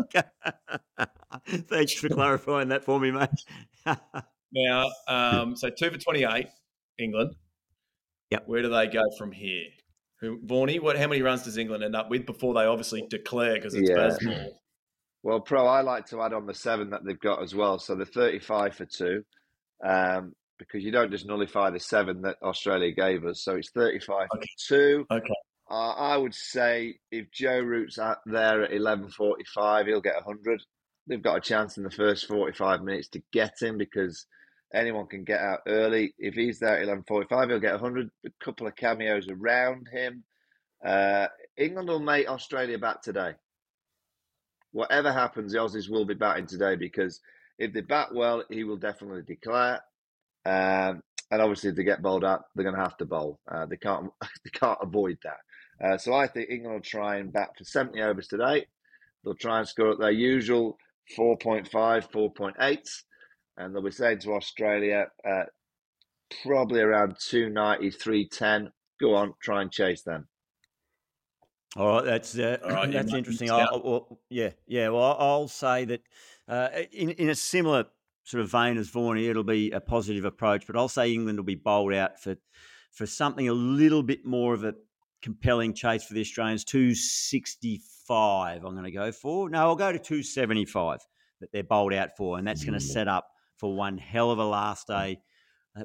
Okay. 0.00 0.22
Thanks 1.68 1.92
for 1.92 2.08
clarifying 2.08 2.68
that 2.68 2.82
for 2.82 2.98
me, 2.98 3.10
mate. 3.10 3.28
Now, 4.52 4.88
um, 5.06 5.54
so 5.54 5.68
two 5.68 5.90
for 5.90 5.98
twenty-eight, 5.98 6.46
England. 6.98 7.34
Yep. 8.30 8.44
Where 8.46 8.62
do 8.62 8.68
they 8.68 8.86
go 8.88 9.02
from 9.18 9.32
here? 9.32 9.66
Who, 10.20 10.38
what? 10.46 10.96
How 10.96 11.06
many 11.08 11.22
runs 11.22 11.42
does 11.42 11.58
England 11.58 11.84
end 11.84 11.96
up 11.96 12.10
with 12.10 12.24
before 12.26 12.54
they 12.54 12.64
obviously 12.64 13.06
declare 13.08 13.54
because 13.54 13.74
it's 13.74 13.90
Yeah. 13.90 13.96
Bazball? 13.96 14.48
Well, 15.22 15.40
Pro, 15.40 15.66
I 15.66 15.80
like 15.80 16.06
to 16.08 16.20
add 16.22 16.32
on 16.34 16.46
the 16.46 16.54
seven 16.54 16.90
that 16.90 17.04
they've 17.04 17.18
got 17.18 17.42
as 17.42 17.54
well. 17.54 17.78
So 17.78 17.94
the 17.94 18.04
35 18.04 18.74
for 18.74 18.84
two, 18.84 19.24
um, 19.82 20.34
because 20.58 20.84
you 20.84 20.92
don't 20.92 21.10
just 21.10 21.26
nullify 21.26 21.70
the 21.70 21.80
seven 21.80 22.22
that 22.22 22.36
Australia 22.42 22.92
gave 22.92 23.24
us. 23.24 23.42
So 23.42 23.56
it's 23.56 23.70
35 23.70 24.28
Okay. 24.36 24.46
for 24.46 24.68
two. 24.76 25.06
Okay. 25.10 25.34
Uh, 25.70 25.92
I 25.92 26.16
would 26.18 26.34
say 26.34 26.98
if 27.10 27.30
Joe 27.32 27.58
Root's 27.60 27.98
out 27.98 28.18
there 28.26 28.64
at 28.64 28.70
11.45, 28.70 29.86
he'll 29.86 30.00
get 30.02 30.14
100. 30.16 30.62
They've 31.06 31.22
got 31.22 31.38
a 31.38 31.40
chance 31.40 31.78
in 31.78 31.84
the 31.84 31.90
first 31.90 32.26
45 32.26 32.82
minutes 32.82 33.08
to 33.08 33.22
get 33.32 33.54
him 33.60 33.78
because 33.78 34.26
anyone 34.74 35.06
can 35.06 35.24
get 35.24 35.40
out 35.40 35.60
early. 35.66 36.14
If 36.18 36.34
he's 36.34 36.58
there 36.58 36.80
at 36.80 36.86
11.45, 36.86 37.48
he'll 37.48 37.60
get 37.60 37.72
100. 37.72 38.10
A 38.26 38.44
couple 38.44 38.66
of 38.66 38.76
cameos 38.76 39.28
around 39.28 39.88
him. 39.92 40.24
Uh, 40.84 41.28
England 41.56 41.88
will 41.88 42.00
make 42.00 42.28
Australia 42.28 42.78
bat 42.78 43.02
today 43.02 43.34
whatever 44.74 45.12
happens, 45.12 45.52
the 45.52 45.58
Aussies 45.58 45.88
will 45.88 46.04
be 46.04 46.14
batting 46.14 46.46
today 46.46 46.74
because 46.74 47.20
if 47.58 47.72
they 47.72 47.80
bat 47.80 48.08
well, 48.12 48.42
he 48.50 48.64
will 48.64 48.76
definitely 48.76 49.22
declare. 49.22 49.80
Um, 50.44 51.00
and 51.30 51.40
obviously, 51.40 51.70
if 51.70 51.76
they 51.76 51.84
get 51.84 52.02
bowled 52.02 52.24
out, 52.24 52.42
they're 52.54 52.64
going 52.64 52.76
to 52.76 52.82
have 52.82 52.96
to 52.98 53.06
bowl. 53.06 53.38
Uh, 53.50 53.66
they 53.66 53.76
can't 53.76 54.10
they 54.44 54.50
can't 54.52 54.78
avoid 54.82 55.16
that. 55.22 55.38
Uh, 55.82 55.96
so 55.96 56.12
I 56.12 56.26
think 56.26 56.50
England 56.50 56.74
will 56.74 56.82
try 56.82 57.16
and 57.16 57.32
bat 57.32 57.50
for 57.56 57.64
70 57.64 58.02
overs 58.02 58.28
today. 58.28 58.66
They'll 59.24 59.34
try 59.34 59.60
and 59.60 59.68
score 59.68 59.92
at 59.92 59.98
their 59.98 60.10
usual 60.10 60.76
4.5, 61.16 61.70
4.8. 61.70 62.88
And 63.56 63.74
they'll 63.74 63.82
be 63.82 63.90
saying 63.90 64.20
to 64.20 64.34
Australia, 64.34 65.06
uh, 65.28 65.44
probably 66.42 66.80
around 66.80 67.16
290, 67.20 67.90
310. 67.90 68.72
Go 69.00 69.14
on, 69.14 69.34
try 69.42 69.62
and 69.62 69.70
chase 69.70 70.02
them. 70.02 70.28
All 71.76 71.88
right, 71.88 72.04
that's 72.04 72.38
uh, 72.38 72.58
All 72.64 72.70
right, 72.70 72.92
that's 72.92 73.12
interesting. 73.12 73.46
miss 73.46 73.52
out. 73.52 73.72
I'll, 73.72 73.82
well, 73.82 74.20
yeah, 74.30 74.50
yeah. 74.66 74.88
Well, 74.88 75.16
I'll 75.18 75.48
say 75.48 75.84
that 75.86 76.02
uh, 76.48 76.68
in 76.92 77.10
in 77.10 77.28
a 77.28 77.34
similar 77.34 77.86
sort 78.22 78.42
of 78.42 78.50
vein 78.50 78.78
as 78.78 78.90
Vaughnie, 78.90 79.28
it'll 79.28 79.44
be 79.44 79.70
a 79.70 79.80
positive 79.80 80.24
approach, 80.24 80.66
but 80.66 80.76
I'll 80.76 80.88
say 80.88 81.12
England 81.12 81.38
will 81.38 81.44
be 81.44 81.56
bowled 81.56 81.94
out 81.94 82.20
for 82.20 82.36
for 82.92 83.06
something 83.06 83.48
a 83.48 83.52
little 83.52 84.02
bit 84.02 84.24
more 84.24 84.54
of 84.54 84.62
a 84.62 84.74
compelling 85.20 85.74
chase 85.74 86.04
for 86.04 86.14
the 86.14 86.20
Australians. 86.20 86.64
Two 86.64 86.94
sixty 86.94 87.80
five. 88.06 88.64
I'm 88.64 88.72
going 88.72 88.84
to 88.84 88.92
go 88.92 89.10
for. 89.10 89.50
No, 89.50 89.58
I'll 89.58 89.76
go 89.76 89.90
to 89.90 89.98
two 89.98 90.22
seventy 90.22 90.64
five 90.64 91.00
that 91.40 91.50
they're 91.52 91.64
bowled 91.64 91.92
out 91.92 92.16
for, 92.16 92.38
and 92.38 92.46
that's 92.46 92.64
going 92.64 92.78
to 92.78 92.80
set 92.80 93.08
up 93.08 93.26
for 93.56 93.74
one 93.74 93.98
hell 93.98 94.30
of 94.30 94.38
a 94.38 94.44
last 94.44 94.86
day. 94.86 95.20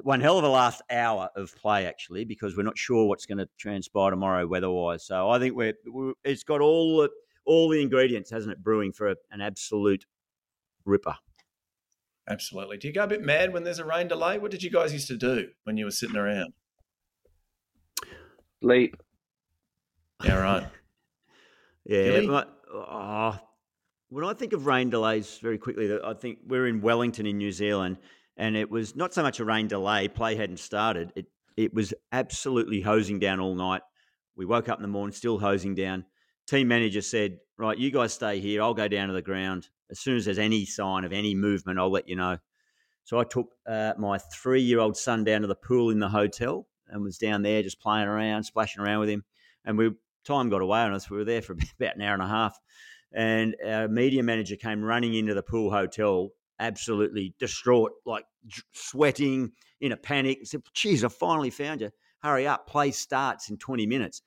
One 0.02 0.20
hell 0.20 0.38
of 0.38 0.44
a 0.44 0.48
last 0.48 0.82
hour 0.90 1.30
of 1.34 1.54
play, 1.56 1.84
actually, 1.86 2.24
because 2.24 2.56
we're 2.56 2.62
not 2.62 2.78
sure 2.78 3.06
what's 3.08 3.26
going 3.26 3.38
to 3.38 3.48
transpire 3.58 4.10
tomorrow 4.10 4.46
weather-wise. 4.46 5.04
So 5.04 5.28
I 5.28 5.40
think 5.40 5.56
we're, 5.56 5.74
we're 5.86 6.12
it's 6.22 6.44
got 6.44 6.60
all 6.60 6.98
the 6.98 7.10
all 7.44 7.68
the 7.68 7.82
ingredients, 7.82 8.30
hasn't 8.30 8.52
it, 8.52 8.62
brewing 8.62 8.92
for 8.92 9.08
a, 9.10 9.16
an 9.32 9.40
absolute 9.40 10.06
ripper. 10.84 11.16
Absolutely. 12.28 12.76
Do 12.76 12.86
you 12.86 12.94
go 12.94 13.02
a 13.02 13.08
bit 13.08 13.22
mad 13.22 13.52
when 13.52 13.64
there's 13.64 13.80
a 13.80 13.84
rain 13.84 14.06
delay? 14.06 14.38
What 14.38 14.52
did 14.52 14.62
you 14.62 14.70
guys 14.70 14.92
used 14.92 15.08
to 15.08 15.16
do 15.16 15.48
when 15.64 15.76
you 15.76 15.84
were 15.86 15.90
sitting 15.90 16.16
around? 16.16 16.52
Leap. 18.62 18.96
Yeah, 20.24 20.38
right. 20.38 20.66
Yeah, 21.86 21.98
Really? 22.08 22.26
but, 22.26 22.56
oh, 22.72 23.40
when 24.10 24.24
I 24.24 24.34
think 24.34 24.52
of 24.52 24.66
rain 24.66 24.90
delays 24.90 25.38
very 25.40 25.56
quickly, 25.56 25.98
I 26.04 26.14
think 26.14 26.40
we're 26.46 26.66
in 26.66 26.80
Wellington 26.80 27.26
in 27.26 27.38
New 27.38 27.52
Zealand, 27.52 27.98
and 28.36 28.56
it 28.56 28.68
was 28.68 28.96
not 28.96 29.14
so 29.14 29.22
much 29.22 29.38
a 29.40 29.44
rain 29.44 29.68
delay. 29.68 30.08
Play 30.08 30.34
hadn't 30.34 30.58
started. 30.58 31.12
It 31.16 31.26
it 31.56 31.72
was 31.72 31.94
absolutely 32.12 32.80
hosing 32.80 33.18
down 33.18 33.40
all 33.40 33.54
night. 33.54 33.82
We 34.36 34.46
woke 34.46 34.68
up 34.68 34.78
in 34.78 34.82
the 34.82 34.88
morning, 34.88 35.14
still 35.14 35.38
hosing 35.38 35.74
down. 35.74 36.04
Team 36.48 36.68
manager 36.68 37.02
said, 37.02 37.38
"Right, 37.56 37.78
you 37.78 37.90
guys 37.92 38.12
stay 38.12 38.40
here. 38.40 38.62
I'll 38.62 38.74
go 38.74 38.88
down 38.88 39.08
to 39.08 39.14
the 39.14 39.22
ground 39.22 39.68
as 39.90 40.00
soon 40.00 40.16
as 40.16 40.24
there's 40.24 40.38
any 40.38 40.66
sign 40.66 41.04
of 41.04 41.12
any 41.12 41.34
movement. 41.34 41.78
I'll 41.78 41.90
let 41.90 42.08
you 42.08 42.16
know." 42.16 42.38
So 43.04 43.18
I 43.18 43.24
took 43.24 43.54
uh, 43.66 43.94
my 43.96 44.18
three-year-old 44.18 44.96
son 44.96 45.24
down 45.24 45.42
to 45.42 45.46
the 45.46 45.54
pool 45.54 45.90
in 45.90 46.00
the 46.00 46.08
hotel 46.08 46.66
and 46.88 47.02
was 47.02 47.18
down 47.18 47.42
there 47.42 47.62
just 47.62 47.80
playing 47.80 48.08
around, 48.08 48.44
splashing 48.44 48.82
around 48.82 49.00
with 49.00 49.08
him. 49.08 49.24
And 49.64 49.78
we 49.78 49.92
time 50.24 50.48
got 50.50 50.62
away 50.62 50.80
on 50.80 50.92
us. 50.92 51.08
We 51.08 51.16
were 51.16 51.24
there 51.24 51.42
for 51.42 51.52
about 51.80 51.96
an 51.96 52.02
hour 52.02 52.14
and 52.14 52.22
a 52.22 52.26
half 52.26 52.58
and 53.12 53.56
our 53.66 53.88
media 53.88 54.22
manager 54.22 54.56
came 54.56 54.82
running 54.82 55.14
into 55.14 55.34
the 55.34 55.42
pool 55.42 55.70
hotel, 55.70 56.30
absolutely 56.58 57.34
distraught, 57.38 57.92
like 58.06 58.24
sweating 58.72 59.52
in 59.80 59.92
a 59.92 59.96
panic. 59.96 60.38
He 60.40 60.44
said, 60.44 60.62
"Geez, 60.74 61.04
I 61.04 61.08
finally 61.08 61.50
found 61.50 61.80
you. 61.80 61.90
Hurry 62.22 62.46
up! 62.46 62.66
Play 62.66 62.90
starts 62.90 63.50
in 63.50 63.56
20 63.58 63.86
minutes." 63.86 64.22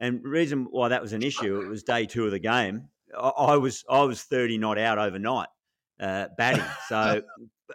And 0.00 0.22
reason 0.22 0.66
why 0.70 0.88
that 0.88 1.02
was 1.02 1.12
an 1.12 1.22
issue, 1.22 1.60
it 1.60 1.68
was 1.68 1.82
day 1.82 2.06
two 2.06 2.24
of 2.24 2.30
the 2.30 2.38
game. 2.38 2.88
I, 3.16 3.28
I 3.28 3.56
was 3.56 3.84
I 3.88 4.02
was 4.02 4.22
30 4.22 4.58
not 4.58 4.78
out 4.78 4.98
overnight 4.98 5.48
uh, 6.00 6.26
batting, 6.36 6.64
so 6.88 7.22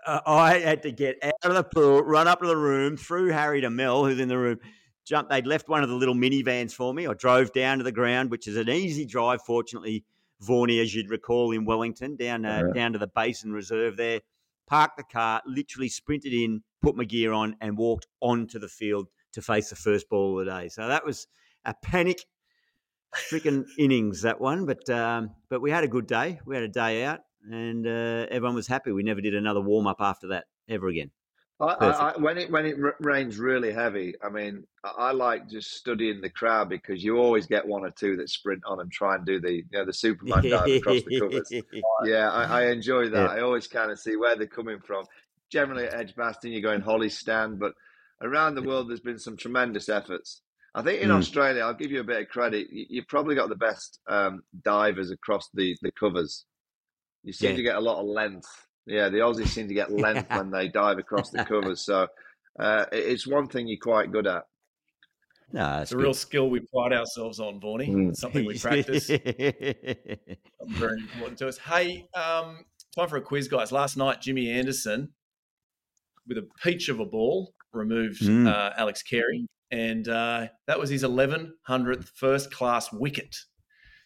uh, 0.05 0.19
I 0.25 0.59
had 0.59 0.83
to 0.83 0.91
get 0.91 1.17
out 1.23 1.33
of 1.43 1.55
the 1.55 1.63
pool, 1.63 2.01
run 2.01 2.27
up 2.27 2.41
to 2.41 2.47
the 2.47 2.57
room, 2.57 2.97
through 2.97 3.29
Harry 3.29 3.61
to 3.61 3.69
Mel, 3.69 4.05
who's 4.05 4.19
in 4.19 4.27
the 4.27 4.37
room. 4.37 4.59
Jump. 5.05 5.29
They'd 5.29 5.45
left 5.45 5.67
one 5.67 5.83
of 5.83 5.89
the 5.89 5.95
little 5.95 6.15
minivans 6.15 6.73
for 6.73 6.93
me. 6.93 7.07
I 7.07 7.13
drove 7.13 7.51
down 7.51 7.79
to 7.79 7.83
the 7.83 7.91
ground, 7.91 8.31
which 8.31 8.47
is 8.47 8.55
an 8.55 8.69
easy 8.69 9.05
drive. 9.05 9.41
Fortunately, 9.41 10.05
Vaughnie, 10.41 10.81
as 10.81 10.93
you'd 10.93 11.09
recall, 11.09 11.51
in 11.51 11.65
Wellington, 11.65 12.15
down 12.15 12.45
uh, 12.45 12.63
yeah. 12.67 12.73
down 12.73 12.93
to 12.93 12.99
the 12.99 13.07
Basin 13.07 13.51
Reserve 13.51 13.97
there. 13.97 14.21
Parked 14.67 14.97
the 14.97 15.03
car, 15.03 15.41
literally 15.45 15.89
sprinted 15.89 16.33
in, 16.33 16.63
put 16.81 16.95
my 16.95 17.03
gear 17.03 17.33
on, 17.33 17.57
and 17.59 17.77
walked 17.77 18.07
onto 18.21 18.59
the 18.59 18.69
field 18.69 19.09
to 19.33 19.41
face 19.41 19.69
the 19.69 19.75
first 19.75 20.09
ball 20.09 20.39
of 20.39 20.45
the 20.45 20.51
day. 20.51 20.69
So 20.69 20.87
that 20.87 21.05
was 21.05 21.27
a 21.65 21.73
panic 21.73 22.25
stricken 23.13 23.65
innings 23.77 24.21
that 24.21 24.39
one, 24.39 24.65
but 24.65 24.89
um, 24.89 25.31
but 25.49 25.61
we 25.61 25.71
had 25.71 25.83
a 25.83 25.87
good 25.87 26.07
day. 26.07 26.39
We 26.45 26.55
had 26.55 26.63
a 26.63 26.69
day 26.69 27.03
out, 27.03 27.19
and 27.49 27.85
uh, 27.85 28.27
everyone 28.29 28.55
was 28.55 28.67
happy. 28.67 28.91
We 28.91 29.03
never 29.03 29.21
did 29.21 29.35
another 29.35 29.61
warm 29.61 29.87
up 29.87 29.97
after 29.99 30.27
that 30.29 30.45
ever 30.69 30.87
again. 30.87 31.11
I, 31.59 31.65
I, 31.65 32.17
when 32.17 32.37
it 32.37 32.51
when 32.51 32.65
it 32.65 32.75
rains 32.99 33.37
really 33.37 33.71
heavy, 33.71 34.15
I 34.23 34.29
mean, 34.29 34.65
I 34.83 35.11
like 35.11 35.47
just 35.47 35.71
studying 35.71 36.19
the 36.19 36.29
crowd 36.29 36.67
because 36.67 37.03
you 37.03 37.17
always 37.17 37.45
get 37.45 37.67
one 37.67 37.85
or 37.85 37.91
two 37.91 38.17
that 38.17 38.29
sprint 38.29 38.63
on 38.65 38.79
and 38.79 38.91
try 38.91 39.15
and 39.15 39.25
do 39.25 39.39
the 39.39 39.53
you 39.53 39.63
know 39.71 39.85
the 39.85 39.93
Superman 39.93 40.49
dive 40.49 40.67
across 40.67 41.03
the 41.03 41.19
covers. 41.19 41.51
Yeah, 42.05 42.29
I, 42.31 42.61
I 42.61 42.71
enjoy 42.71 43.09
that. 43.09 43.29
Yeah. 43.29 43.37
I 43.37 43.41
always 43.41 43.67
kind 43.67 43.91
of 43.91 43.99
see 43.99 44.15
where 44.15 44.35
they're 44.35 44.47
coming 44.47 44.79
from. 44.79 45.05
Generally 45.51 45.85
at 45.85 45.93
Edgbaston, 45.93 46.51
you're 46.51 46.61
going 46.61 46.81
Hollies 46.81 47.17
stand, 47.17 47.59
but 47.59 47.73
around 48.21 48.55
the 48.55 48.63
world, 48.63 48.89
there's 48.89 48.99
been 48.99 49.19
some 49.19 49.37
tremendous 49.37 49.89
efforts. 49.89 50.41
I 50.75 50.81
think 50.81 51.01
in 51.01 51.09
mm. 51.09 51.17
Australia, 51.17 51.61
I'll 51.61 51.75
give 51.75 51.91
you 51.91 51.99
a 51.99 52.05
bit 52.05 52.19
of 52.19 52.29
credit. 52.29 52.67
You, 52.71 53.01
have 53.01 53.07
probably 53.07 53.35
got 53.35 53.49
the 53.49 53.55
best 53.55 53.99
um, 54.09 54.41
divers 54.63 55.11
across 55.11 55.47
the 55.53 55.77
the 55.81 55.91
covers. 55.91 56.45
You 57.23 57.31
seem 57.31 57.51
yeah. 57.51 57.57
to 57.57 57.63
get 57.63 57.75
a 57.75 57.81
lot 57.81 57.99
of 58.01 58.07
length 58.07 58.67
yeah, 58.85 59.09
the 59.09 59.19
Aussies 59.19 59.47
seem 59.47 59.67
to 59.67 59.73
get 59.73 59.91
length 59.97 60.29
when 60.29 60.51
they 60.51 60.67
dive 60.67 60.97
across 60.97 61.29
the 61.29 61.45
covers. 61.45 61.85
So 61.85 62.07
uh, 62.59 62.85
it's 62.91 63.27
one 63.27 63.47
thing 63.47 63.67
you're 63.67 63.77
quite 63.81 64.11
good 64.11 64.27
at. 64.27 64.43
No, 65.51 65.81
it's 65.81 65.91
a 65.91 65.95
good. 65.95 66.03
real 66.03 66.13
skill 66.13 66.49
we 66.49 66.61
pride 66.61 66.93
ourselves 66.93 67.39
on, 67.39 67.59
Vaughnie. 67.61 67.89
Mm. 67.89 68.09
It's 68.09 68.21
something 68.21 68.45
we 68.45 68.57
practice. 68.57 69.07
Very 70.67 70.99
important 70.99 71.37
to 71.39 71.47
us. 71.47 71.59
Hey, 71.59 72.07
um, 72.15 72.65
time 72.97 73.07
for 73.07 73.17
a 73.17 73.21
quiz, 73.21 73.47
guys. 73.47 73.71
Last 73.71 73.95
night, 73.95 74.19
Jimmy 74.19 74.49
Anderson, 74.49 75.09
with 76.27 76.39
a 76.39 76.47
peach 76.63 76.89
of 76.89 76.99
a 76.99 77.05
ball, 77.05 77.53
removed 77.71 78.23
mm. 78.23 78.47
uh, 78.47 78.71
Alex 78.77 79.03
Carey, 79.03 79.45
and 79.69 80.07
uh, 80.07 80.47
that 80.65 80.79
was 80.79 80.89
his 80.89 81.03
1100th 81.03 82.07
first 82.15 82.51
class 82.51 82.91
wicket. 82.91 83.35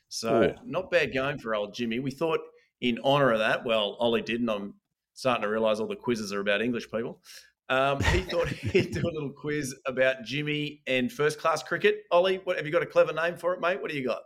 So, 0.10 0.44
Ooh. 0.44 0.54
not 0.66 0.92
bad 0.92 1.14
going 1.14 1.40
for 1.40 1.56
old 1.56 1.74
Jimmy. 1.74 2.00
We 2.00 2.12
thought– 2.12 2.40
in 2.82 3.00
honor 3.04 3.32
of 3.32 3.40
that, 3.40 3.66
well, 3.66 3.98
Ollie 4.00 4.22
did, 4.22 4.42
and 4.42 4.50
I'm 4.50 4.74
starting 5.14 5.42
to 5.44 5.50
realize 5.50 5.80
all 5.80 5.88
the 5.88 5.96
quizzes 5.96 6.32
are 6.32 6.40
about 6.40 6.62
English 6.62 6.92
people. 6.92 7.22
Um, 7.70 8.00
he 8.02 8.22
thought 8.30 8.48
he'd 8.48 8.92
do 8.92 9.02
a 9.02 9.12
little 9.12 9.32
quiz 9.32 9.76
about 9.86 10.24
Jimmy 10.24 10.82
and 10.88 11.12
first 11.12 11.40
class 11.40 11.64
cricket. 11.64 12.04
Ollie, 12.12 12.42
what 12.44 12.58
have 12.58 12.66
you 12.66 12.72
got 12.72 12.84
a 12.84 12.88
clever 12.88 13.14
name 13.14 13.36
for 13.36 13.54
it, 13.54 13.62
mate? 13.62 13.82
What 13.82 13.92
do 13.92 13.98
you 13.98 14.06
got? 14.06 14.22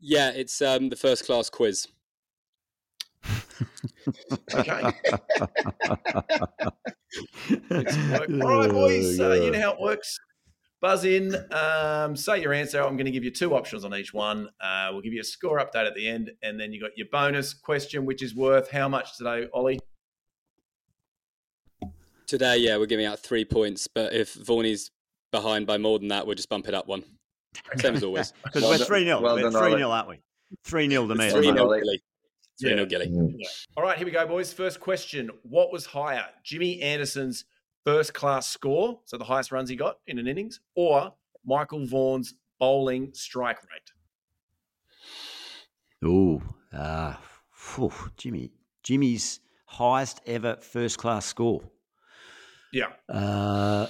Yeah, 0.00 0.30
it's 0.30 0.62
um, 0.62 0.88
the 0.88 0.96
first 0.96 1.26
class 1.26 1.50
quiz. 1.50 1.86
okay. 4.54 4.82
All 4.82 4.92
right, 7.70 8.70
boys. 8.70 9.20
Uh, 9.20 9.32
you 9.32 9.50
know 9.50 9.60
how 9.60 9.72
it 9.72 9.80
works. 9.80 10.18
Buzz 10.80 11.04
in, 11.04 11.36
um, 11.52 12.16
say 12.16 12.40
your 12.40 12.54
answer. 12.54 12.80
I'm 12.80 12.96
going 12.96 13.04
to 13.04 13.10
give 13.10 13.22
you 13.22 13.30
two 13.30 13.54
options 13.54 13.84
on 13.84 13.94
each 13.94 14.14
one. 14.14 14.48
Uh, 14.62 14.88
we'll 14.92 15.02
give 15.02 15.12
you 15.12 15.20
a 15.20 15.24
score 15.24 15.58
update 15.58 15.86
at 15.86 15.94
the 15.94 16.08
end, 16.08 16.30
and 16.42 16.58
then 16.58 16.72
you 16.72 16.80
got 16.80 16.96
your 16.96 17.06
bonus 17.12 17.52
question, 17.52 18.06
which 18.06 18.22
is 18.22 18.34
worth 18.34 18.70
how 18.70 18.88
much 18.88 19.18
today, 19.18 19.46
Ollie? 19.52 19.78
Today, 22.26 22.56
yeah, 22.58 22.78
we're 22.78 22.86
giving 22.86 23.04
out 23.04 23.18
three 23.18 23.44
points, 23.44 23.88
but 23.88 24.14
if 24.14 24.34
Vaughnie's 24.34 24.90
behind 25.32 25.66
by 25.66 25.76
more 25.76 25.98
than 25.98 26.08
that, 26.08 26.26
we'll 26.26 26.36
just 26.36 26.48
bump 26.48 26.66
it 26.66 26.74
up 26.74 26.86
one. 26.86 27.04
Same 27.76 27.96
as 27.96 28.04
always. 28.04 28.32
Because 28.44 28.62
well 28.62 28.70
we're 28.70 28.84
3 28.84 29.04
0. 29.04 29.20
Well 29.20 29.34
we're 29.34 29.50
3 29.50 29.72
0, 29.72 29.90
aren't 29.90 30.08
we? 30.08 30.20
3 30.64 30.88
0 30.88 31.08
to 31.08 31.14
me. 31.14 31.30
3 31.30 31.42
0 31.42 31.54
Gilly. 31.54 32.02
3 32.60 32.70
0 32.70 32.86
Gilly. 32.86 33.46
All 33.76 33.82
right, 33.82 33.98
here 33.98 34.06
we 34.06 34.12
go, 34.12 34.26
boys. 34.26 34.52
First 34.52 34.80
question 34.80 35.30
What 35.42 35.72
was 35.72 35.84
higher, 35.84 36.24
Jimmy 36.42 36.80
Anderson's 36.80 37.44
first 37.84 38.14
class 38.14 38.46
score, 38.46 39.00
so 39.04 39.16
the 39.16 39.24
highest 39.24 39.52
runs 39.52 39.68
he 39.68 39.76
got 39.76 39.98
in 40.06 40.18
an 40.18 40.26
innings, 40.26 40.60
or 40.74 41.12
Michael 41.44 41.86
Vaughan's 41.86 42.34
bowling 42.58 43.10
strike 43.14 43.58
rate? 43.62 43.92
Oh, 46.04 46.42
uh, 46.72 47.14
whew, 47.74 47.92
Jimmy. 48.16 48.52
Jimmy's 48.82 49.40
highest 49.66 50.20
ever 50.26 50.56
first 50.56 50.98
class 50.98 51.26
score. 51.26 51.62
Yeah. 52.72 52.86
Uh, 53.08 53.86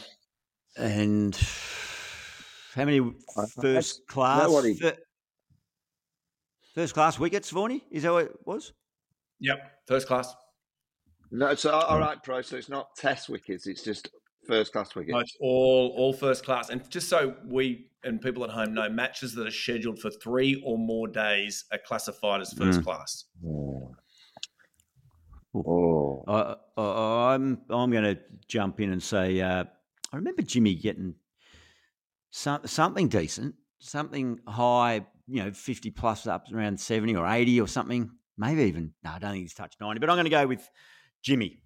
and 0.76 1.38
how 2.74 2.84
many 2.84 3.00
first 3.60 4.06
class? 4.06 4.50
first 6.74 6.94
class 6.94 7.18
wickets, 7.18 7.52
Vaughnie? 7.52 7.82
Is 7.90 8.04
that 8.04 8.12
what 8.12 8.24
it 8.24 8.36
was? 8.44 8.72
Yep, 9.40 9.58
first 9.86 10.06
class. 10.06 10.34
No, 11.30 11.54
so 11.54 11.70
all 11.70 11.98
right, 11.98 12.22
pro. 12.22 12.42
So 12.42 12.56
it's 12.56 12.68
not 12.68 12.96
test 12.96 13.28
wickets; 13.28 13.66
it's 13.66 13.82
just 13.82 14.10
first 14.46 14.72
class 14.72 14.94
wickets. 14.94 15.12
No, 15.12 15.20
it's 15.20 15.36
all 15.40 15.94
all 15.96 16.12
first 16.12 16.44
class. 16.44 16.70
And 16.70 16.88
just 16.90 17.08
so 17.08 17.34
we 17.46 17.90
and 18.04 18.20
people 18.20 18.44
at 18.44 18.50
home 18.50 18.74
know, 18.74 18.88
matches 18.88 19.34
that 19.34 19.46
are 19.46 19.52
scheduled 19.52 19.98
for 19.98 20.10
three 20.10 20.62
or 20.64 20.78
more 20.78 21.06
days 21.06 21.64
are 21.72 21.78
classified 21.78 22.40
as 22.40 22.52
first 22.52 22.80
mm. 22.80 22.84
class. 22.84 23.24
Oh. 23.46 23.94
Oh. 25.54 26.24
Uh, 26.26 26.54
uh, 26.78 27.26
I'm 27.26 27.60
I'm 27.68 27.90
going 27.90 28.04
to 28.04 28.18
jump 28.48 28.80
in 28.80 28.92
and 28.92 29.02
say 29.02 29.40
uh, 29.40 29.64
I 30.12 30.16
remember 30.16 30.42
Jimmy 30.42 30.74
getting 30.74 31.14
some, 32.30 32.66
something 32.66 33.08
decent, 33.08 33.54
something 33.78 34.38
high, 34.46 35.04
you 35.26 35.42
know, 35.42 35.52
50 35.52 35.90
plus 35.90 36.26
up 36.26 36.46
around 36.52 36.80
70 36.80 37.16
or 37.16 37.26
80 37.26 37.60
or 37.60 37.68
something. 37.68 38.10
Maybe 38.38 38.62
even 38.62 38.92
no, 39.04 39.10
I 39.10 39.18
don't 39.18 39.32
think 39.32 39.42
he's 39.42 39.54
touched 39.54 39.80
90, 39.80 39.98
but 39.98 40.08
I'm 40.08 40.16
going 40.16 40.24
to 40.24 40.30
go 40.30 40.46
with 40.46 40.68
Jimmy. 41.22 41.62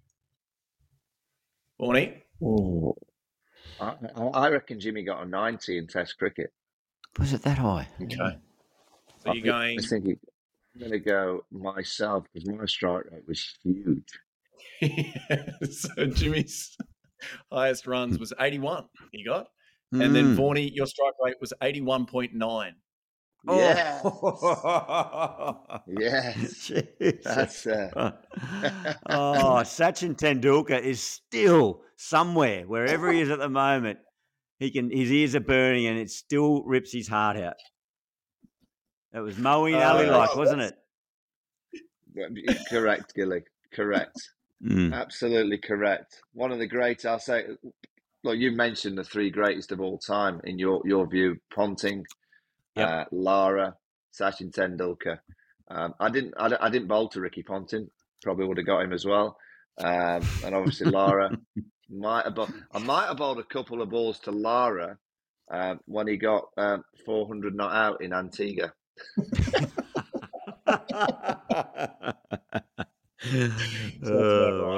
Vaughnie? 1.79 2.21
Oh, 2.41 2.95
I, 3.79 3.95
I, 4.33 4.49
reckon 4.49 4.79
Jimmy 4.79 5.03
got 5.03 5.23
a 5.23 5.25
90 5.25 5.77
in 5.77 5.87
Test 5.87 6.17
cricket. 6.17 6.51
Was 7.19 7.33
it 7.33 7.41
that 7.43 7.57
high? 7.57 7.87
Okay. 8.01 8.37
So 9.23 9.33
you're 9.33 9.45
going. 9.45 9.79
I 9.79 9.81
think 9.81 10.05
I'm 10.05 10.79
going 10.79 10.91
to 10.91 10.99
go 10.99 11.45
myself 11.51 12.25
because 12.33 12.47
my 12.47 12.65
strike 12.65 13.05
rate 13.11 13.27
was 13.27 13.53
huge. 13.63 14.09
so 15.71 16.05
Jimmy's 16.07 16.77
highest 17.51 17.87
runs 17.87 18.19
was 18.19 18.33
81. 18.39 18.85
He 19.11 19.23
got, 19.23 19.47
and 19.91 20.01
mm. 20.01 20.13
then 20.13 20.37
Vaughnie, 20.37 20.73
your 20.73 20.87
strike 20.87 21.13
rate 21.23 21.35
was 21.39 21.53
81.9. 21.61 22.71
Yes. 23.47 24.01
Oh. 24.27 25.81
yes. 25.87 26.71
That's 27.23 27.67
uh... 27.67 27.89
oh, 29.09 29.61
Sachin 29.63 30.15
Tendulkar 30.15 30.81
is 30.81 31.01
still 31.01 31.81
somewhere, 31.95 32.63
wherever 32.63 33.11
he 33.11 33.21
is 33.21 33.29
at 33.29 33.39
the 33.39 33.49
moment. 33.49 33.99
He 34.59 34.71
can 34.71 34.89
his 34.89 35.11
ears 35.11 35.35
are 35.35 35.41
burning 35.41 35.85
and 35.85 35.97
it 35.97 36.09
still 36.09 36.63
rips 36.63 36.91
his 36.91 37.07
heart 37.07 37.37
out. 37.37 37.55
It 39.13 39.19
was 39.19 39.35
Moeen 39.35 39.79
uh, 39.79 39.93
Ali 39.93 40.07
like, 40.07 40.35
wasn't 40.35 40.61
it? 40.61 40.75
Correct, 42.69 43.13
Gilly. 43.15 43.43
Correct. 43.73 44.17
Mm. 44.63 44.93
Absolutely 44.93 45.57
correct. 45.57 46.21
One 46.33 46.51
of 46.51 46.59
the 46.59 46.67
great, 46.67 47.05
I'll 47.05 47.19
say, 47.19 47.45
look, 48.23 48.37
you 48.37 48.51
mentioned 48.51 48.97
the 48.97 49.03
three 49.03 49.29
greatest 49.29 49.71
of 49.71 49.81
all 49.81 49.97
time 49.97 50.41
in 50.43 50.57
your, 50.57 50.81
your 50.85 51.07
view 51.07 51.37
Ponting, 51.53 52.03
yep. 52.75 52.89
uh, 52.89 53.05
Lara, 53.11 53.75
Sachin 54.13 54.51
Tendulkar. 54.51 55.19
Um, 55.69 55.93
I 55.99 56.09
didn't. 56.09 56.33
I, 56.37 56.55
I, 56.59 56.69
didn't 56.69 56.87
bowl 56.87 57.09
to 57.09 57.21
Ricky 57.21 57.43
Ponting. 57.43 57.89
Probably 58.21 58.45
would 58.45 58.57
have 58.57 58.67
got 58.67 58.83
him 58.83 58.93
as 58.93 59.05
well. 59.05 59.37
Um, 59.83 60.21
and 60.43 60.55
obviously 60.55 60.89
Lara 60.91 61.31
might 61.89 62.25
have. 62.25 62.37
I 62.71 62.79
might 62.79 63.07
have 63.07 63.17
bowled 63.17 63.39
a 63.39 63.43
couple 63.43 63.81
of 63.81 63.89
balls 63.89 64.19
to 64.21 64.31
Lara 64.31 64.97
um, 65.51 65.79
when 65.85 66.07
he 66.07 66.17
got 66.17 66.45
um, 66.57 66.83
400 67.05 67.55
not 67.55 67.73
out 67.73 68.01
in 68.01 68.13
Antigua. 68.13 68.73
oh, 69.17 69.37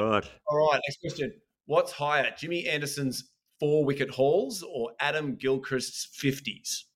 right. 0.09 0.29
All 0.47 0.69
right, 0.71 0.81
next 0.87 1.01
question. 1.01 1.33
What's 1.65 1.91
higher, 1.91 2.33
Jimmy 2.37 2.67
Anderson's 2.67 3.31
four 3.59 3.83
wicket 3.83 4.09
hauls 4.09 4.63
or 4.63 4.91
Adam 4.99 5.35
Gilchrist's 5.35 6.07
50s? 6.21 6.86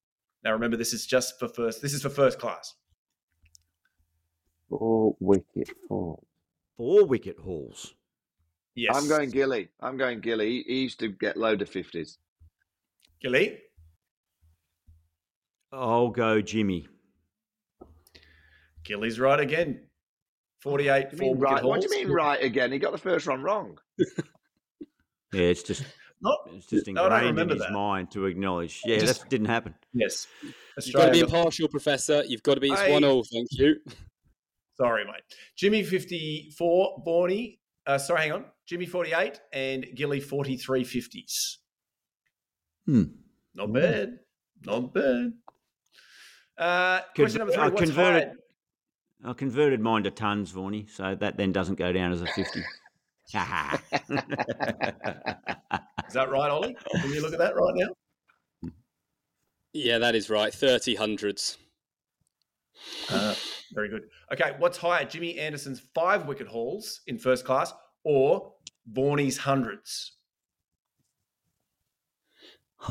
Now 0.43 0.53
remember, 0.53 0.77
this 0.77 0.93
is 0.93 1.05
just 1.05 1.39
for 1.39 1.47
first. 1.47 1.81
This 1.81 1.93
is 1.93 2.01
for 2.01 2.09
first 2.09 2.39
class. 2.39 2.73
Four 4.69 5.15
wicket 5.19 5.69
hauls. 5.89 6.25
Four 6.77 7.05
wicket 7.05 7.37
hauls. 7.37 7.93
Yes. 8.75 8.95
I'm 8.95 9.07
going 9.07 9.29
Gilly. 9.29 9.69
I'm 9.81 9.97
going 9.97 10.21
Gilly. 10.21 10.63
He 10.65 10.81
used 10.81 10.99
to 10.99 11.09
get 11.09 11.37
load 11.37 11.61
of 11.61 11.69
50s. 11.69 12.17
Gilly? 13.21 13.59
I'll 15.71 16.09
go 16.09 16.41
Jimmy. 16.41 16.87
Gilly's 18.83 19.19
right 19.19 19.39
again. 19.39 19.81
48 20.61 20.91
What 20.91 21.11
do 21.11 21.15
you 21.15 21.21
mean 21.21 21.37
wicket 21.37 21.53
right? 21.53 21.63
What 21.63 21.81
do 21.81 21.87
you 21.89 22.03
mean 22.03 22.13
right 22.13 22.41
again? 22.43 22.71
He 22.71 22.79
got 22.79 22.91
the 22.91 22.97
first 22.97 23.27
one 23.27 23.43
wrong. 23.43 23.77
Yeah, 25.33 25.43
it's 25.43 25.63
just 25.63 25.83
Not, 26.21 26.37
it's 26.53 26.67
just 26.67 26.87
No, 26.87 27.05
I 27.05 27.09
don't 27.09 27.17
ingrained 27.17 27.23
in 27.23 27.35
remember 27.35 27.53
his 27.55 27.63
that. 27.63 27.71
mind 27.71 28.11
to 28.11 28.25
acknowledge. 28.25 28.81
Yeah, 28.85 28.99
Just- 28.99 29.21
that 29.21 29.29
didn't 29.29 29.47
happen. 29.47 29.73
yes. 29.93 30.27
You've 30.83 30.93
got 30.95 31.05
to 31.07 31.11
be 31.11 31.19
impartial, 31.21 31.67
Professor. 31.67 32.23
You've 32.25 32.43
got 32.43 32.55
to 32.55 32.61
be. 32.61 32.69
It's 32.69 32.79
Hey. 32.81 32.91
one 32.91 33.03
all. 33.03 33.23
Thank 33.23 33.47
you. 33.51 33.75
Sorry, 34.77 35.03
mate. 35.05 35.23
Jimmy 35.57 35.83
54, 35.83 37.03
Vaughnie. 37.05 37.59
Uh, 37.85 37.97
sorry, 37.97 38.21
hang 38.21 38.31
on. 38.31 38.45
Jimmy 38.67 38.85
48 38.85 39.39
and 39.53 39.85
Gilly 39.95 40.19
43 40.19 40.83
50s. 40.83 41.57
Hmm. 42.85 43.03
Not 43.53 43.73
bad. 43.73 44.19
Not 44.65 44.93
bad. 44.93 45.33
Uh, 46.57 47.01
question 47.15 47.39
number 47.39 47.53
three. 47.53 47.63
I 47.63 47.69
converted. 47.71 48.31
I 49.23 49.33
converted 49.33 49.79
mine 49.81 50.03
to 50.03 50.11
tons, 50.11 50.51
Vaughnie, 50.51 50.89
so 50.89 51.15
that 51.15 51.37
then 51.37 51.51
doesn't 51.51 51.75
go 51.75 51.91
down 51.91 52.11
as 52.11 52.21
a 52.21 52.27
fifty. 52.27 52.61
Is 56.07 56.13
that 56.13 56.29
right, 56.29 56.49
Ollie? 56.51 56.75
Can 57.01 57.09
you 57.11 57.21
look 57.21 57.33
at 57.33 57.39
that 57.39 57.55
right 57.55 57.73
now? 57.75 58.71
Yeah, 59.73 59.99
that 59.99 60.15
is 60.15 60.29
right. 60.29 60.53
Thirty 60.53 60.95
hundreds. 60.95 61.57
Uh, 63.09 63.33
very 63.73 63.87
good. 63.89 64.03
Okay, 64.33 64.53
what's 64.59 64.77
higher, 64.77 65.05
Jimmy 65.05 65.39
Anderson's 65.39 65.81
five 65.95 66.25
wicket 66.27 66.47
hauls 66.47 67.01
in 67.07 67.17
first 67.17 67.45
class 67.45 67.71
or 68.03 68.51
Vaughnie's 68.91 69.37
hundreds? 69.37 70.13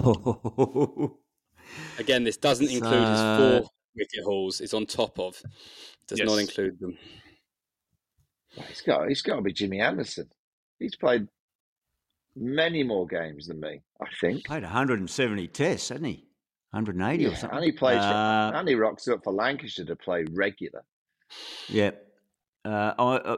Again, 1.99 2.25
this 2.25 2.37
doesn't 2.39 2.69
include 2.71 3.09
his 3.09 3.21
four 3.21 3.71
wicket 3.97 4.25
hauls. 4.25 4.61
It's 4.61 4.73
on 4.75 4.87
top 4.87 5.19
of. 5.19 5.43
Does 6.07 6.19
Yes. 6.21 6.29
not 6.29 6.37
include 6.39 6.79
them. 6.81 6.97
Well, 8.61 8.69
He's 8.69 8.81
got. 8.83 9.09
He's 9.09 9.23
got 9.23 9.37
to 9.37 9.43
be 9.43 9.53
Jimmy 9.53 9.81
Anderson. 9.81 10.29
He's 10.79 10.97
played 10.97 11.27
many 12.37 12.83
more 12.83 13.07
games 13.07 13.47
than 13.47 13.61
me. 13.61 13.81
I 14.01 14.07
think. 14.21 14.45
Played 14.45 14.63
170 14.63 15.49
tests, 15.49 15.89
hasn't 15.89 16.07
he? 16.07 16.27
180 16.73 17.27
or 17.27 17.35
something. 17.35 17.57
and 17.57 17.65
he 17.65 17.73
plays. 17.73 17.99
Uh, 17.99 18.51
for, 18.53 18.59
and 18.59 18.69
he 18.69 18.75
rocks 18.75 19.09
up 19.09 19.25
for 19.25 19.33
Lancashire 19.33 19.87
to 19.87 19.97
play 19.97 20.25
regular. 20.33 20.85
yeah. 21.69 21.91
Uh, 22.65 22.93
I, 22.99 23.03
uh, 23.17 23.37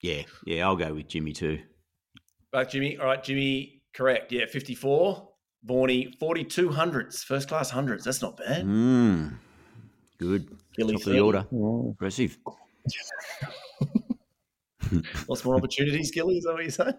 yeah, 0.00 0.22
yeah. 0.46 0.66
I'll 0.66 0.76
go 0.76 0.94
with 0.94 1.08
Jimmy 1.08 1.32
too. 1.32 1.60
Back, 2.52 2.70
Jimmy. 2.70 2.96
All 2.96 3.06
right, 3.06 3.22
Jimmy, 3.22 3.82
correct. 3.94 4.32
Yeah, 4.32 4.46
54. 4.46 5.28
Vaughnie, 5.68 6.18
42 6.18 6.70
hundreds, 6.70 7.22
first 7.22 7.48
class 7.48 7.68
hundreds. 7.68 8.04
That's 8.04 8.22
not 8.22 8.38
bad. 8.38 8.64
Mm, 8.64 9.34
good. 10.18 10.56
Gilly 10.74 10.94
Top 10.94 11.06
of 11.06 11.12
the 11.12 11.20
order. 11.20 11.46
Impressive. 11.52 12.38
Lots 15.28 15.44
more 15.44 15.56
opportunities, 15.56 16.10
Gilly, 16.10 16.38
is 16.38 16.44
that 16.44 16.52
what 16.54 16.62
you're 16.62 16.70
saying? 16.70 16.94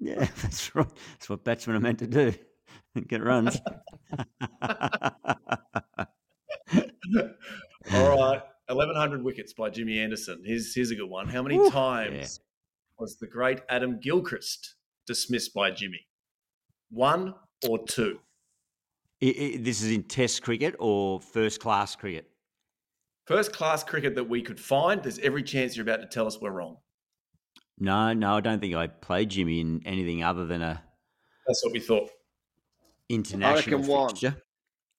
Yeah, 0.00 0.26
that's 0.42 0.74
right. 0.74 0.86
That's 1.12 1.28
what 1.28 1.44
batsmen 1.44 1.76
are 1.76 1.80
meant 1.80 1.98
to 2.00 2.06
do. 2.06 2.34
Get 3.08 3.22
runs. 3.22 3.60
All 7.92 8.16
right, 8.18 8.42
1,100 8.68 9.22
wickets 9.22 9.52
by 9.52 9.70
Jimmy 9.70 9.98
Anderson. 10.00 10.42
Here's, 10.44 10.74
here's 10.74 10.90
a 10.90 10.96
good 10.96 11.08
one. 11.08 11.28
How 11.28 11.42
many 11.42 11.58
Woo, 11.58 11.70
times 11.70 12.40
was 12.98 13.16
the 13.18 13.26
great 13.26 13.60
Adam 13.68 14.00
Gilchrist 14.00 14.74
dismissed 15.06 15.54
by 15.54 15.70
Jimmy? 15.70 16.06
One 16.90 17.34
or 17.68 17.84
two? 17.86 18.18
I- 19.22 19.26
I- 19.26 19.56
this 19.60 19.82
is 19.82 19.92
in 19.92 20.02
Test 20.04 20.42
cricket 20.42 20.74
or 20.78 21.20
first 21.20 21.60
class 21.60 21.96
cricket. 21.96 22.30
First 23.26 23.52
class 23.52 23.82
cricket 23.82 24.14
that 24.14 24.28
we 24.28 24.40
could 24.42 24.60
find, 24.60 25.02
there's 25.02 25.18
every 25.18 25.42
chance 25.42 25.76
you're 25.76 25.82
about 25.82 26.00
to 26.00 26.06
tell 26.06 26.26
us 26.26 26.40
we're 26.40 26.50
wrong. 26.50 26.78
No, 27.78 28.12
no, 28.12 28.36
I 28.36 28.40
don't 28.40 28.60
think 28.60 28.74
I 28.74 28.86
played 28.86 29.30
Jimmy 29.30 29.60
in 29.60 29.82
anything 29.84 30.22
other 30.22 30.46
than 30.46 30.62
a 30.62 30.82
That's 31.46 31.62
what 31.64 31.72
we 31.72 31.80
thought. 31.80 32.08
international 33.08 33.80
reckon 33.80 33.86
one. 33.90 34.08
fixture. 34.08 34.36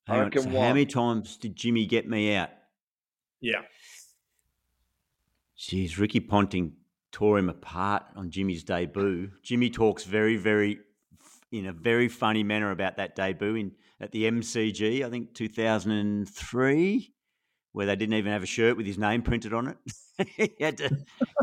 I 0.07 0.15
Hang 0.15 0.23
on, 0.25 0.31
so 0.31 0.41
one. 0.43 0.53
How 0.53 0.73
many 0.73 0.85
times 0.85 1.37
did 1.37 1.55
Jimmy 1.55 1.85
get 1.85 2.07
me 2.07 2.35
out? 2.35 2.49
Yeah. 3.41 3.61
Jeez, 5.57 5.97
Ricky 5.97 6.19
Ponting 6.19 6.73
tore 7.11 7.39
him 7.39 7.49
apart 7.49 8.03
on 8.15 8.29
Jimmy's 8.29 8.63
debut. 8.63 9.31
Jimmy 9.43 9.69
talks 9.69 10.03
very, 10.03 10.37
very, 10.37 10.79
in 11.51 11.65
a 11.65 11.73
very 11.73 12.07
funny 12.07 12.43
manner 12.43 12.71
about 12.71 12.97
that 12.97 13.15
debut 13.15 13.55
in 13.55 13.71
at 13.99 14.11
the 14.11 14.25
MCG, 14.25 15.03
I 15.03 15.09
think 15.09 15.33
2003, 15.33 17.13
where 17.71 17.85
they 17.87 17.95
didn't 17.95 18.13
even 18.13 18.31
have 18.31 18.43
a 18.43 18.47
shirt 18.47 18.77
with 18.77 18.85
his 18.85 18.99
name 18.99 19.23
printed 19.23 19.53
on 19.53 19.67
it. 19.67 19.77
he 20.35 20.51
had 20.59 20.77
to 20.77 20.89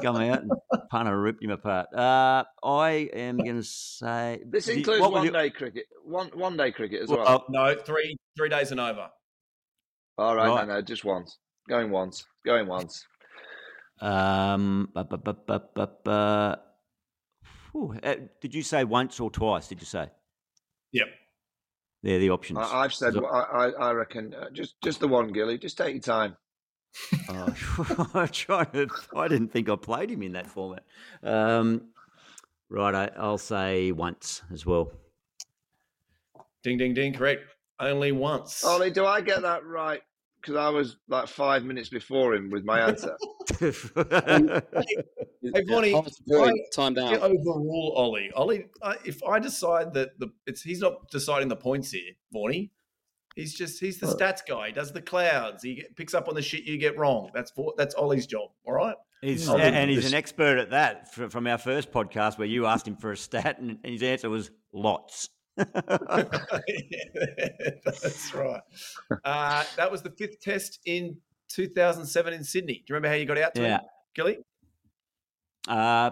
come 0.02 0.16
out 0.16 0.42
and 0.42 0.50
punter 0.90 1.20
ripped 1.20 1.42
him 1.42 1.50
apart. 1.50 1.86
Uh, 1.94 2.44
I 2.62 3.08
am 3.12 3.36
going 3.38 3.56
to 3.56 3.62
say 3.62 4.42
This 4.46 4.68
includes 4.68 5.00
what 5.00 5.12
was 5.12 5.18
one 5.18 5.24
your- 5.24 5.32
day 5.32 5.50
cricket. 5.50 5.84
One 6.04 6.28
one 6.34 6.56
day 6.56 6.72
cricket 6.72 7.02
as 7.02 7.08
Well, 7.08 7.24
well. 7.24 7.44
No, 7.48 7.74
three 7.74 8.16
three 8.36 8.48
days 8.48 8.70
and 8.72 8.80
over. 8.80 9.08
All 10.18 10.36
right, 10.36 10.48
right. 10.48 10.66
no, 10.68 10.74
no, 10.74 10.82
just 10.82 11.04
once. 11.04 11.38
Going 11.68 11.90
once. 11.90 12.24
Going 12.44 12.66
once. 12.66 13.04
Um, 14.00 14.90
bu- 14.94 15.04
bu- 15.04 15.16
bu- 15.18 15.32
bu- 15.46 15.58
bu- 15.74 15.86
bu- 16.04 16.10
uh, 18.02 18.14
did 18.40 18.54
you 18.54 18.62
say 18.62 18.84
once 18.84 19.18
or 19.20 19.30
twice? 19.30 19.68
Did 19.68 19.80
you 19.80 19.86
say? 19.86 20.08
Yep. 20.92 21.06
They're 22.02 22.18
the 22.18 22.30
options. 22.30 22.58
I, 22.58 22.82
I've 22.82 22.92
said. 22.94 23.14
Is 23.14 23.20
I, 23.22 23.38
I, 23.38 23.66
I 23.70 23.90
reckon 23.92 24.34
uh, 24.34 24.50
just 24.52 24.74
just 24.82 25.00
the 25.00 25.08
one, 25.08 25.32
Gilly. 25.32 25.58
Just 25.58 25.78
take 25.78 25.94
your 25.94 26.02
time. 26.02 26.36
Oh, 27.28 28.08
I'm 28.14 28.28
trying 28.28 28.70
to. 28.72 28.88
I 29.16 29.28
didn't 29.28 29.48
think 29.48 29.68
I 29.68 29.76
played 29.76 30.10
him 30.10 30.22
in 30.22 30.32
that 30.32 30.46
format. 30.46 30.84
Um, 31.22 31.88
right, 32.68 32.94
I, 32.94 33.10
I'll 33.18 33.38
say 33.38 33.92
once 33.92 34.42
as 34.52 34.64
well. 34.64 34.92
Ding, 36.62 36.78
ding, 36.78 36.94
ding. 36.94 37.12
Correct. 37.12 37.42
Only 37.80 38.12
once. 38.12 38.64
Ollie, 38.64 38.90
do 38.90 39.04
I 39.04 39.20
get 39.20 39.42
that 39.42 39.66
right? 39.66 40.00
Because 40.40 40.56
I 40.56 40.68
was 40.68 40.96
like 41.08 41.26
five 41.26 41.64
minutes 41.64 41.88
before 41.88 42.34
him 42.34 42.50
with 42.50 42.64
my 42.64 42.80
answer. 42.80 43.16
Hey, 43.60 45.62
Vaughnie, 45.68 45.92
Half 45.94 46.06
a 46.06 46.38
point, 46.38 46.58
I- 46.58 46.74
timed 46.74 46.98
out. 46.98 47.18
overrule 47.20 47.92
Ollie. 47.96 48.30
Ollie, 48.34 48.66
I, 48.82 48.96
if 49.04 49.22
I 49.22 49.38
decide 49.38 49.92
that 49.94 50.18
the 50.18 50.28
it's 50.46 50.62
he's 50.62 50.80
not 50.80 51.10
deciding 51.10 51.48
the 51.48 51.56
points 51.56 51.90
here, 51.90 52.12
Vaughnie. 52.34 52.70
He's 53.34 53.52
just 53.54 53.80
he's 53.80 53.98
the 53.98 54.06
stats 54.06 54.40
guy. 54.46 54.68
He 54.68 54.72
does 54.72 54.92
the 54.92 55.02
clouds. 55.02 55.62
He 55.62 55.84
picks 55.96 56.14
up 56.14 56.28
on 56.28 56.34
the 56.34 56.42
shit 56.42 56.64
you 56.64 56.78
get 56.78 56.96
wrong. 56.96 57.30
That's 57.34 57.50
for, 57.50 57.74
that's 57.76 57.94
Ollie's 57.96 58.26
job. 58.26 58.50
All 58.64 58.72
right. 58.74 58.94
He's, 59.22 59.48
and 59.48 59.90
he's 59.90 60.02
this- 60.02 60.12
an 60.12 60.16
expert 60.16 60.58
at 60.58 60.70
that 60.70 61.12
from 61.14 61.46
our 61.46 61.58
first 61.58 61.90
podcast 61.90 62.38
where 62.38 62.46
you 62.46 62.66
asked 62.66 62.86
him 62.86 62.96
for 62.96 63.10
a 63.12 63.16
stat 63.16 63.58
and 63.58 63.78
his 63.82 64.02
answer 64.02 64.28
was 64.30 64.50
lots. 64.72 65.30
that's 65.56 65.72
right. 68.34 68.60
Uh, 69.24 69.64
that 69.76 69.90
was 69.90 70.02
the 70.02 70.10
fifth 70.10 70.40
test 70.40 70.80
in 70.84 71.16
2007 71.48 72.34
in 72.34 72.44
Sydney. 72.44 72.74
Do 72.74 72.80
you 72.88 72.94
remember 72.94 73.08
how 73.08 73.14
you 73.14 73.24
got 73.26 73.38
out 73.38 73.54
to 73.54 73.62
Yeah. 73.62 73.78
him, 73.78 73.80
Gilly? 74.14 74.38
uh, 75.68 76.10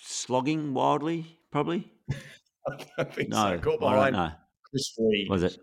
slogging 0.00 0.74
wildly, 0.74 1.38
probably. 1.50 1.92
I 2.98 3.04
think 3.04 3.28
No, 3.30 3.54
so. 3.56 3.58
Caught 3.60 3.80
behind. 3.80 4.32
Chris 4.70 4.92
Read. 4.98 5.28
Was 5.30 5.42
it? 5.44 5.58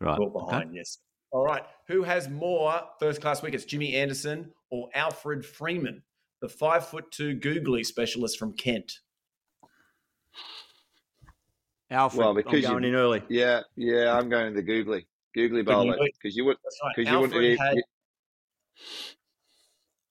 Right. 0.00 0.16
Caught 0.16 0.54
okay. 0.54 0.68
yes. 0.72 0.98
All 1.30 1.44
right. 1.44 1.62
Who 1.88 2.02
has 2.04 2.28
more 2.28 2.80
first 3.00 3.20
class 3.20 3.42
wickets, 3.42 3.64
Jimmy 3.64 3.94
Anderson 3.96 4.52
or 4.70 4.88
Alfred 4.94 5.44
Freeman, 5.44 6.02
the 6.40 6.48
five 6.48 6.86
foot 6.86 7.10
two 7.10 7.34
googly 7.34 7.82
specialist 7.84 8.38
from 8.38 8.52
Kent? 8.54 9.00
Alfred, 11.90 12.18
Well, 12.20 12.28
I'm 12.30 12.36
because 12.36 12.64
going 12.66 12.82
you- 12.84 12.90
in 12.90 12.94
early. 12.94 13.22
yeah, 13.28 13.62
yeah. 13.76 14.16
I'm 14.16 14.28
going 14.28 14.52
to 14.52 14.56
the 14.56 14.62
googly, 14.62 15.06
googly 15.34 15.62
bowler 15.62 15.96
because 16.22 16.36
you 16.36 16.44
would 16.44 16.58
That's 16.62 16.78
right. 16.84 16.92
because 16.96 17.10
you 17.12 17.18
wouldn't. 17.18 17.34
Alfred 17.34 17.52
You, 17.52 17.58
had 17.58 17.76
you, 17.76 17.82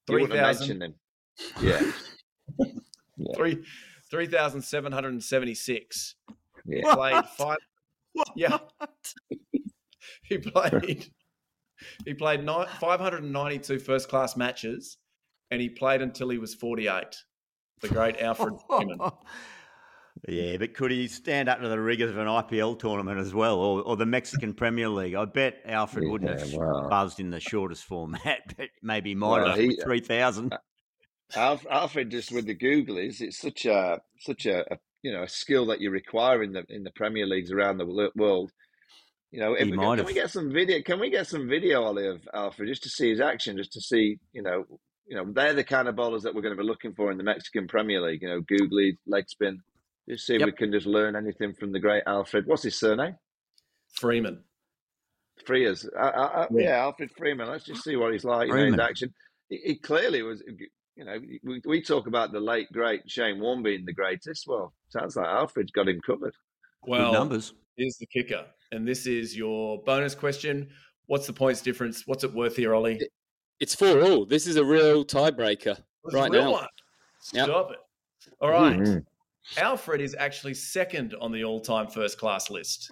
You 0.10 0.14
wouldn't 0.22 0.34
have 0.40 0.58
3,000 0.58 0.80
mentioned 0.80 0.84
him. 0.84 0.96
Yeah. 1.62 1.92
Yeah. 3.20 3.34
three- 3.36 3.66
3,776. 4.12 6.16
Yeah. 6.68 6.94
Played 6.94 7.26
five. 7.36 7.58
Yeah. 8.36 8.60
he 10.24 10.38
played. 10.38 11.08
He 12.06 12.14
played 12.14 12.44
nine, 12.44 12.68
592 12.80 13.80
first 13.80 14.10
class 14.10 14.36
matches, 14.36 14.98
and 15.52 15.62
he 15.62 15.70
played 15.70 16.02
until 16.02 16.30
he 16.30 16.38
was 16.38 16.56
48. 16.56 17.04
The 17.82 17.88
great 17.90 18.20
Alfred 18.20 18.54
oh. 18.70 18.78
Freeman. 18.80 19.00
Yeah, 20.28 20.58
but 20.58 20.74
could 20.74 20.90
he 20.90 21.08
stand 21.08 21.48
up 21.48 21.62
to 21.62 21.70
the 21.70 21.80
rigours 21.80 22.10
of 22.10 22.18
an 22.18 22.26
IPL 22.26 22.80
tournament 22.80 23.20
as 23.20 23.36
well, 23.36 23.60
or, 23.60 23.84
or 23.84 23.96
the 23.96 24.06
Mexican 24.08 24.54
Premier 24.56 24.90
League? 24.90 25.14
I 25.14 25.26
bet 25.26 25.62
Alfred 25.66 26.10
wouldn't 26.10 26.40
have 26.40 26.50
Yeah, 26.50 26.58
well. 26.58 26.90
buzzed 26.90 27.20
in 27.20 27.30
the 27.30 27.40
shortest 27.40 27.84
format, 27.84 28.40
but 28.58 28.70
maybe 28.82 29.12
he 29.12 29.16
might 29.16 29.44
Well, 29.44 29.56
have 29.56 29.70
three 29.84 30.00
thousand. 30.00 30.54
Uh, 30.54 30.58
Alf- 31.36 31.68
Alfred 31.70 32.10
just 32.10 32.32
with 32.32 32.48
the 32.48 32.56
Googlies, 32.56 33.22
it's 33.22 33.38
such 33.38 33.66
a 33.66 34.00
such 34.20 34.48
a, 34.48 34.62
a 34.74 34.78
you 35.04 35.12
know 35.14 35.22
a 35.22 35.28
skill 35.30 35.68
that 35.68 35.82
you 35.82 35.92
require 35.92 36.42
in 36.42 36.52
the 36.54 36.64
in 36.70 36.84
the 36.84 36.92
Premier 36.96 37.28
Leagues 37.28 37.52
around 37.52 37.78
the 37.78 38.10
world. 38.16 38.52
You 39.32 39.42
know, 39.42 39.54
if 39.54 39.66
we, 39.66 39.72
can, 39.72 39.80
can 39.80 39.98
have. 39.98 40.06
we 40.08 40.14
get 40.14 40.30
some 40.32 40.52
video? 40.52 40.82
Can 40.82 41.00
we 41.00 41.10
get 41.10 41.28
some 41.28 41.48
video, 41.50 41.84
Ollie, 41.84 42.08
of 42.08 42.22
Alfred 42.34 42.70
just 42.70 42.84
to 42.84 42.90
see 42.90 43.10
his 43.10 43.20
action, 43.20 43.58
just 43.58 43.74
to 43.74 43.82
see 43.82 44.18
you 44.34 44.42
know 44.42 44.64
you 45.08 45.16
know 45.18 45.26
they're 45.32 45.54
the 45.54 45.64
kind 45.64 45.88
of 45.88 45.96
bowlers 45.96 46.24
that 46.24 46.34
we're 46.34 46.42
going 46.42 46.56
to 46.56 46.62
be 46.62 46.68
looking 46.68 46.94
for 46.94 47.12
in 47.12 47.18
the 47.18 47.24
Mexican 47.24 47.68
Premier 47.68 48.02
League. 48.02 48.22
You 48.22 48.30
know, 48.30 48.42
googly 48.42 48.98
leg 49.06 49.28
spin. 49.30 49.60
Just 50.10 50.26
see 50.26 50.36
if 50.36 50.40
Yep. 50.40 50.46
we 50.48 50.52
can 50.54 50.72
just 50.72 50.86
learn 50.88 51.16
anything 51.18 51.54
from 51.54 51.74
the 51.74 51.80
great 51.80 52.04
Alfred. 52.08 52.46
What's 52.48 52.64
his 52.64 52.80
surname? 52.80 53.16
Freeman. 53.94 54.44
Frears. 55.46 55.86
Uh, 55.96 56.00
uh, 56.00 56.32
uh, 56.34 56.48
Yeah. 56.52 56.64
yeah, 56.70 56.78
Alfred 56.80 57.12
Freeman. 57.18 57.50
Let's 57.50 57.66
just 57.66 57.84
see 57.84 57.96
what 57.98 58.14
he's 58.14 58.24
like. 58.24 58.48
You 58.48 58.56
know, 58.56 58.66
his 58.66 58.80
action. 58.80 59.14
He, 59.50 59.58
he 59.58 59.76
clearly 59.76 60.24
was. 60.24 60.42
You 60.96 61.06
know, 61.06 61.18
we, 61.44 61.62
we 61.66 61.82
talk 61.84 62.08
about 62.08 62.32
the 62.32 62.40
late 62.40 62.72
great 62.72 63.02
Shane 63.12 63.40
Warne 63.40 63.62
being 63.62 63.86
the 63.86 63.94
greatest. 63.94 64.46
Well, 64.48 64.74
sounds 64.90 65.16
like 65.16 65.28
Alfred's 65.28 65.72
got 65.72 65.88
him 65.90 66.00
covered. 66.06 66.34
Well, 66.84 67.12
Good 67.12 67.18
numbers. 67.20 67.54
here's 67.76 67.98
the 67.98 68.08
kicker. 68.08 68.46
And 68.72 68.88
this 68.88 69.06
is 69.08 69.36
your 69.36 69.82
bonus 69.84 70.14
question. 70.16 70.70
What's 71.06 71.28
the 71.28 71.34
points 71.34 71.62
difference? 71.62 72.06
What's 72.06 72.24
it 72.24 72.34
worth 72.34 72.56
here, 72.56 72.76
Ollie? 72.76 73.00
It's 73.60 73.74
four 73.74 74.02
all. 74.02 74.26
This 74.26 74.46
is 74.46 74.56
a 74.58 74.64
real 74.66 75.06
tiebreaker 75.06 75.78
It's 76.06 76.14
right 76.14 76.30
real 76.30 76.44
now. 76.44 76.52
one. 76.52 76.68
Yep. 77.34 77.46
Stop 77.46 77.72
it. 77.72 77.78
All 78.42 78.52
right. 78.52 78.78
Mhm. 78.80 79.06
Alfred 79.58 80.02
is 80.02 80.14
actually 80.20 80.54
second 80.54 81.16
on 81.22 81.32
the 81.32 81.44
all 81.46 81.62
time 81.62 81.88
first 81.88 82.18
class 82.18 82.50
list 82.50 82.92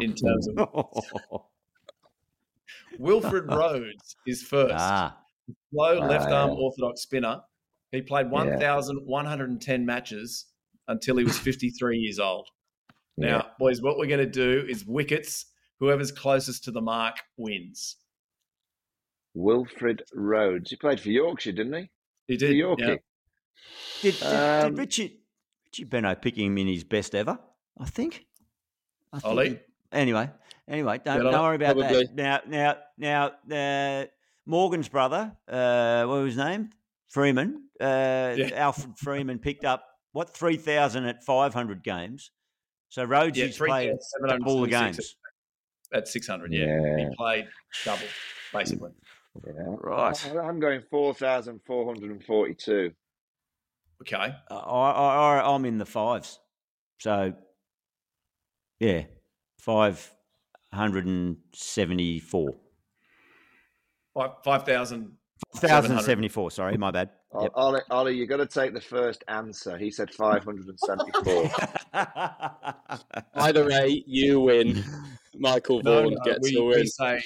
in 0.00 0.14
terms 0.14 0.48
of 0.56 0.68
Wilfred 2.98 3.46
Rhodes 3.46 4.16
is 4.26 4.42
first. 4.42 4.74
ah, 4.76 5.16
Slow 5.72 6.00
left 6.00 6.28
Ah, 6.30 6.42
arm 6.42 6.50
yeah. 6.50 6.56
orthodox 6.56 7.02
spinner. 7.02 7.40
He 7.92 8.02
played 8.02 8.30
1,110 8.30 9.86
matches 9.86 10.46
until 10.88 11.16
he 11.16 11.24
was 11.24 11.38
53 11.38 11.98
years 11.98 12.18
old. 12.18 12.48
Now, 13.16 13.28
Yeah. 13.36 13.42
boys, 13.58 13.80
what 13.82 13.98
we're 13.98 14.06
going 14.06 14.20
to 14.20 14.26
do 14.26 14.64
is 14.68 14.84
wickets. 14.86 15.46
Whoever's 15.80 16.12
closest 16.12 16.64
to 16.64 16.70
the 16.70 16.80
mark 16.80 17.16
wins. 17.36 17.96
Wilfred 19.34 20.02
Rhodes. 20.14 20.70
He 20.70 20.76
played 20.76 21.00
for 21.00 21.08
Yorkshire, 21.10 21.52
didn't 21.52 21.72
he? 21.74 21.90
He 22.28 22.34
For 22.36 22.46
did. 22.46 22.54
Yorkie. 22.54 22.78
yeah. 22.80 22.96
did, 24.02 24.14
did, 24.18 24.22
Um, 24.22 24.70
did 24.74 24.78
Richie 24.78 25.20
Richie 25.66 25.84
Benaud 25.84 26.16
pick 26.20 26.36
him 26.36 26.58
in 26.58 26.66
his 26.66 26.84
best 26.84 27.14
ever? 27.14 27.38
I 27.78 27.86
think. 27.86 28.26
I 29.12 29.18
think 29.18 29.24
Ollie? 29.32 29.48
he- 29.50 29.58
Anyway, 29.92 30.30
anyway, 30.66 30.96
don't, 31.04 31.18
Better? 31.18 31.30
don't 31.30 31.42
worry 31.42 31.56
about 31.56 31.76
Probably. 31.76 32.04
that. 32.14 32.48
Now, 32.48 32.76
now, 32.96 33.30
now, 33.50 34.02
uh, 34.02 34.06
Morgan's 34.46 34.88
brother, 34.88 35.36
uh, 35.46 36.04
what 36.06 36.22
was 36.22 36.34
his 36.34 36.38
name? 36.42 36.70
Freeman. 37.08 37.68
Uh, 37.78 38.34
Yeah. 38.38 38.50
Alfred 38.54 38.96
Freeman 38.96 39.38
picked 39.38 39.66
up 39.66 39.84
what 40.12 40.30
three 40.34 40.56
thousand 40.56 41.04
at 41.04 41.22
five 41.24 41.52
hundred 41.52 41.82
games. 41.82 42.30
So 42.92 43.02
Rhodes 43.04 43.38
Yeah, 43.38 43.46
has 43.46 43.56
played 43.56 43.88
3,776 43.88 44.46
all 44.46 44.60
the 44.60 44.68
games. 44.68 45.16
At 45.94 46.08
600, 46.08 46.52
yeah. 46.52 46.66
Yeah. 46.66 46.98
He 46.98 47.06
played 47.16 47.48
double, 47.86 48.04
basically. 48.52 48.90
Yeah. 49.46 49.76
Right. 49.80 50.30
I- 50.36 50.40
I'm 50.40 50.60
going 50.60 50.82
4,442. 50.90 52.92
Okay. 54.02 54.16
I, 54.16 54.34
I, 54.54 55.38
I, 55.38 55.54
I'm 55.54 55.64
in 55.64 55.78
the 55.78 55.86
fives. 55.86 56.38
So, 56.98 57.32
yeah, 58.78 59.04
five 59.58 60.12
hundred 60.74 61.06
and 61.06 61.38
seventy-four. 61.54 62.56
Five 64.12 64.32
5,000. 64.44 65.12
Thousand 65.56 66.00
seventy-four. 66.00 66.50
Sorry, 66.50 66.76
my 66.76 66.90
bad. 66.90 67.10
Yep. 67.40 67.52
Ollie, 67.54 67.80
Ollie, 67.90 68.14
you 68.16 68.26
got 68.26 68.38
to 68.38 68.46
take 68.46 68.74
the 68.74 68.80
first 68.80 69.22
answer. 69.28 69.78
He 69.78 69.90
said 69.90 70.10
574. 70.12 71.50
Either 73.34 73.66
way, 73.66 74.02
you 74.06 74.40
win. 74.40 74.84
Michael 75.34 75.82
No, 75.82 76.02
Vaughan 76.02 76.14
no, 76.14 76.24
gets 76.24 76.48
we, 76.50 76.54
the 76.54 76.62
we 76.64 76.68
win. 76.76 76.86
say, 76.86 77.22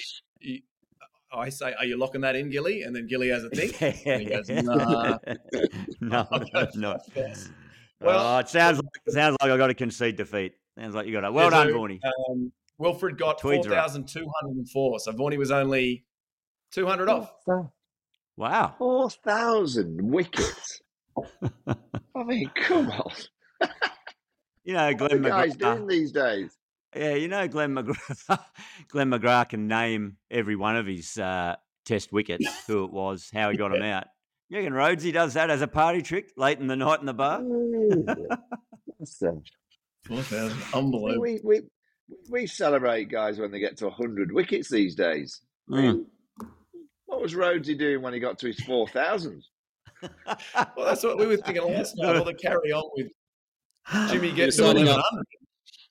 I 1.33 1.49
say, 1.49 1.73
are 1.77 1.85
you 1.85 1.97
locking 1.97 2.21
that 2.21 2.35
in, 2.35 2.49
Gilly? 2.49 2.83
And 2.83 2.95
then 2.95 3.07
Gilly 3.07 3.29
has 3.29 3.43
a 3.43 3.49
think. 3.53 3.81
And 4.05 4.21
he 4.21 4.29
goes, 4.29 4.49
nah. 4.49 5.17
no, 6.01 6.27
I'll 6.31 6.43
no, 6.53 6.67
no. 6.75 6.97
Well, 7.15 7.35
Well- 7.99 8.39
it 8.39 8.49
sounds 8.49 8.77
like, 8.77 8.85
it 9.05 9.13
sounds 9.13 9.35
like 9.41 9.51
I 9.51 9.57
got 9.57 9.67
to 9.67 9.73
concede 9.73 10.15
defeat. 10.15 10.53
Sounds 10.79 10.95
like 10.95 11.07
you 11.07 11.13
got 11.13 11.23
it. 11.25 11.33
Well 11.33 11.45
Yeah, 11.51 11.65
done, 11.65 11.99
so, 12.01 12.31
Um, 12.31 12.51
Wilfred 12.77 13.17
got 13.17 13.39
Tweeds 13.39 13.65
4,204. 13.67 14.99
So 14.99 15.11
Vaughnie 15.11 15.37
was 15.37 15.49
only 15.51 16.05
200 16.71 17.09
off. 17.09 17.31
Wow. 18.37 18.75
4,000 18.77 19.99
wickets. 20.11 20.81
I 21.67 22.23
mean, 22.23 22.49
come 22.55 22.89
on. 22.91 23.11
You 24.63 24.73
know, 24.73 24.91
What 24.97 25.11
are 25.11 25.17
Glenn 25.17 25.21
the 25.23 25.29
guys 25.29 25.55
McGrath. 25.57 25.75
doing 25.75 25.87
these 25.87 26.11
days? 26.11 26.57
Yeah, 26.95 27.15
you 27.15 27.27
know, 27.27 27.47
Glenn 27.47 27.73
McGrath. 27.73 28.39
Glenn 28.89 29.09
McGrath 29.09 29.49
can 29.49 29.67
name 29.67 30.17
every 30.31 30.55
one 30.55 30.75
of 30.77 30.85
his 30.85 31.17
uh, 31.17 31.55
test 31.85 32.11
wickets, 32.13 32.45
who 32.67 32.83
it 32.85 32.91
was, 32.91 33.29
how 33.33 33.49
he 33.49 33.57
got 33.57 33.71
them 33.71 33.81
out. 33.83 34.05
You 34.49 34.57
reckon 34.59 34.73
Rhodesy 34.73 35.11
does 35.11 35.33
that 35.33 35.49
as 35.49 35.61
a 35.61 35.67
party 35.67 36.01
trick 36.01 36.31
late 36.37 36.59
in 36.59 36.67
the 36.67 36.75
night 36.75 36.99
in 37.01 37.05
the 37.05 37.13
bar? 37.13 37.41
Listen, 38.99 39.43
4,000. 40.05 40.57
we, 40.57 40.63
Unbelievable. 40.73 41.21
we, 41.21 41.39
we, 41.43 41.61
we 42.29 42.47
celebrate 42.47 43.09
guys 43.09 43.39
when 43.39 43.51
they 43.51 43.59
get 43.59 43.77
to 43.77 43.85
100 43.87 44.31
wickets 44.31 44.69
these 44.69 44.95
days. 44.95 45.41
I 45.71 45.75
mean, 45.81 46.05
what 47.07 47.21
was 47.21 47.33
Rhodesy 47.33 47.77
doing 47.77 48.01
when 48.01 48.13
he 48.13 48.19
got 48.19 48.37
to 48.39 48.47
his 48.47 48.59
4,000? 48.61 49.43
Well, 50.25 50.85
that's 50.85 51.03
what 51.03 51.17
we 51.17 51.25
were 51.25 51.37
thinking 51.37 51.63
last 51.73 51.97
night. 51.97 52.17
All 52.17 52.23
the 52.23 52.33
carry 52.35 52.71
on 52.71 52.87
with 52.95 53.07
Jimmy 54.11 54.29
He 54.29 54.35
getting 54.35 54.45
was 54.47 54.57
signing 54.57 54.87
up. 54.87 55.03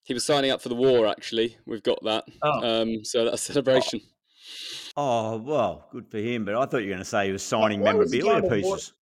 He 0.04 0.14
was 0.14 0.24
signing 0.24 0.52
up 0.52 0.62
for 0.62 0.68
the 0.68 0.76
war, 0.76 1.08
actually. 1.08 1.56
We've 1.66 1.82
got 1.82 1.98
that. 2.04 2.24
Oh. 2.40 2.82
Um, 2.82 3.04
so 3.04 3.24
that's 3.24 3.48
a 3.48 3.52
celebration. 3.52 4.00
Oh, 4.96 5.38
well, 5.38 5.88
good 5.90 6.08
for 6.08 6.18
him. 6.18 6.44
But 6.44 6.54
I 6.54 6.66
thought 6.66 6.78
you 6.78 6.84
were 6.84 6.90
going 6.94 6.98
to 7.00 7.04
say 7.04 7.26
he 7.26 7.32
was 7.32 7.42
signing 7.42 7.80
why 7.80 7.92
memorabilia 7.92 8.40
going 8.40 8.42
war- 8.42 8.76
pieces. 8.76 8.92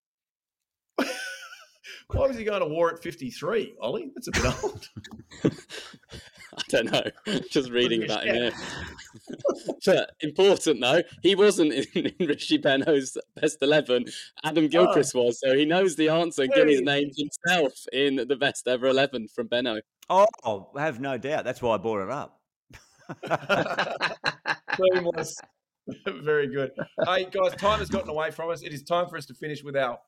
Why 2.08 2.26
was 2.26 2.36
he 2.36 2.44
going 2.44 2.60
to 2.60 2.66
war 2.66 2.92
at 2.92 3.02
53, 3.02 3.74
Ollie? 3.80 4.10
That's 4.14 4.28
a 4.28 4.30
bit 4.30 4.64
old. 4.64 4.88
I 6.56 6.62
don't 6.68 6.92
know. 6.92 7.02
Just 7.50 7.70
reading 7.70 8.00
you 8.00 8.06
about 8.06 8.24
him 8.26 8.34
here. 8.36 8.52
but 9.84 10.10
important 10.20 10.80
though, 10.80 11.02
he 11.22 11.34
wasn't 11.34 11.72
in, 11.72 12.06
in 12.06 12.26
Richie 12.26 12.58
Benaud's 12.58 13.18
best 13.40 13.58
eleven. 13.60 14.04
Adam 14.44 14.68
Gilchrist 14.68 15.14
ah. 15.16 15.20
was, 15.20 15.40
so 15.40 15.54
he 15.56 15.64
knows 15.64 15.96
the 15.96 16.08
answer. 16.08 16.42
and 16.42 16.52
Gilly's 16.52 16.78
Hey. 16.78 16.84
named 16.84 17.12
himself 17.16 17.72
in 17.92 18.16
the 18.28 18.36
best 18.36 18.68
ever 18.68 18.86
eleven 18.86 19.28
from 19.28 19.48
Benaud. 19.48 19.80
Oh, 20.08 20.26
I 20.76 20.82
have 20.82 21.00
no 21.00 21.18
doubt. 21.18 21.44
That's 21.44 21.62
why 21.62 21.74
I 21.74 21.78
brought 21.78 22.02
it 22.02 22.10
up. 22.10 22.40
Very 26.06 26.46
good. 26.48 26.70
Hey, 27.06 27.26
guys, 27.30 27.54
time 27.56 27.78
has 27.78 27.90
gotten 27.90 28.10
away 28.10 28.30
from 28.30 28.50
us. 28.50 28.62
It 28.62 28.72
is 28.72 28.82
time 28.82 29.08
for 29.08 29.16
us 29.16 29.26
to 29.26 29.34
finish 29.34 29.62
with 29.62 29.76
our 29.76 29.98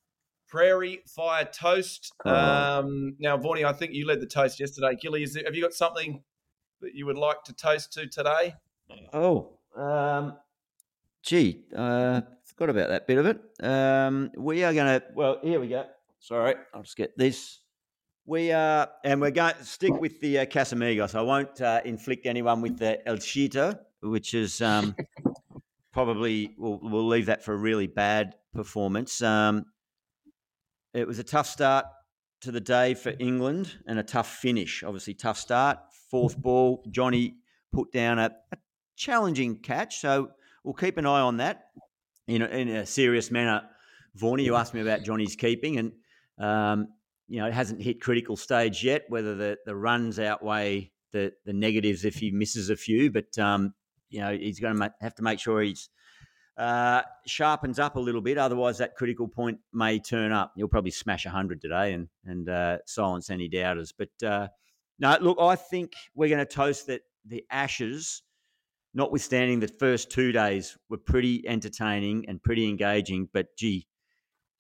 Prairie 0.49 1.03
Fire 1.07 1.45
Toast. 1.45 2.13
Um, 2.25 3.17
now, 3.19 3.37
Vaughnie, 3.37 3.65
I 3.65 3.73
think 3.73 3.93
you 3.93 4.07
led 4.07 4.21
the 4.21 4.27
toast 4.27 4.61
yesterday. 4.61 4.97
Gilly, 5.01 5.23
is 5.23 5.35
there, 5.35 5.45
have 5.45 5.55
you 5.55 5.63
got 5.63 5.75
something 5.75 6.23
that 6.81 6.95
you 6.95 7.07
would 7.07 7.19
like 7.19 7.43
to 7.45 7.53
toast 7.53 7.93
to 7.95 8.07
today? 8.07 8.55
Oh, 9.13 9.59
um, 9.77 10.37
gee, 11.23 11.65
uh, 11.75 12.21
forgot 12.45 12.71
about 12.71 12.89
that 12.89 13.07
bit 13.07 13.19
of 13.19 13.27
it. 13.27 13.41
Um, 13.63 14.31
we 14.37 14.65
are 14.65 14.73
going 14.73 15.01
to, 15.01 15.07
well, 15.15 15.39
here 15.43 15.61
we 15.61 15.69
go. 15.69 15.87
Sorry, 16.21 16.55
I'll 16.73 16.83
just 16.83 16.97
get 16.97 17.17
this. 17.19 17.61
We 18.25 18.53
are, 18.53 18.89
and 19.05 19.21
we're 19.21 19.31
going 19.31 19.55
to 19.55 19.65
stick 19.65 20.01
with 20.01 20.21
the 20.21 20.41
uh, 20.41 20.45
Casamigos. 20.47 21.15
I 21.15 21.23
won't 21.23 21.61
uh, 21.61 21.81
inflict 21.85 22.27
anyone 22.27 22.61
with 22.61 22.79
the 22.79 23.07
El 23.07 23.17
Shito, 23.17 23.79
which 24.01 24.35
is 24.35 24.61
um, 24.61 24.97
probably, 25.93 26.55
we'll, 26.59 26.81
we'll 26.83 27.07
leave 27.07 27.27
that 27.27 27.45
for 27.45 27.55
a 27.55 27.57
really 27.57 27.87
bad 27.87 28.35
performance. 28.53 29.23
Um, 29.23 29.67
it 30.97 31.07
was 31.07 31.19
a 31.19 31.25
tough 31.25 31.47
start 31.47 31.87
to 32.41 32.51
the 32.51 32.61
day 32.61 32.95
for 32.95 33.13
England 33.19 33.79
and 33.87 33.99
a 33.99 34.03
tough 34.03 34.37
finish. 34.37 34.83
Obviously, 34.83 35.15
tough 35.15 35.39
start. 35.39 35.79
Fourth 36.11 36.37
ball, 36.37 36.85
Johnny 36.91 37.37
put 37.73 37.93
down 37.93 38.19
a, 38.19 38.31
a 38.53 38.57
challenging 38.97 39.59
catch. 39.59 40.01
So 40.01 40.31
we'll 40.65 40.75
keep 40.75 40.97
an 40.97 41.07
eye 41.07 41.21
on 41.21 41.39
that. 41.39 41.67
in 42.27 42.43
a, 42.43 42.47
in 42.47 42.69
a 42.69 42.87
serious 42.87 43.31
manner. 43.31 43.63
Vorney, 44.19 44.45
you 44.45 44.57
asked 44.57 44.75
me 44.75 44.81
about 44.81 45.03
Johnny's 45.03 45.37
keeping, 45.37 45.79
and 45.79 45.93
um, 46.39 46.89
you 47.29 47.41
know 47.41 47.47
it 47.47 47.55
hasn't 47.55 47.83
hit 47.83 48.01
critical 48.01 48.37
stage 48.37 48.83
yet. 48.83 49.05
Whether 49.09 49.35
the, 49.35 49.59
the 49.67 49.77
runs 49.77 50.19
outweigh 50.19 50.93
the 51.13 51.33
the 51.45 51.53
negatives 51.53 52.05
if 52.05 52.17
he 52.17 52.31
misses 52.31 52.71
a 52.71 52.77
few, 52.77 53.11
but 53.11 53.39
um, 53.39 53.75
you 54.09 54.21
know 54.21 54.37
he's 54.37 54.61
going 54.61 54.77
to 54.79 54.93
have 55.01 55.15
to 55.17 55.23
make 55.23 55.39
sure 55.39 55.61
he's 55.61 55.89
uh, 56.57 57.03
sharpens 57.27 57.79
up 57.79 57.97
a 57.97 58.01
little 58.01 58.21
bit. 58.21 58.39
Otherwise, 58.39 58.79
that 58.79 58.97
critical 58.97 59.29
point 59.29 59.59
may 59.73 59.99
turn 59.99 60.33
up. 60.33 60.53
You'll 60.57 60.69
probably 60.69 60.91
smash 60.91 61.27
hundred 61.27 61.61
today 61.61 61.93
and 61.93 62.09
and 62.25 62.49
uh, 62.49 62.79
silence 62.87 63.31
any 63.31 63.49
doubters. 63.49 63.93
But 63.93 64.27
uh, 64.27 64.49
no, 64.99 65.17
look, 65.21 65.39
I 65.41 65.57
think 65.57 65.93
we're 66.15 66.29
going 66.29 66.47
to 66.47 66.47
toast 66.47 66.87
that 66.87 67.03
the 67.27 67.45
Ashes 67.51 68.23
notwithstanding 68.97 69.61
the 69.61 69.69
first 69.69 70.11
two 70.11 70.33
days 70.33 70.77
were 70.89 70.97
pretty 70.97 71.47
entertaining 71.47 72.25
and 72.29 72.43
pretty 72.43 72.67
engaging, 72.67 73.29
but 73.33 73.55
gee, 73.57 73.87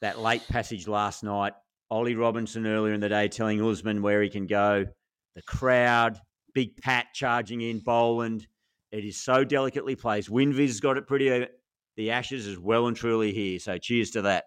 that 0.03 0.18
late 0.18 0.47
passage 0.49 0.86
last 0.86 1.24
night, 1.24 1.55
Ollie 1.90 2.14
Robinson 2.14 2.66
earlier 2.66 2.92
in 2.92 3.01
the 3.01 3.09
day 3.09 3.28
telling 3.28 3.66
Usman 3.66 4.03
where 4.03 4.22
he 4.22 4.28
can 4.28 4.47
go, 4.47 4.84
the 5.34 5.42
crowd, 5.42 6.20
Big 6.53 6.76
Pat 6.76 7.07
charging 7.14 7.62
in, 7.62 7.80
Boland. 7.80 8.47
It 8.92 9.05
is 9.05 9.22
so 9.22 9.42
delicately 9.42 9.97
placed. 9.97 10.30
Winvis 10.30 10.82
got 10.82 10.99
it 10.99 11.07
pretty. 11.07 11.47
The 11.97 12.11
Ashes 12.11 12.47
is 12.47 12.59
well 12.59 12.86
and 12.86 12.97
truly 12.97 13.32
here. 13.32 13.59
So 13.59 13.78
cheers 13.78 14.11
to 14.12 14.22
that. 14.22 14.44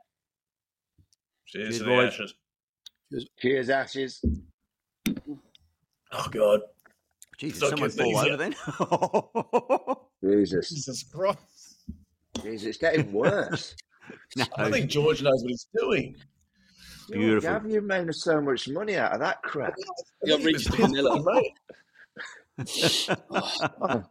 Cheers, 1.48 1.70
Cheers, 1.70 1.78
to 1.80 1.84
the 1.84 1.90
boys. 1.90 2.14
Ashes. 2.14 2.34
Cheers, 3.40 3.70
Ashes. 3.70 4.26
Oh 6.12 6.28
God, 6.32 6.62
Jesus, 7.38 7.60
Don't 7.60 7.70
someone 7.72 7.90
fall 7.90 8.18
over 8.18 8.38
then. 8.38 8.56
Jesus. 10.38 10.70
Jesus 10.70 11.04
Christ! 11.04 11.84
Jesus, 12.44 12.68
it's 12.68 12.78
getting 12.78 13.12
worse. 13.12 13.76
no, 14.36 14.46
I 14.58 14.64
don't 14.64 14.72
think 14.72 14.90
George 14.90 15.22
knows 15.22 15.42
what 15.42 15.50
he's 15.50 15.68
doing. 15.78 16.16
Beautiful. 17.12 17.50
Gavin, 17.50 17.72
you've 17.72 17.84
made 17.86 18.14
so 18.14 18.42
much 18.42 18.68
money 18.68 18.98
out 18.98 19.14
of 19.14 19.20
that 19.20 19.42
crap. 19.42 19.74
You 20.24 20.38
got 20.38 20.46
reached 20.46 20.70
for. 22.66 24.06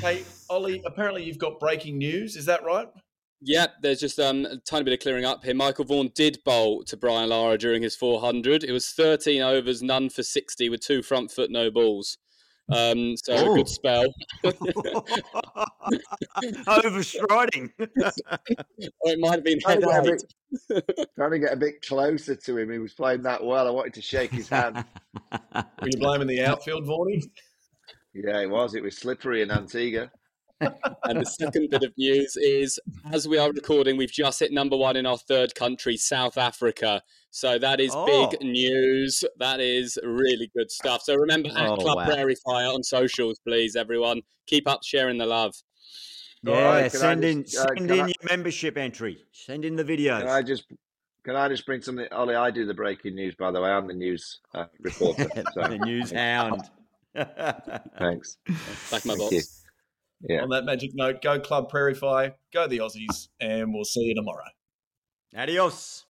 Hey, 0.00 0.22
Ollie, 0.50 0.82
apparently 0.86 1.24
you've 1.24 1.38
got 1.38 1.58
breaking 1.60 1.98
news. 1.98 2.36
Is 2.36 2.46
that 2.46 2.64
right? 2.64 2.88
Yeah, 3.40 3.68
there's 3.82 4.00
just 4.00 4.18
um, 4.18 4.44
a 4.46 4.56
tiny 4.58 4.82
bit 4.84 4.94
of 4.94 5.00
clearing 5.00 5.24
up 5.24 5.44
here. 5.44 5.54
Michael 5.54 5.84
Vaughan 5.84 6.10
did 6.14 6.38
bowl 6.44 6.82
to 6.84 6.96
Brian 6.96 7.28
Lara 7.30 7.56
during 7.56 7.82
his 7.82 7.94
400. 7.94 8.64
It 8.64 8.72
was 8.72 8.88
13 8.90 9.42
overs, 9.42 9.80
none 9.80 10.10
for 10.10 10.24
60, 10.24 10.68
with 10.68 10.80
two 10.80 11.02
front 11.02 11.30
foot, 11.30 11.48
no 11.50 11.70
balls. 11.70 12.18
Um, 12.70 13.16
so 13.16 13.32
a 13.34 13.48
Oh. 13.48 13.54
good 13.54 13.68
spell. 13.68 14.04
Overstriding. 16.66 17.70
Or 19.00 19.10
it 19.12 19.18
might 19.18 19.32
have 19.36 19.44
been 19.44 19.58
Trying 19.60 19.80
to, 19.80 19.86
get 19.86 19.98
a 19.98 20.02
bit, 20.02 20.22
trying 21.16 21.30
to 21.32 21.38
get 21.38 21.52
a 21.52 21.56
bit 21.56 21.82
closer 21.82 22.34
to 22.36 22.58
him. 22.58 22.70
He 22.70 22.78
was 22.78 22.92
playing 22.94 23.22
that 23.22 23.42
well. 23.44 23.66
I 23.66 23.70
wanted 23.70 23.94
to 23.94 24.02
shake 24.02 24.30
his 24.32 24.48
hand. 24.48 24.84
Were 25.32 25.64
you 25.86 25.98
blaming 25.98 26.26
the 26.28 26.44
outfield, 26.44 26.84
Vaughnie? 26.84 27.24
Yeah, 28.14 28.40
it 28.40 28.50
was. 28.50 28.74
It 28.74 28.82
was 28.82 28.96
slippery 28.96 29.42
in 29.42 29.50
Antigua. 29.50 30.10
And 30.60 31.20
the 31.20 31.24
second 31.24 31.70
bit 31.70 31.84
of 31.84 31.92
news 31.96 32.36
is, 32.36 32.80
as 33.12 33.28
we 33.28 33.38
are 33.38 33.50
recording, 33.52 33.96
we've 33.96 34.10
just 34.10 34.40
hit 34.40 34.50
number 34.52 34.76
one 34.76 34.96
in 34.96 35.06
our 35.06 35.16
third 35.16 35.54
country, 35.54 35.96
South 35.96 36.36
Africa. 36.36 37.00
So 37.30 37.58
that 37.60 37.78
is 37.80 37.92
Oh. 37.94 38.28
big 38.30 38.40
news. 38.42 39.22
That 39.38 39.60
is 39.60 39.98
really 40.02 40.50
good 40.56 40.70
stuff. 40.72 41.02
So 41.02 41.14
remember, 41.14 41.50
at 41.50 41.68
Oh, 41.68 41.76
Club 41.76 41.98
wow. 41.98 42.06
Prairie 42.06 42.34
Fire 42.44 42.66
on 42.72 42.82
socials, 42.82 43.38
please, 43.46 43.76
everyone. 43.76 44.22
Keep 44.48 44.66
up 44.66 44.82
sharing 44.82 45.18
the 45.18 45.26
love. 45.26 45.54
Yeah, 46.42 46.54
All 46.54 46.60
right, 46.64 46.90
can 46.90 47.00
I 47.00 47.02
send 47.02 47.24
in 47.24 47.42
just, 47.44 47.58
uh, 47.58 47.66
send 47.76 47.90
in 47.92 48.00
I- 48.00 48.06
your 48.06 48.28
membership 48.28 48.76
entry. 48.76 49.24
Send 49.32 49.64
in 49.64 49.76
the 49.76 49.84
videos. 49.84 50.20
Can 50.20 50.28
I 50.28 50.42
just 50.42 50.64
can 51.24 51.36
I 51.36 51.48
just 51.48 51.66
bring 51.66 51.82
something? 51.82 52.06
Ollie, 52.10 52.34
I 52.36 52.50
do 52.50 52.64
the 52.64 52.72
breaking 52.74 53.14
news. 53.14 53.34
By 53.34 53.50
the 53.50 53.60
way, 53.60 53.68
I'm 53.70 53.86
the 53.86 53.92
news 53.94 54.40
uh, 54.54 54.64
reporter. 54.80 55.28
So 55.54 55.62
the 55.68 55.78
news 55.78 56.10
hound. 56.24 56.62
thanks. 57.98 58.36
Back 58.90 59.04
my 59.04 59.14
Thank 59.14 59.32
you. 59.32 59.42
Yeah. 60.28 60.42
On 60.42 60.48
that 60.50 60.64
magic 60.64 60.90
note, 60.94 61.22
go 61.22 61.38
Club 61.38 61.68
Prairie 61.68 61.94
Fire, 61.94 62.34
go 62.52 62.66
the 62.66 62.78
Aussies, 62.78 63.28
and 63.40 63.72
we'll 63.72 63.84
see 63.84 64.00
you 64.00 64.14
tomorrow. 64.14 64.44
Adios. 65.36 66.06